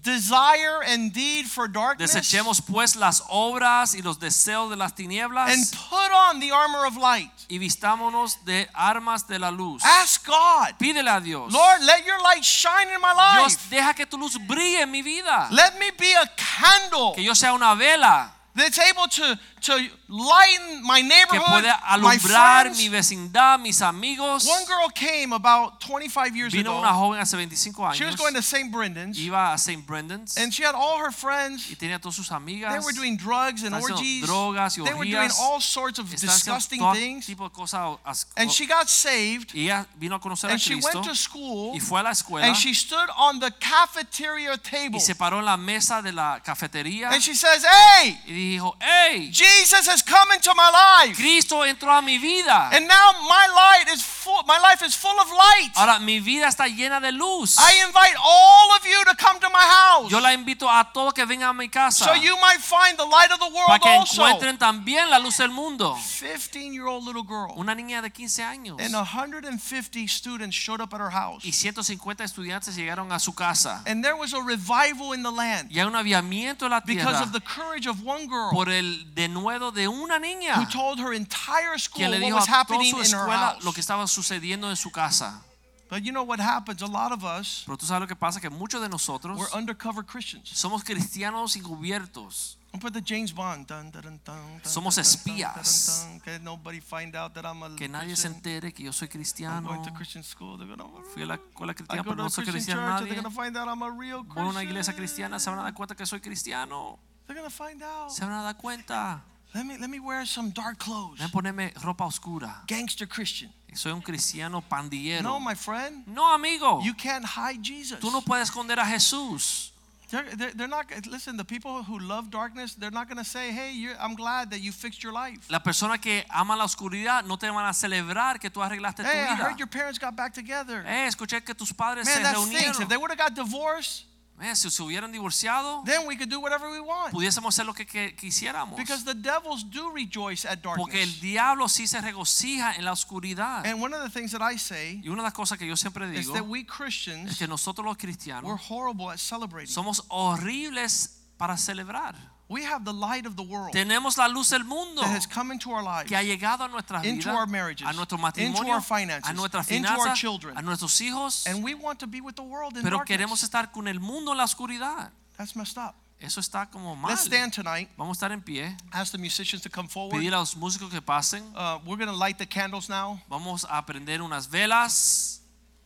desire 0.03 0.81
and 0.85 1.13
deed 1.13 1.45
for 1.45 1.67
darkness 1.67 2.13
Desechemos 2.13 2.61
pues 2.61 2.95
las 2.95 3.23
obras 3.29 3.93
y 3.95 4.01
los 4.01 4.19
deseos 4.19 4.69
de 4.69 4.75
las 4.75 4.93
tinieblas. 4.93 5.49
and 5.49 5.63
put 5.89 6.11
on 6.11 6.39
the 6.39 6.51
armor 6.51 6.85
of 6.85 6.97
light. 6.97 7.31
y 7.49 7.57
vistámonos 7.57 8.43
de 8.45 8.67
armas 8.73 9.27
de 9.27 9.39
la 9.39 9.51
luz. 9.51 9.81
Ask 9.83 10.25
God, 10.25 10.77
Pídele 10.79 11.09
a 11.09 11.19
Dios. 11.21 11.51
Lord, 11.53 11.81
let 11.83 12.05
your 12.05 12.21
light 12.21 12.43
shine 12.43 12.89
in 12.89 13.01
my 13.01 13.13
life. 13.13 13.39
Dios, 13.39 13.69
deja 13.69 13.93
que 13.93 14.05
tu 14.05 14.17
luz 14.17 14.37
brille 14.37 14.81
en 14.81 14.91
mi 14.91 15.01
vida. 15.01 15.47
Let 15.51 15.77
me 15.79 15.91
be 15.97 16.13
a 16.13 16.29
candle 16.35 17.13
Que 17.15 17.23
yo 17.23 17.33
sea 17.33 17.53
una 17.53 17.75
vela 17.75 18.31
that's 18.55 18.79
able 18.79 19.07
to, 19.07 19.39
to 19.61 19.73
lighten 20.07 20.83
my 20.83 21.01
que 21.01 21.07
neighborhood, 21.09 21.63
puede 21.63 21.67
my 21.67 22.15
alumbrar 22.15 22.63
friends. 22.63 22.77
mi 22.77 22.89
vecindad, 22.89 23.59
mis 23.59 23.81
amigos. 23.81 24.45
One 24.47 24.65
girl 24.65 24.89
came 24.93 25.33
about 25.33 25.79
25 25.81 26.35
years 26.35 26.53
Vino 26.53 26.71
ago. 26.71 26.79
una 26.79 26.93
joven 26.93 27.19
hace 27.19 27.35
25 27.35 27.95
She 27.95 28.03
was 28.03 28.15
going 28.15 28.33
to 28.33 28.41
St. 28.41 28.71
Brendan's, 28.71 29.17
Iba 29.17 29.53
a 29.53 29.57
St. 29.57 29.85
Brendan's 29.85 30.37
and 30.37 30.53
she 30.53 30.63
had 30.63 30.75
all 30.75 30.97
her 30.99 31.11
friends. 31.11 31.69
y 31.69 31.75
tenía 31.75 31.99
todas 31.99 32.15
sus 32.15 32.29
amigas. 32.31 32.71
They 32.73 32.79
were 32.85 32.93
doing 32.93 33.17
drugs 33.17 33.63
and 33.63 33.73
orgies. 33.75 34.25
drogas 34.25 34.77
y 34.77 34.81
orgías. 34.81 34.85
They 34.85 34.93
were 34.93 35.05
doing 35.05 35.31
all 35.39 35.61
sorts 35.61 35.99
of 35.99 36.09
disgusting 36.09 36.81
things. 36.93 37.25
tipo 37.25 37.47
de 37.47 37.53
cosas 37.53 38.25
And 38.35 38.51
she 38.51 38.65
got 38.67 38.89
saved, 38.89 39.53
y 39.53 39.65
ella 39.65 39.85
vino 39.97 40.15
a 40.15 40.19
conocer 40.19 40.49
a 40.49 40.53
and 40.53 40.59
she 40.61 40.75
went 40.75 41.03
to 41.05 41.15
school, 41.15 41.73
y 41.75 41.79
fue 41.79 41.99
a 41.99 42.03
la 42.03 42.11
escuela 42.11 42.47
and 42.47 42.55
she 42.55 42.73
stood 42.73 43.09
on 43.17 43.39
the 43.39 43.51
cafeteria 43.59 44.57
table. 44.57 44.97
y 44.97 44.99
se 44.99 45.15
paró 45.15 45.39
en 45.39 45.45
la 45.45 45.57
mesa 45.57 46.01
de 46.01 46.11
la 46.11 46.39
cafetería 46.43 47.09
And 47.11 47.21
she 47.21 47.35
says, 47.35 47.63
Hey, 47.63 48.19
y 48.25 48.31
dijo, 48.33 48.75
hey, 48.79 49.29
Jesus 49.31 49.50
has 49.59 50.01
come 50.03 50.31
into 50.33 50.53
my 50.55 50.69
life. 50.71 51.15
Cristo 51.17 51.65
entró 51.65 51.91
a 51.91 52.01
mi 52.01 52.17
vida. 52.17 52.69
And 52.71 52.87
now 52.87 53.11
my 53.27 53.47
light 53.53 53.93
is 53.93 54.01
full, 54.01 54.43
my 54.47 54.57
life 54.59 54.81
is 54.85 54.95
full 54.95 55.19
of 55.19 55.29
light. 55.29 55.71
Ahora 55.75 55.99
mi 55.99 56.19
vida 56.19 56.47
está 56.47 56.67
llena 56.67 56.99
de 56.99 57.11
luz. 57.11 57.57
I 57.59 57.83
invite 57.85 58.15
all 58.23 58.71
of 58.75 58.85
you 58.85 59.03
to 59.05 59.15
come 59.15 59.39
to 59.39 59.49
my 59.49 59.59
house 59.63 60.11
Yo 60.11 60.19
la 60.19 60.33
invito 60.33 60.69
a 60.69 60.91
todos 60.93 61.13
que 61.13 61.25
vengan 61.25 61.49
a 61.49 61.53
mi 61.53 61.67
casa 61.69 62.05
so 62.05 62.13
you 62.13 62.35
might 62.37 62.59
find 62.61 62.97
the 62.97 63.05
light 63.05 63.31
of 63.31 63.39
the 63.39 63.47
world 63.47 63.67
para 63.67 63.79
que 63.79 63.89
also. 63.89 64.23
encuentren 64.25 64.57
también 64.57 65.09
la 65.09 65.17
luz 65.19 65.37
del 65.37 65.49
mundo. 65.51 65.95
15 66.19 66.73
year 66.73 66.85
old 66.87 67.05
little 67.05 67.23
girl 67.23 67.53
Una 67.57 67.75
niña 67.75 68.01
de 68.01 68.09
15 68.11 68.43
años 68.43 68.77
and 68.79 68.93
150 68.95 70.07
students 70.07 70.55
showed 70.55 70.81
up 70.81 70.93
at 70.93 71.01
her 71.01 71.11
house. 71.11 71.43
y 71.43 71.51
150 71.51 72.23
estudiantes 72.23 72.75
llegaron 72.75 73.11
a 73.11 73.19
su 73.19 73.33
casa. 73.33 73.81
And 73.85 74.03
there 74.03 74.15
was 74.15 74.33
a 74.33 74.41
revival 74.41 75.13
in 75.13 75.23
the 75.23 75.31
land 75.31 75.71
Y 75.71 75.79
hay 75.79 75.85
un 75.85 75.95
aviamiento 75.95 76.65
en 76.65 76.71
la 76.71 76.81
tierra. 76.81 77.05
because 77.05 77.21
of 77.23 77.31
the 77.31 77.41
courage 77.41 77.87
of 77.87 77.97
one 78.05 78.27
girl 78.27 78.49
por 78.51 78.69
el 78.69 79.05
denuedo 79.41 79.71
de 79.71 79.87
una 79.87 80.15
who 80.15 80.21
niña 80.21 80.69
told 80.71 80.99
her 80.99 81.13
entire 81.13 81.77
school 81.79 81.97
que 81.99 82.09
le 82.09 82.17
what 82.19 82.25
dijo 82.25 82.35
was 82.35 82.43
a 82.43 82.47
toda 82.47 82.59
happening 82.61 82.91
su 82.91 82.97
in 82.97 83.03
her 83.05 83.19
escuela 83.21 83.51
house. 83.53 83.63
lo 83.63 83.73
que 83.73 83.81
estaba 83.81 84.07
sucediendo 84.07 84.69
en 84.69 84.75
su 84.75 84.91
casa. 84.91 85.41
But 85.89 86.03
you 86.03 86.13
know 86.13 86.23
what 86.23 86.39
happens? 86.39 86.81
A 86.81 86.87
lot 86.87 87.11
of 87.11 87.23
us, 87.25 87.63
Pero 87.65 87.75
tú 87.77 87.85
sabes 87.85 87.99
lo 88.01 88.07
que 88.07 88.15
pasa 88.15 88.39
que 88.39 88.49
muchos 88.49 88.81
de 88.81 88.87
nosotros 88.87 89.37
we're 89.37 89.51
undercover 89.57 90.05
Christians. 90.05 90.49
somos 90.49 90.83
cristianos 90.85 91.55
encubiertos. 91.57 92.57
I 92.73 92.77
put 92.79 92.93
the 92.93 93.01
James 93.01 93.33
Bond. 93.35 93.67
Dun, 93.67 93.91
dun, 93.91 94.01
dun, 94.01 94.21
dun, 94.23 94.35
dun, 94.61 94.61
Somos 94.63 94.95
dun, 94.95 95.03
dun, 95.03 95.11
espías. 95.11 96.05
dun, 96.05 96.11
dun, 96.13 96.19
Que 96.21 96.39
nobody 96.39 96.79
find 96.79 97.13
out 97.17 97.33
that 97.33 97.43
I'm 97.45 97.61
a 97.63 97.75
Que 97.75 97.89
nadie 97.89 98.15
se 98.15 98.29
Christian. 98.29 98.33
entere 98.35 98.71
que 98.73 98.85
yo 98.85 98.93
soy 98.93 99.07
I'm 99.07 99.11
cristiano. 99.11 99.67
going 99.67 99.83
to 99.83 99.91
Christian 99.91 100.23
school. 100.23 100.57
They're 100.57 100.65
gonna, 100.73 100.85
Fui 101.13 101.23
a 101.23 101.25
la 101.25 101.35
escuela 101.35 101.73
I 101.73 101.75
cristiana, 101.75 102.03
go 102.03 102.11
pero 102.11 102.15
to 102.15 102.23
no 102.23 102.29
soy 102.29 102.45
Christian 102.45 102.53
cristiano 102.53 102.81
church 102.81 102.89
and 103.01 103.07
they're 103.11 103.17
nadie. 103.17 103.23
gonna 103.23 103.35
find 103.35 103.57
out 103.57 103.67
I'm 103.67 103.81
a 103.83 103.91
real 103.91 104.23
Voy 104.23 104.43
a 104.45 104.47
una 104.47 104.63
iglesia 104.63 104.93
cristiana, 104.95 105.37
se 105.39 105.49
van 105.49 105.59
a 105.59 105.63
dar 105.63 105.73
cuenta 105.73 105.93
que 105.97 106.05
soy 106.05 106.21
cristiano. 106.21 106.97
They're 107.27 107.35
gonna 107.37 107.49
find 107.49 107.83
out. 107.83 108.09
Se 108.11 108.23
van 108.23 108.35
a 108.39 108.43
dar 108.43 108.55
cuenta. 108.55 109.21
Let 109.53 109.65
me 109.65 109.77
let 109.77 109.89
me 109.89 109.99
wear 109.99 110.25
some 110.25 110.49
dark 110.51 110.79
clothes. 110.79 111.19
Ven 111.19 111.29
ponerme 111.29 111.73
ropa 111.83 112.05
oscura. 112.05 112.63
Gangster 112.67 113.05
Christian. 113.07 113.49
Soy 113.73 113.91
un 113.91 114.01
cristiano 114.01 114.61
pandillero. 114.61 115.23
No, 115.23 115.39
my 115.39 115.55
friend. 115.55 116.03
No, 116.07 116.33
amigo. 116.33 116.81
You 116.83 116.93
can't 116.93 117.25
hide 117.25 117.61
Jesus. 117.61 117.99
Tú 117.99 118.11
no 118.11 118.21
puedes 118.21 118.49
esconder 118.49 118.77
a 118.79 118.85
Jesús. 118.85 119.71
They're, 120.09 120.25
they're, 120.35 120.51
they're 120.53 120.67
not. 120.67 120.85
Listen, 121.09 121.37
the 121.37 121.45
people 121.45 121.83
who 121.83 121.97
love 121.97 122.29
darkness, 122.29 122.75
they're 122.75 122.91
not 122.91 123.07
gonna 123.07 123.23
say, 123.23 123.51
"Hey, 123.51 123.71
you're, 123.71 123.95
I'm 123.97 124.13
glad 124.13 124.51
that 124.51 124.59
you 124.59 124.73
fixed 124.73 125.01
your 125.03 125.13
life." 125.13 125.49
Las 125.49 125.61
personas 125.61 126.01
que 126.01 126.25
aman 126.29 126.57
la 126.57 126.65
oscuridad 126.65 127.23
no 127.25 127.37
te 127.37 127.49
van 127.49 127.65
a 127.65 127.73
celebrar 127.73 128.37
que 128.37 128.49
tú 128.49 128.61
arreglaste 128.61 129.03
tu 129.03 129.09
Hey, 129.09 129.23
I 129.23 129.35
heard 129.35 129.57
your 129.57 129.69
parents 129.69 129.97
got 129.97 130.13
back 130.17 130.33
together. 130.33 130.83
Eh, 130.85 131.07
escuché 131.07 131.41
que 131.43 131.55
tus 131.55 131.71
padres 131.71 132.05
Man, 132.05 132.15
se 132.17 132.23
that 132.23 132.35
stinks. 132.35 132.53
reunieron. 132.53 132.81
If 132.81 132.89
they 132.89 132.97
would 132.97 133.09
have 133.09 133.17
got 133.17 133.33
divorced, 133.33 134.03
Eh, 134.41 134.55
si 134.55 134.69
se 134.69 134.81
hubieran 134.83 135.11
divorciado, 135.11 135.83
then 135.85 136.07
we 136.07 136.17
could 136.17 136.29
do 136.29 136.39
whatever 136.39 136.69
we 136.69 136.79
want. 136.79 137.11
pudiésemos 137.11 137.53
hacer 137.53 137.65
lo 137.65 137.73
que, 137.73 137.85
que 137.85 138.15
quisiéramos. 138.15 138.75
Because 138.77 139.03
the 139.05 139.13
devils 139.13 139.63
do 139.69 139.91
rejoice 139.91 140.45
at 140.47 140.59
Porque 140.61 141.01
el 141.03 141.09
darkness. 141.09 141.21
diablo 141.21 141.69
sí 141.69 141.87
se 141.87 142.01
regocija 142.01 142.75
en 142.75 142.85
la 142.85 142.91
oscuridad. 142.91 143.65
And 143.65 143.81
one 143.81 143.93
of 143.95 144.01
the 144.03 144.09
things 144.09 144.31
that 144.31 144.41
I 144.41 144.57
say 144.57 144.99
Y 145.03 145.09
una 145.09 145.21
de 145.21 145.27
las 145.27 145.33
cosas 145.33 145.57
que 145.57 145.67
yo 145.67 145.75
siempre 145.75 146.07
is 146.17 146.31
that 146.33 146.41
we 146.41 146.61
es 146.61 146.67
Christians, 146.67 147.37
que 147.37 147.47
nosotros 147.47 147.85
los 147.85 147.97
we're 148.43 148.57
horrible 148.69 149.09
at 149.11 149.17
celebrating. 149.17 149.71
somos 149.71 150.03
horribles 150.09 151.21
para 151.37 151.57
celebrar. 151.57 152.15
We 152.51 152.65
have 152.65 152.83
the 152.83 152.91
light 152.91 153.25
of 153.25 153.37
the 153.37 153.43
world 153.43 153.71
Tenemos 153.71 154.17
la 154.17 154.27
luz 154.27 154.49
del 154.49 154.65
mundo 154.65 155.01
that 155.01 155.09
has 155.09 155.25
come 155.25 155.53
into 155.53 155.71
our 155.71 155.81
lives, 155.81 156.09
que 156.09 156.17
ha 156.17 156.21
llegado 156.21 156.65
a 156.65 156.67
nuestras 156.67 157.05
into 157.05 157.29
vidas, 157.29 157.35
our 157.37 157.47
marriages, 157.47 157.87
a 157.87 157.93
nuestro 157.93 158.17
into 158.17 158.27
matrimonio, 158.27 158.73
our 158.73 158.81
finances, 158.81 159.29
a 159.29 159.33
nuestras 159.33 159.71
into 159.71 159.87
our 159.87 159.95
finanzas, 159.95 160.19
children. 160.19 160.57
a 160.57 160.61
nuestros 160.61 160.99
hijos, 160.99 161.47
and 161.47 161.63
we 161.63 161.73
want 161.73 161.97
to 161.97 162.07
be 162.07 162.19
with 162.19 162.35
the 162.35 162.43
world 162.43 162.75
in 162.75 162.83
pero 162.83 162.97
darkness. 162.97 163.17
queremos 163.17 163.43
estar 163.43 163.71
con 163.71 163.87
el 163.87 164.01
mundo 164.01 164.33
en 164.33 164.37
la 164.37 164.43
oscuridad. 164.43 165.11
That's 165.37 165.55
messed 165.55 165.77
up. 165.77 165.95
Eso 166.19 166.41
está 166.41 166.69
como 166.69 166.93
mal. 166.93 167.11
Let's 167.11 167.23
stand 167.23 167.53
tonight. 167.53 167.89
Vamos 167.97 168.17
a 168.21 168.27
estar 168.27 168.31
en 168.33 168.41
pie, 168.41 168.75
Ask 168.91 169.13
the 169.13 169.17
musicians 169.17 169.63
to 169.63 169.69
come 169.69 169.87
forward. 169.87 170.19
pedir 170.19 170.33
a 170.33 170.39
los 170.39 170.55
músicos 170.55 170.91
que 170.91 171.01
pasen. 171.01 171.43
Uh, 171.55 171.79
we're 171.85 171.95
going 171.95 172.11
to 172.11 172.13
light 172.13 172.37
the 172.37 172.45
candles 172.45 172.89
now. 172.89 173.17
Vamos 173.29 173.65
a 173.69 173.85
prender 173.85 174.21
unas 174.21 174.47
velas. 174.49 175.40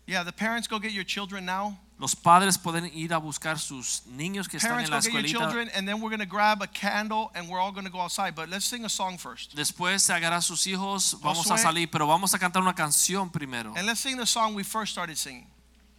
Yeah, 0.08 0.24
the 0.24 0.32
parents 0.32 0.68
go 0.68 0.80
get 0.80 0.92
your 0.92 1.04
children 1.04 1.46
now. 1.46 1.78
Los 1.98 2.14
padres 2.14 2.58
pueden 2.58 2.92
ir 2.94 3.14
a 3.14 3.18
buscar 3.20 3.58
sus 3.58 4.02
niños 4.06 4.50
que 4.50 4.58
están 4.60 4.72
Parents 4.72 4.90
en 4.90 4.92
la 4.92 5.00
go 5.00 5.04
get 5.04 5.14
your 5.14 5.22
escuelita. 5.22 5.40
children, 5.40 5.70
and 5.74 5.88
then 5.88 6.02
we're 6.02 6.10
going 6.10 6.20
to 6.20 6.26
grab 6.26 6.62
a 6.62 6.68
candle 6.68 7.32
and 7.34 7.48
we're 7.50 7.58
all 7.60 7.72
going 7.72 7.86
to 7.86 7.92
go 7.92 8.00
outside. 8.02 8.36
But 8.36 8.50
let's 8.50 8.66
sing 8.66 8.84
a 8.84 8.90
song 8.90 9.18
first. 9.18 9.56
Después 9.56 10.02
se 10.02 10.14
agarra 10.14 10.38
a 10.38 10.42
sus 10.42 10.68
hijos, 10.68 11.16
vamos 11.22 11.50
a 11.50 11.58
salir, 11.58 11.90
pero 11.90 12.06
vamos 12.06 12.34
a 12.34 12.38
cantar 12.38 12.62
una 12.62 12.74
canción 12.76 13.32
primero. 13.32 13.74
And 13.78 13.88
let's 13.88 14.02
sing 14.02 14.18
the 14.18 14.26
song 14.26 14.56
we 14.56 14.64
first 14.64 14.92
started 14.92 15.18
singing. 15.18 15.48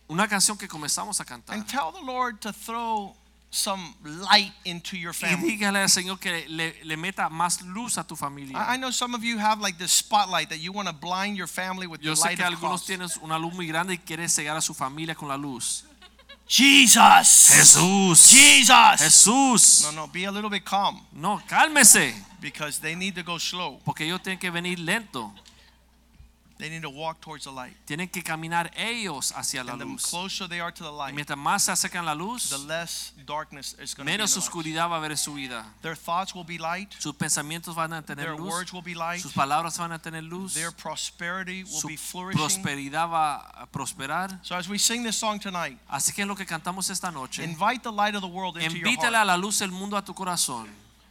Una 0.09 0.29
canción 0.29 0.59
que 0.59 0.69
comenzamos 0.69 1.19
a 1.21 1.25
cantar. 1.25 1.57
And 1.57 1.67
tell 1.67 1.91
the 1.93 2.05
Lord 2.05 2.41
to 2.43 2.53
throw 2.53 3.17
some 3.57 3.95
light 4.05 4.53
into 4.65 4.97
your 4.97 5.13
Y 5.13 5.15
family. 5.29 5.51
dígale 5.57 5.79
al 5.83 5.89
Señor 5.89 6.19
que 6.21 6.47
le, 6.49 6.75
le 6.85 6.97
meta 6.97 7.29
más 7.31 7.63
luz 7.63 7.97
a 7.99 8.05
tu 8.05 8.15
familia. 8.17 8.57
I 8.59 8.75
I 8.75 8.79
know 8.79 8.91
some 8.93 9.15
of 9.17 9.23
you 9.25 9.39
have 9.39 9.61
like 9.61 9.79
this 9.79 9.93
spotlight 9.93 10.49
that 10.51 10.59
you 10.59 10.73
want 10.73 10.89
to 10.89 10.95
blind 10.95 11.37
your 11.37 11.49
family 11.49 11.87
with 11.87 12.01
the 12.01 12.07
Yo 12.07 12.15
sé 12.15 12.25
light 12.27 12.37
que 12.39 12.45
of 12.45 12.53
algunos 12.53 12.83
cross. 12.83 12.87
tienen 12.87 13.09
una 13.23 13.39
luz 13.39 13.55
muy 13.55 13.67
grande 13.67 13.95
y 13.95 13.99
quieren 13.99 14.29
cegar 14.29 14.57
a 14.57 14.61
su 14.61 14.75
familia 14.75 15.15
con 15.15 15.29
la 15.29 15.37
luz. 15.37 15.85
Jesus. 16.49 17.51
Jesús. 17.53 18.31
Jesus. 18.31 19.01
Jesús. 19.01 19.83
No, 19.83 19.93
no, 19.93 20.07
be 20.07 20.25
a 20.27 20.31
little 20.31 20.49
bit 20.51 20.65
calm 20.65 21.01
No, 21.13 21.41
cálmese, 21.49 22.15
because 22.41 22.79
they 22.81 22.95
need 22.95 23.15
to 23.17 23.23
go 23.23 23.39
slow. 23.39 23.81
porque 23.85 24.05
ellos 24.05 24.23
tienen 24.23 24.39
que 24.39 24.51
venir 24.51 24.79
lento. 24.79 25.33
They 26.59 26.71
need 26.71 26.83
to 26.83 26.89
walk 26.91 27.21
towards 27.21 27.45
the 27.45 27.51
light. 27.53 27.77
Tienen 27.87 28.09
que 28.09 28.23
caminar 28.23 28.71
ellos 28.77 29.31
hacia 29.33 29.63
la 29.63 29.73
And 29.73 29.83
the 29.83 29.85
luz. 29.87 30.07
closer 30.09 30.49
they 30.49 30.61
are 30.61 30.73
to 30.73 30.83
the 30.85 30.91
Y 30.91 30.97
light, 30.97 31.15
mientras 31.15 31.39
más 31.39 31.65
se 31.65 31.73
acercan 31.73 32.03
a 32.09 32.15
la 32.15 32.15
the 32.15 32.19
luz, 32.19 32.67
less 32.67 33.13
darkness 33.27 33.75
is 33.79 33.95
going 33.95 33.97
to 33.97 34.05
be. 34.07 34.13
in 34.13 34.19
menos 34.19 34.31
their 34.31 34.41
lives. 34.41 34.49
oscuridad 34.49 34.89
va 34.91 34.95
a 34.95 34.99
haber 34.99 35.11
en 35.11 35.19
su 35.19 35.35
vida. 35.35 35.67
Their 35.83 35.95
thoughts 35.97 36.35
will 36.35 36.45
be 36.47 36.57
light. 36.59 36.95
Sus 36.99 37.15
pensamientos 37.15 37.75
van 37.75 37.93
a 37.93 38.01
tener 38.03 38.25
Their 38.25 38.37
luz. 38.37 38.51
words 38.51 38.73
will 38.73 38.83
be 38.83 38.95
light. 38.95 39.21
Sus 39.21 39.33
palabras 39.35 39.77
van 39.77 39.93
a 39.93 39.99
tener 39.99 40.23
luz. 40.23 40.55
Their 40.55 40.71
prosperity 40.73 41.63
will 41.65 41.81
Su 41.81 41.89
be 41.89 41.97
flourishing. 41.99 42.41
prosperidad 42.63 43.11
va 43.11 43.37
a 43.51 43.67
prosperar. 43.67 44.39
So 44.43 44.55
as 44.57 44.67
we 44.69 44.79
sing 44.79 45.03
this 45.03 45.17
song 45.19 45.39
tonight, 45.39 45.79
Así 45.89 46.13
que 46.15 46.23
es 46.23 46.27
lo 46.29 46.35
que 46.37 46.47
cantamos 46.47 46.89
esta 46.89 47.11
noche. 47.11 47.45
invite 47.45 47.83
the 47.83 47.93
light 47.93 48.15
of 48.15 48.23
the 48.23 48.27
world 48.29 48.57
into 48.57 48.77
your 48.79 48.87
Invítale 48.89 49.17
heart. 49.17 49.23
a 49.23 49.25
la 49.27 49.37
luz 49.37 49.59
del 49.59 49.71
mundo 49.73 49.95
a 49.97 50.03
tu 50.03 50.15
corazón. 50.15 50.67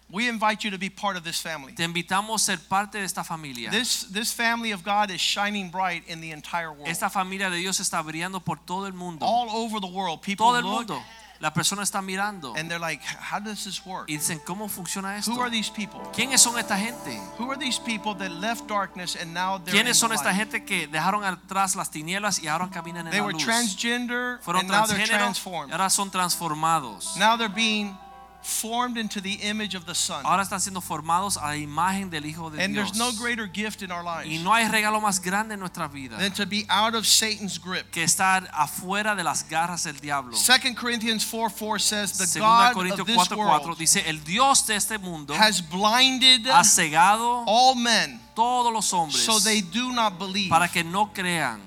We 0.09 0.29
invite 0.29 0.63
you 0.63 0.71
to 0.71 0.77
be 0.77 0.89
part 0.89 1.17
of 1.17 1.23
this 1.23 1.41
family. 1.41 1.73
Te 1.73 1.83
invitamos 1.83 2.41
a 2.41 2.45
ser 2.45 2.57
parte 2.69 2.99
de 2.99 3.05
esta 3.05 3.23
familia. 3.23 3.71
This 3.71 4.07
this 4.11 4.31
family 4.31 4.71
of 4.71 4.83
God 4.83 5.09
is 5.09 5.19
shining 5.19 5.71
bright 5.71 6.03
in 6.07 6.21
the 6.21 6.31
entire 6.31 6.71
world. 6.71 6.87
Esta 6.87 7.09
familia 7.09 7.49
de 7.49 7.57
Dios 7.57 7.79
está 7.79 8.01
brillando 8.03 8.39
por 8.43 8.57
todo 8.57 8.85
el 8.85 8.93
mundo. 8.93 9.25
All 9.25 9.49
over 9.49 9.79
the 9.79 9.87
world, 9.87 10.21
people 10.21 10.45
Todo 10.45 10.57
el 10.57 10.63
look 10.63 10.87
mundo. 10.89 11.03
La 11.41 11.51
persona 11.51 11.81
está 11.83 12.01
mirando 12.01 12.55
and 12.55 12.69
they're 12.69 12.79
like, 12.79 13.03
"How 13.03 13.39
does 13.39 13.65
this 13.65 13.85
work? 13.85 14.07
y 14.07 14.15
dicen, 14.15 14.39
¿cómo 14.45 14.69
funciona 14.69 15.17
esto? 15.17 15.31
Who 15.33 15.41
are 15.41 15.51
these 15.51 15.69
people? 15.69 15.99
¿Quiénes 16.13 16.39
son 16.39 16.57
esta 16.57 16.77
gente? 16.77 17.19
Who 17.37 17.51
are 17.51 17.59
these 17.59 17.77
people 17.77 18.15
that 18.15 18.31
left 18.31 18.67
darkness 18.67 19.17
and 19.17 19.33
now 19.33 19.57
they're 19.57 19.73
¿Quiénes 19.73 19.97
son 19.97 20.13
esta 20.13 20.33
gente 20.33 20.63
que 20.63 20.87
dejaron 20.87 21.25
atrás 21.25 21.75
las 21.75 21.89
tinieblas 21.91 22.39
y 22.39 22.47
ahora 22.47 22.69
caminan 22.69 23.07
en 23.07 23.11
They 23.11 23.19
la 23.19 23.25
were 23.25 23.37
transgender 23.37 24.39
Fueron 24.43 24.61
and 24.61 24.69
now 24.69 24.85
they're 24.85 25.05
transformed. 25.05 25.69
y 25.69 25.73
ahora 25.73 25.89
son 25.89 26.09
transformados. 26.09 27.17
Now 27.17 27.35
they're 27.35 27.53
being 27.53 27.97
formed 28.45 28.95
into 28.95 29.19
the 29.19 29.33
image 29.41 29.73
of 29.75 29.85
the 29.87 29.95
Son. 29.95 30.23
Ahora 30.23 30.43
están 30.43 30.61
siendo 30.61 30.79
formados 30.79 31.35
a 31.35 31.47
la 31.47 31.55
imagen 31.57 32.11
del 32.11 32.25
Hijo 32.27 32.51
de 32.51 32.63
And 32.63 32.73
Dios. 32.75 32.91
there's 32.91 32.97
no 32.99 33.11
greater 33.19 33.47
gift 33.47 33.81
in 33.81 33.91
our 33.91 34.03
lives 34.03 34.29
Y 34.29 34.37
no 34.43 34.53
hay 34.53 34.67
regalo 34.69 35.01
más 35.01 35.19
grande 35.19 35.55
en 35.55 35.59
nuestra 35.59 35.87
vida 35.87 36.15
than 36.17 36.31
to 36.33 36.45
be 36.45 36.63
out 36.69 36.93
of 36.93 37.07
Satan's 37.07 37.57
grip. 37.57 37.89
que 37.91 38.03
estar 38.03 38.47
afuera 38.53 39.15
de 39.15 39.23
las 39.23 39.43
garras 39.49 39.83
del 39.85 39.99
diablo. 39.99 40.37
2 40.37 40.75
Corinthians 40.75 41.25
4 41.25 41.49
4 41.49 41.79
says, 41.79 42.17
The 42.17 42.27
Segunda 42.27 42.71
God 42.71 42.75
Corintios 42.75 42.99
of 42.99 43.07
this 43.07 43.17
4:4 43.29 43.37
world 43.37 43.77
dice, 43.79 43.97
el 44.07 44.19
Dios 44.23 44.67
de 44.67 44.75
este 44.75 44.99
mundo 44.99 45.33
has 45.33 45.61
blinded 45.61 46.45
ha 46.47 46.63
cegado 46.63 47.43
all 47.47 47.73
men 47.75 48.19
todos 48.35 48.71
los 48.71 48.91
hombres 48.93 49.23
so 49.23 49.39
they 49.39 49.61
do 49.61 49.91
not 49.91 50.19
believe. 50.19 50.49
para 50.49 50.67
que 50.67 50.83
no 50.83 51.07
crean. 51.13 51.61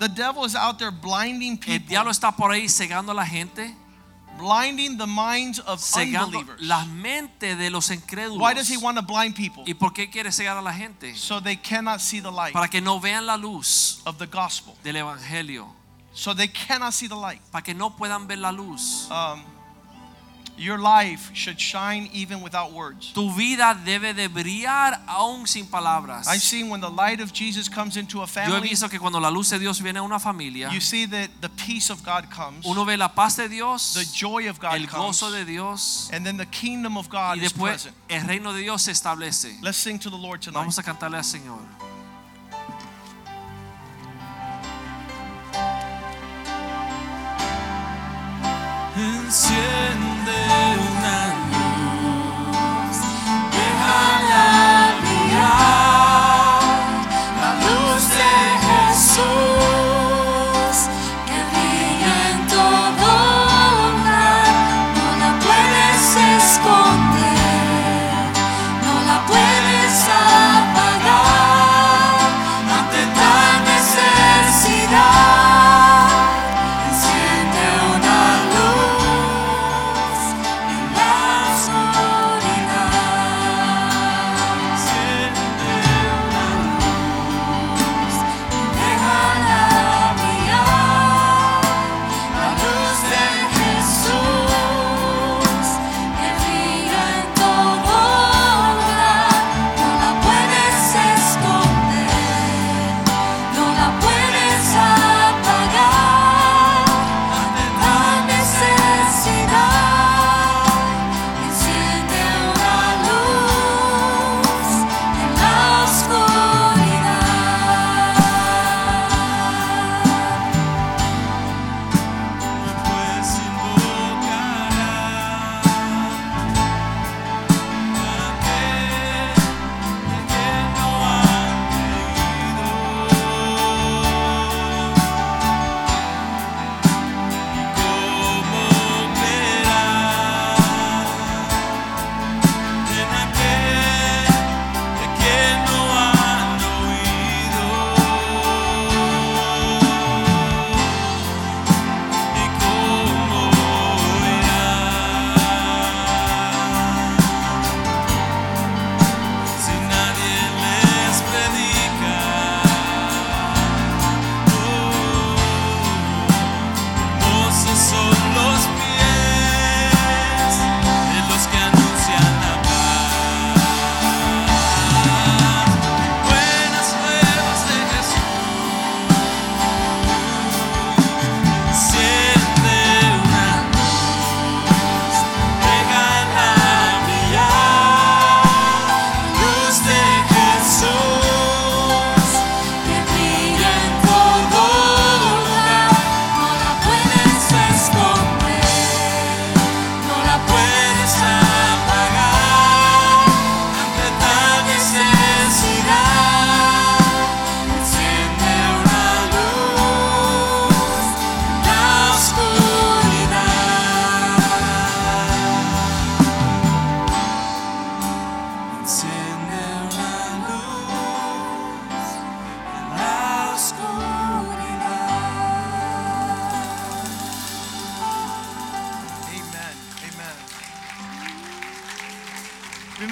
The 0.00 0.08
devil 0.08 0.44
is 0.44 0.54
out 0.54 0.78
there 0.78 0.90
blinding 0.92 1.52
El 1.52 1.58
people, 1.58 1.88
diablo 1.88 2.10
está 2.12 2.30
por 2.36 2.50
ahí 2.52 2.68
cegando 2.68 3.10
a 3.10 3.14
la 3.14 3.24
gente, 3.26 3.74
blinding 4.38 4.96
the 4.96 5.06
minds 5.06 5.58
of 5.60 5.80
cegando 5.80 6.38
unbelievers. 6.38 6.62
las 6.62 6.86
mentes 6.86 7.58
de 7.58 7.68
los 7.70 7.90
incrédulos. 7.90 8.38
Why 8.40 8.54
does 8.54 8.68
he 8.70 8.76
want 8.78 8.96
to 8.98 9.02
blind 9.02 9.34
people? 9.34 9.64
¿Y 9.66 9.74
por 9.74 9.92
qué 9.92 10.08
quiere 10.08 10.32
cegar 10.32 10.56
a 10.56 10.62
la 10.62 10.72
gente? 10.72 11.14
So 11.16 11.40
they 11.40 11.56
cannot 11.56 12.00
see 12.00 12.20
the 12.20 12.30
light 12.30 12.52
Para 12.52 12.68
que 12.68 12.80
no 12.80 12.98
vean 13.00 13.26
la 13.26 13.36
luz 13.36 14.00
of 14.06 14.16
the 14.18 14.26
gospel. 14.26 14.74
del 14.82 14.96
evangelio, 14.96 15.66
So 16.14 16.34
they 16.34 16.48
cannot 16.48 16.94
see 16.94 17.06
the 17.08 17.14
light. 17.16 17.40
para 17.52 17.62
que 17.62 17.74
no 17.74 17.90
puedan 17.96 18.26
ver 18.26 18.38
la 18.38 18.50
luz. 18.50 19.08
Um, 19.10 19.42
your 20.58 20.78
life 20.78 21.30
should 21.34 21.58
shine 21.60 22.08
even 22.12 22.40
without 22.40 22.72
words. 22.72 23.12
Tu 23.12 23.30
vida 23.30 23.78
debe 23.84 24.14
de 24.14 24.28
brillar 24.28 25.00
aún 25.06 25.46
sin 25.46 25.66
palabras. 25.66 26.26
I've 26.26 26.42
seen 26.42 26.68
when 26.68 26.80
the 26.80 26.90
light 26.90 27.20
of 27.20 27.32
Jesus 27.32 27.68
comes 27.68 27.96
into 27.96 28.22
a 28.22 28.26
family. 28.26 28.50
Yo 28.50 28.56
he 28.56 28.60
family, 28.60 28.68
visto 28.70 28.88
que 28.88 28.98
cuando 28.98 29.20
la 29.20 29.30
luz 29.30 29.50
de 29.50 29.58
Dios 29.58 29.80
viene 29.80 29.98
a 29.98 30.02
una 30.02 30.18
familia, 30.18 30.70
you 30.70 30.80
see 30.80 31.06
that 31.06 31.30
the 31.40 31.48
peace 31.50 31.90
of 31.90 32.02
God 32.04 32.30
comes, 32.30 32.66
uno 32.66 32.84
ve 32.84 32.96
la 32.96 33.08
paz 33.08 33.36
de 33.36 33.48
Dios, 33.48 33.94
the 33.94 34.04
joy 34.12 34.48
of 34.48 34.58
God 34.60 34.74
el 34.74 34.86
comes, 34.86 35.20
gozo 35.20 35.30
de 35.30 35.44
Dios 35.44 36.10
and 36.12 36.24
then 36.26 36.36
the 36.36 36.46
kingdom 36.46 36.96
of 36.96 37.08
God 37.08 37.38
y 37.38 37.44
is 37.44 37.52
después 37.52 37.70
present. 37.70 37.94
el 38.08 38.26
reino 38.26 38.52
de 38.52 38.60
Dios 38.60 38.82
se 38.82 38.92
establece. 38.92 39.56
Let's 39.62 39.78
sing 39.78 39.98
to 40.00 40.10
the 40.10 40.16
Lord 40.16 40.40
tonight. 40.42 40.60
Vamos 40.60 40.78
a 40.78 40.82
cantarle 40.82 41.16
al 41.16 41.24
Señor. 41.24 41.60
Enciende 48.96 49.87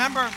Remember, 0.07 0.30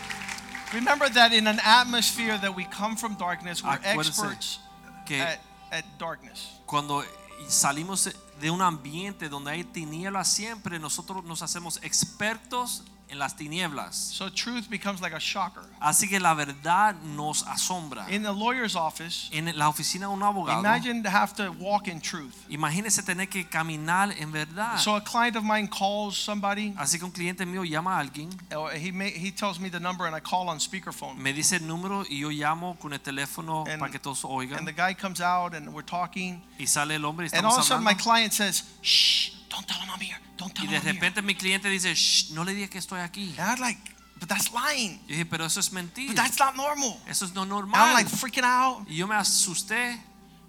remember 0.73 1.09
that 1.09 1.31
in 1.31 1.45
an 1.45 1.59
atmosphere 1.63 2.39
that 2.39 2.55
we 2.55 2.65
come 2.65 2.95
from 2.95 3.15
darkness, 3.15 3.63
we're 3.63 3.69
Acuérdense 3.69 4.07
experts 4.07 4.59
que 5.05 5.21
at, 5.21 5.39
at 5.71 5.85
darkness. 5.99 6.59
cuando 6.65 7.03
salimos 7.47 8.09
de 8.41 8.49
un 8.49 8.61
ambiente 8.63 9.29
donde 9.29 9.51
hay 9.51 9.63
tinieblas 9.63 10.27
siempre, 10.27 10.79
nosotros 10.79 11.23
nos 11.23 11.43
hacemos 11.43 11.79
expertos 11.83 12.83
en 13.09 13.17
las 13.19 13.35
tinieblas. 13.35 13.95
So 13.95 14.29
truth 14.29 14.69
becomes 14.69 15.01
like 15.01 15.13
a 15.15 15.19
shocker. 15.19 15.63
Así 15.81 16.07
que 16.07 16.19
la 16.19 16.33
verdad 16.33 16.95
nos 17.15 17.43
asombra. 17.43 18.07
In 18.09 18.23
the 18.23 18.31
lawyer's 18.31 18.75
office, 18.75 19.29
En 19.31 19.51
la 19.57 19.67
oficina 19.69 20.07
de 20.07 20.13
un 20.13 20.21
abogado, 20.23 20.59
imagine 20.59 21.01
to 21.03 21.09
have 21.09 21.33
to 21.35 21.51
walk 21.59 21.87
in 21.87 21.99
truth. 21.99 22.35
imagínese 22.49 23.03
tener 23.03 23.27
que 23.27 23.45
caminar 23.47 24.11
en 24.19 24.31
verdad. 24.31 24.77
So 24.77 24.95
a 24.95 25.01
client 25.01 25.35
of 25.35 25.43
mine 25.43 25.67
calls 25.67 26.17
somebody. 26.17 26.73
Así 26.77 26.97
que 26.99 27.05
un 27.05 27.11
cliente 27.11 27.45
mío 27.45 27.63
llama 27.63 27.95
a 27.97 27.99
alguien, 27.99 28.29
oh, 28.55 28.67
He 28.69 28.91
may, 28.91 29.09
he 29.11 29.31
tells 29.31 29.59
me 29.59 29.69
the 29.69 29.79
number 29.79 30.05
and 30.05 30.15
I 30.15 30.19
call 30.19 30.47
on 30.49 30.59
speakerphone. 30.59 31.17
me 31.17 31.33
dice 31.33 31.53
el 31.57 31.67
número 31.67 32.03
y 32.09 32.19
yo 32.19 32.29
llamo 32.29 32.77
con 32.79 32.93
el 32.93 32.99
teléfono 32.99 33.65
And- 33.67 33.79
para 33.79 33.91
que 33.91 33.99
todos 33.99 34.23
oigan. 34.23 34.59
And 34.59 34.67
the 34.67 34.73
guy 34.73 34.93
comes 34.93 35.19
out 35.21 35.53
and 35.55 35.69
we're 35.73 35.85
talking. 35.85 36.41
Y 36.59 36.65
sale 36.67 36.95
el 36.95 37.05
hombre 37.05 37.25
y 37.25 37.27
estamos 37.27 37.37
And 37.39 37.45
all 37.47 37.53
of 37.59 37.63
a 37.65 37.67
sudden 37.67 37.83
my 37.83 37.95
client 37.95 38.33
says, 38.33 38.63
Shh, 38.81 39.31
don't 39.49 39.65
tell 39.67 39.79
him 39.81 39.89
I'm 39.93 39.99
here. 39.99 40.17
Don't 40.37 40.53
tell 40.53 40.65
Y 40.65 40.67
him 40.67 40.71
de 40.71 40.77
I'm 40.77 40.83
here. 40.83 40.93
repente 40.93 41.21
mi 41.21 41.35
cliente 41.35 41.69
dice, 41.69 41.93
"Shh, 41.95 42.31
no 42.31 42.43
le 42.43 42.53
digas 42.53 42.69
que 42.69 42.77
estoy 42.79 43.01
aquí. 43.01 43.33
And 43.37 43.51
I'm 43.51 43.59
like, 43.59 43.79
but 44.19 44.29
that's 44.29 44.51
lying. 44.51 44.99
Yo 45.07 45.15
dije, 45.15 45.25
pero 45.25 45.45
eso 45.45 45.59
es 45.59 45.71
But 46.07 46.15
that's 46.15 46.39
not 46.39 46.55
normal. 46.55 46.97
Eso 47.07 47.25
es 47.25 47.33
no 47.33 47.41
And 47.41 47.89
I'm 47.89 47.93
like 47.93 48.07
freaking 48.09 48.43
out. 48.43 48.87
Y 48.87 48.95
yo 48.95 49.07
me 49.07 49.15
asusté 49.15 49.99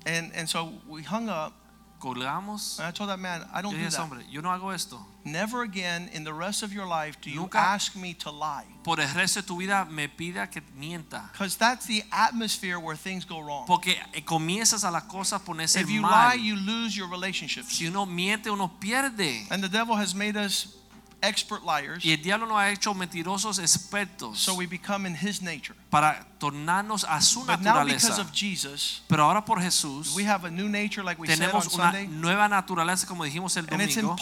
And, 0.07 0.32
and 0.34 0.48
so 0.48 0.72
we 0.88 1.03
hung 1.03 1.28
up. 1.28 1.53
Colgamos. 2.01 2.78
And 2.80 2.88
I 2.88 2.90
told 2.90 3.11
that 3.11 3.18
man, 3.20 3.46
I 3.55 3.62
don't 3.62 3.74
dije 3.74 3.84
do 3.84 3.90
that. 3.90 4.01
hombre, 4.01 4.24
yo 4.30 4.40
no 4.40 4.48
hago 4.48 4.74
esto. 4.74 4.98
Never 5.24 5.62
again 5.62 6.09
in 6.14 6.24
the 6.24 6.32
rest 6.32 6.62
of 6.62 6.72
your 6.72 6.86
life 6.86 7.20
do 7.20 7.30
you 7.30 7.40
Nunca- 7.42 7.59
ask 7.59 7.94
me 7.94 8.14
to 8.14 8.30
lie. 8.30 8.64
Por 8.82 8.98
el 8.98 9.07
resto 9.09 9.42
de 9.42 9.46
tu 9.46 9.57
vida 9.59 9.86
me 9.90 10.09
pida 10.09 10.51
que 10.51 10.62
mienta. 10.76 11.30
Because 11.32 11.57
that's 11.57 11.84
the 11.86 12.03
atmosphere 12.11 12.80
where 12.80 12.96
things 12.96 13.24
go 13.26 13.40
wrong. 13.40 13.66
Porque 13.66 13.94
eh, 14.14 14.22
comienzas 14.24 14.82
a 14.84 14.90
las 14.90 15.05
cosas 15.05 15.42
ponerse 15.42 15.78
If 15.80 15.90
you 15.90 16.01
mal. 16.01 16.11
lie, 16.11 16.42
you 16.42 16.57
lose 16.57 16.96
your 16.96 17.09
relationships. 17.09 17.76
Si 17.76 17.86
uno 17.86 18.07
miente, 18.07 18.51
uno 18.51 18.68
pierde. 18.80 19.46
And 19.51 19.62
the 19.62 19.68
devil 19.68 19.94
has 19.96 20.14
made 20.14 20.36
us 20.38 20.74
expert 21.22 21.62
liars. 21.64 22.03
Y 22.03 22.12
el 22.12 22.22
diablo 22.22 22.46
nos 22.46 22.57
ha 22.57 22.70
hecho 22.70 22.94
mentirosos 22.94 23.59
expertos 23.59 24.38
So 24.38 24.55
we 24.55 24.64
become 24.64 25.05
in 25.05 25.14
his 25.14 25.42
nature. 25.42 25.76
Para 25.91 26.24
tornarnos 26.38 27.05
a 27.05 27.20
su 27.20 27.41
But 27.41 27.61
now 27.61 27.84
because 27.84 28.09
naturaleza. 28.09 28.20
of 28.22 28.32
Jesus, 28.32 29.03
Pero 29.09 29.24
ahora 29.24 29.45
por 29.45 29.61
Jesús 29.61 30.14
we 30.14 30.24
have 30.26 30.47
a 30.47 30.51
new 30.51 30.68
nature 30.70 31.03
like 31.05 31.20
we 31.20 31.26
said 31.28 31.38
on 31.43 31.49
tenemos 31.51 31.74
una 31.74 31.91
Sunday. 31.93 32.07
nueva 32.07 32.49
naturaleza 32.49 33.07
como 33.07 33.24
dijimos 33.24 33.57
el 33.59 33.66
domingo. 33.66 34.16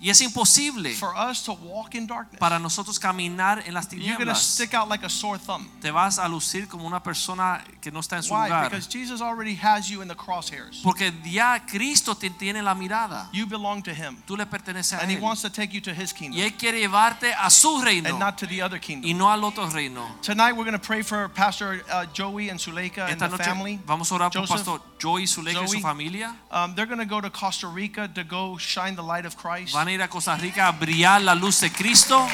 Y 0.00 0.08
es 0.08 0.20
imposible 0.22 0.94
for 0.94 1.12
us 1.14 1.42
to 1.42 1.52
walk 1.52 1.94
in 1.94 2.06
darkness. 2.06 2.38
para 2.38 2.58
nosotros 2.58 2.98
caminar 2.98 3.62
en 3.66 3.74
las 3.74 3.86
tinieblas. 3.88 4.40
stick 4.40 4.72
out 4.74 4.88
like 4.88 5.04
a 5.04 5.10
sore 5.10 5.38
thumb. 5.38 5.66
Te 5.80 5.90
vas 5.90 6.18
a 6.18 6.26
lucir 6.28 6.68
como 6.68 6.86
una 6.86 7.02
persona 7.02 7.62
que 7.82 7.90
no 7.90 8.00
está 8.00 8.16
en 8.16 8.22
su 8.22 8.32
Why? 8.32 8.44
lugar. 8.48 8.70
Because 8.70 8.86
Jesus 8.88 9.20
already 9.20 9.54
has 9.62 9.88
you 9.88 10.00
in 10.00 10.08
the 10.08 10.16
crosshairs. 10.16 10.80
Porque 10.82 11.12
ya 11.24 11.64
Cristo 11.66 12.14
te 12.14 12.30
tiene 12.30 12.62
la 12.62 12.74
mirada. 12.74 13.28
You 13.32 13.46
belong 13.46 13.82
to 13.82 13.90
him. 13.92 14.16
Tú 14.26 14.36
le 14.38 14.46
perteneces 14.46 14.94
a 14.94 15.02
And 15.02 15.10
he 15.10 15.16
Él. 15.16 15.22
wants 15.22 15.42
to 15.42 15.50
take 15.50 15.72
you 15.74 15.80
to 15.82 15.92
his 15.92 16.12
Y 16.12 16.16
kingdom 16.16 16.40
Él 16.40 16.54
quiere 16.56 16.78
llevarte 16.80 17.34
a 17.34 17.50
su 17.50 17.80
reino 17.82 18.08
and 18.08 18.18
not 18.18 18.38
to 18.38 18.46
the 18.46 18.62
other 18.62 18.78
y 18.78 18.80
kingdom. 18.80 19.18
no 19.18 19.30
al 19.30 19.44
otro 19.44 19.68
reino. 19.68 20.06
Tonight 20.22 20.52
we're 20.56 20.64
going 20.64 20.72
to 20.78 20.91
pray 20.92 21.02
for 21.02 21.28
Pastor 21.30 21.80
uh, 21.90 22.04
Joey 22.12 22.50
and 22.50 22.60
Suleika 22.60 23.08
and 23.08 23.18
the 23.18 23.28
noche 23.28 23.40
family. 23.40 23.80
vamos 23.86 24.10
a 24.10 24.14
orar 24.14 24.30
por 24.30 24.46
Pastor 24.46 24.78
Joey 24.98 25.26
Zuleika 25.26 25.60
y 25.60 25.66
su 25.66 25.80
familia. 25.80 26.36
Um, 26.50 26.74
they're 26.74 26.86
going 26.86 26.98
to 26.98 27.06
go 27.06 27.18
to 27.18 27.30
Costa 27.30 27.66
Rica 27.66 28.08
to 28.14 28.24
go 28.24 28.58
shine 28.58 28.94
the 28.94 29.02
light 29.02 29.24
of 29.24 29.34
Christ. 29.34 29.72
Van 29.72 29.88
a 29.88 29.92
ir 29.92 30.02
a 30.02 30.08
Costa 30.08 30.36
Rica 30.38 30.68
a 30.68 30.72
brillar 30.72 31.24
la 31.24 31.32
luz 31.32 31.60
de 31.60 31.70
Cristo. 31.70 32.28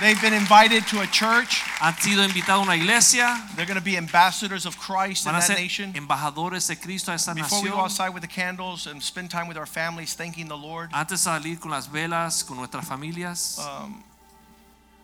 They've 0.00 0.20
been 0.20 0.34
invited 0.34 0.88
to 0.88 1.00
a 1.02 1.06
church. 1.06 1.62
Han 1.80 1.94
sido 1.94 2.24
invitados 2.24 2.62
a 2.62 2.64
una 2.64 2.74
iglesia. 2.74 3.46
They're 3.54 3.64
going 3.66 3.78
to 3.78 3.84
be 3.84 3.96
ambassadors 3.96 4.66
of 4.66 4.76
Christ 4.76 5.26
in 5.26 5.32
Van 5.32 5.40
a 5.40 5.46
that 5.46 5.56
nation. 5.56 5.92
embajadores 5.94 6.66
de 6.66 6.74
Cristo 6.74 7.12
a 7.12 7.14
esta 7.14 7.32
Before 7.32 7.62
we 7.62 7.70
go 7.70 7.78
outside 7.78 8.10
with 8.10 8.22
the 8.22 8.28
candles 8.28 8.88
and 8.88 9.00
spend 9.00 9.30
time 9.30 9.46
with 9.46 9.56
our 9.56 9.66
families, 9.66 10.14
thanking 10.14 10.48
the 10.48 10.56
Lord, 10.56 10.90
Antes 10.92 11.22
de 11.22 11.30
salir 11.30 11.60
con 11.60 11.70
las 11.70 11.86
velas, 11.86 12.44
con 12.44 12.56
nuestras 12.56 12.84
familias, 12.84 13.60
um, 13.60 14.02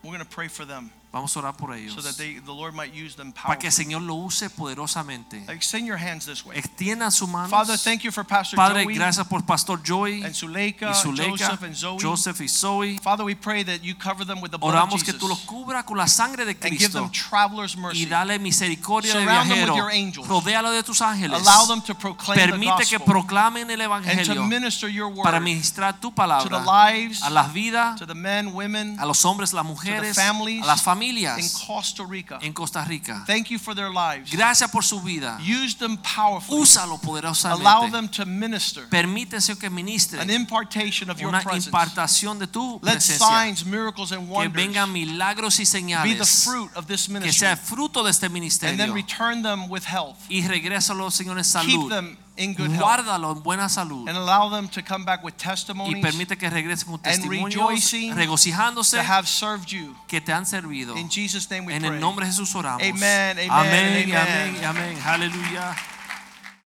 we're 0.03 0.11
going 0.11 0.19
to 0.19 0.35
pray 0.35 0.49
for 0.49 0.65
them 0.65 0.91
vamos 1.15 1.35
a 1.37 1.39
orar 1.39 1.55
por 1.55 1.73
ellos. 1.73 1.93
so 1.93 2.01
that 2.01 2.17
they, 2.17 2.39
the 2.41 2.51
Lord 2.51 2.73
might 2.75 2.93
use 2.93 3.15
them 3.15 3.31
Para 3.31 3.57
que 3.57 3.67
powerfully. 3.67 3.67
el 3.67 3.71
Señor 3.71 4.01
lo 4.01 4.15
use 4.15 4.49
poderosamente. 4.49 5.45
Extend 5.49 5.87
your 5.87 5.97
hands 5.97 6.25
this 6.25 6.45
way. 6.45 6.57
Extiendan 6.57 7.09
sus 7.09 7.29
manos. 7.29 7.49
Father, 7.49 7.77
thank 7.77 8.01
you 8.03 8.11
for 8.11 8.25
Pastor 8.25 8.57
Padre, 8.57 8.83
Joey 8.83 8.95
gracias 8.95 9.25
por 9.25 9.45
Pastor 9.45 9.79
Joey 9.81 10.23
and 10.23 10.33
Suleika, 10.33 10.91
y 10.91 10.93
Zuleika, 10.93 11.31
Joseph 11.31 11.63
and 11.63 11.75
Zoe. 11.75 11.97
Joseph 12.01 12.41
y 12.41 12.47
Zoe. 12.49 12.97
Father, 13.01 13.23
we 13.23 13.33
pray 13.33 13.63
that 13.63 13.81
you 13.81 13.95
cover 13.95 14.25
them 14.25 14.41
with 14.41 14.51
the 14.51 14.57
blood 14.57 14.75
of 14.75 14.89
Oramos 14.89 15.03
que 15.03 15.13
Jesus 15.13 15.21
tú 15.21 15.29
los 15.29 15.39
cubras 15.45 15.85
con 15.85 15.97
la 15.97 16.07
sangre 16.07 16.43
de 16.43 16.51
and 16.51 16.61
give 16.63 16.77
Cristo 16.77 16.99
them 16.99 17.09
traveler's 17.11 17.75
y 17.75 17.79
mercy. 17.79 18.05
dale 18.07 18.37
misericordia 18.37 19.13
de 19.13 19.23
Surround 19.23 19.49
them 19.49 19.59
with 19.61 19.69
viajero. 19.69 19.77
your 19.77 19.91
angels. 19.91 20.27
Rodéalo 20.27 20.71
de 20.71 20.83
tus 20.83 21.01
ángeles. 21.01 21.39
Allow 21.47 21.65
them 21.67 21.81
to 21.81 21.95
proclaim 21.95 22.37
the 22.39 22.47
Permite 22.47 22.85
que 22.89 22.99
proclamen 22.99 23.69
el 23.69 23.79
and 23.79 23.79
to 23.79 23.85
evangelio 23.85 24.43
minister 24.49 24.89
your 24.89 25.13
para 25.23 25.39
ministrar 25.39 25.93
tu 25.93 26.09
to 26.09 26.09
the 26.09 26.15
palabra 26.15 26.59
lives, 26.65 27.21
a 27.23 27.29
las 27.29 27.53
vidas, 27.53 27.97
to 27.97 28.05
the 28.05 28.13
men, 28.13 28.53
women 28.53 28.99
a 28.99 29.05
los 29.05 29.23
hombres, 29.23 29.53
las 29.53 29.65
mujeres, 29.65 30.15
families 30.17 30.61
a 30.61 30.67
las 30.67 30.83
in 31.04 31.04
familias 31.05 31.63
Costa 31.65 32.03
Rica. 32.05 32.39
en 32.41 32.53
Costa 32.53 32.83
Rica. 32.85 33.23
Thank 33.25 33.47
you 33.49 33.59
for 33.59 33.75
their 33.75 33.89
lives. 33.89 34.31
Gracias 34.31 34.69
por 34.71 34.83
su 34.83 35.01
vida. 35.01 35.37
Use 35.41 35.75
them 35.77 35.97
powerfully. 35.97 36.61
Úsalo 36.61 36.93
Allow 36.95 37.01
poderosamente. 37.01 37.91
them 37.91 38.07
to 38.09 38.25
minister 38.25 38.87
Permite 38.89 39.39
Señor, 39.41 39.59
que 39.59 39.69
ministre 39.69 40.19
an 40.19 40.29
impartation 40.29 41.09
of 41.09 41.19
your 41.19 41.29
una 41.29 41.41
presence. 41.41 41.67
impartación 41.69 42.39
de 42.39 42.47
tu 42.47 42.79
Let 42.81 42.93
presencia. 42.93 43.27
signs, 43.27 43.65
miracles, 43.65 44.11
and 44.11 44.27
wonders 44.29 44.53
Que 44.53 44.67
vengan 44.67 44.91
milagros 44.91 45.59
y 45.59 45.65
señales. 45.65 46.03
be 46.13 46.15
the 46.17 46.25
fruit 46.25 46.71
of 46.75 46.87
this 46.87 47.07
ministry. 47.09 47.31
Que 47.31 47.39
sea 47.39 47.55
fruto 47.57 48.03
de 48.03 48.11
este 48.11 48.29
ministerio. 48.29 48.71
And 48.71 48.79
then 48.79 48.93
return 48.93 49.43
them 49.43 49.69
with 49.69 49.83
health. 49.85 50.17
Y 50.29 50.45
regrésalo, 50.47 51.11
Señor, 51.11 51.37
en 51.37 51.43
Keep 51.43 51.51
salud. 51.51 51.89
them 51.89 52.17
in 52.37 52.53
good. 52.53 52.69
Guárdalo 52.77 53.31
en 53.31 53.41
buena 53.43 53.69
salud. 53.69 54.07
And 54.09 54.17
allow 54.17 54.49
them 54.49 54.67
to 54.69 54.81
come 54.83 55.05
back 55.05 55.23
with 55.23 55.33
Y 55.33 55.43
testimonies 55.43 56.01
permite 56.01 56.37
que 56.37 56.49
regresen 56.49 56.89
con 56.89 56.99
testimonios, 56.99 57.91
regocijándose 58.15 58.97
to 58.97 59.03
have 59.03 59.27
served 59.27 59.67
you. 59.67 59.95
que 60.07 60.19
te 60.21 60.33
han 60.33 60.45
servido. 60.45 60.95
In 60.97 61.09
Jesus' 61.09 61.49
name 61.49 61.65
we 61.67 61.73
En 61.75 61.81
pray. 61.81 61.93
el 61.95 61.99
nombre 61.99 62.25
de 62.25 62.31
Jesús 62.31 62.53
oramos. 62.55 62.81
Amen, 62.81 63.37
amen, 63.37 63.51
amén, 63.51 64.09
y 64.09 64.11
amen. 64.13 64.17
amén, 64.17 64.57
y 64.61 64.65
amén. 64.65 64.97
Aleluya. 65.05 65.75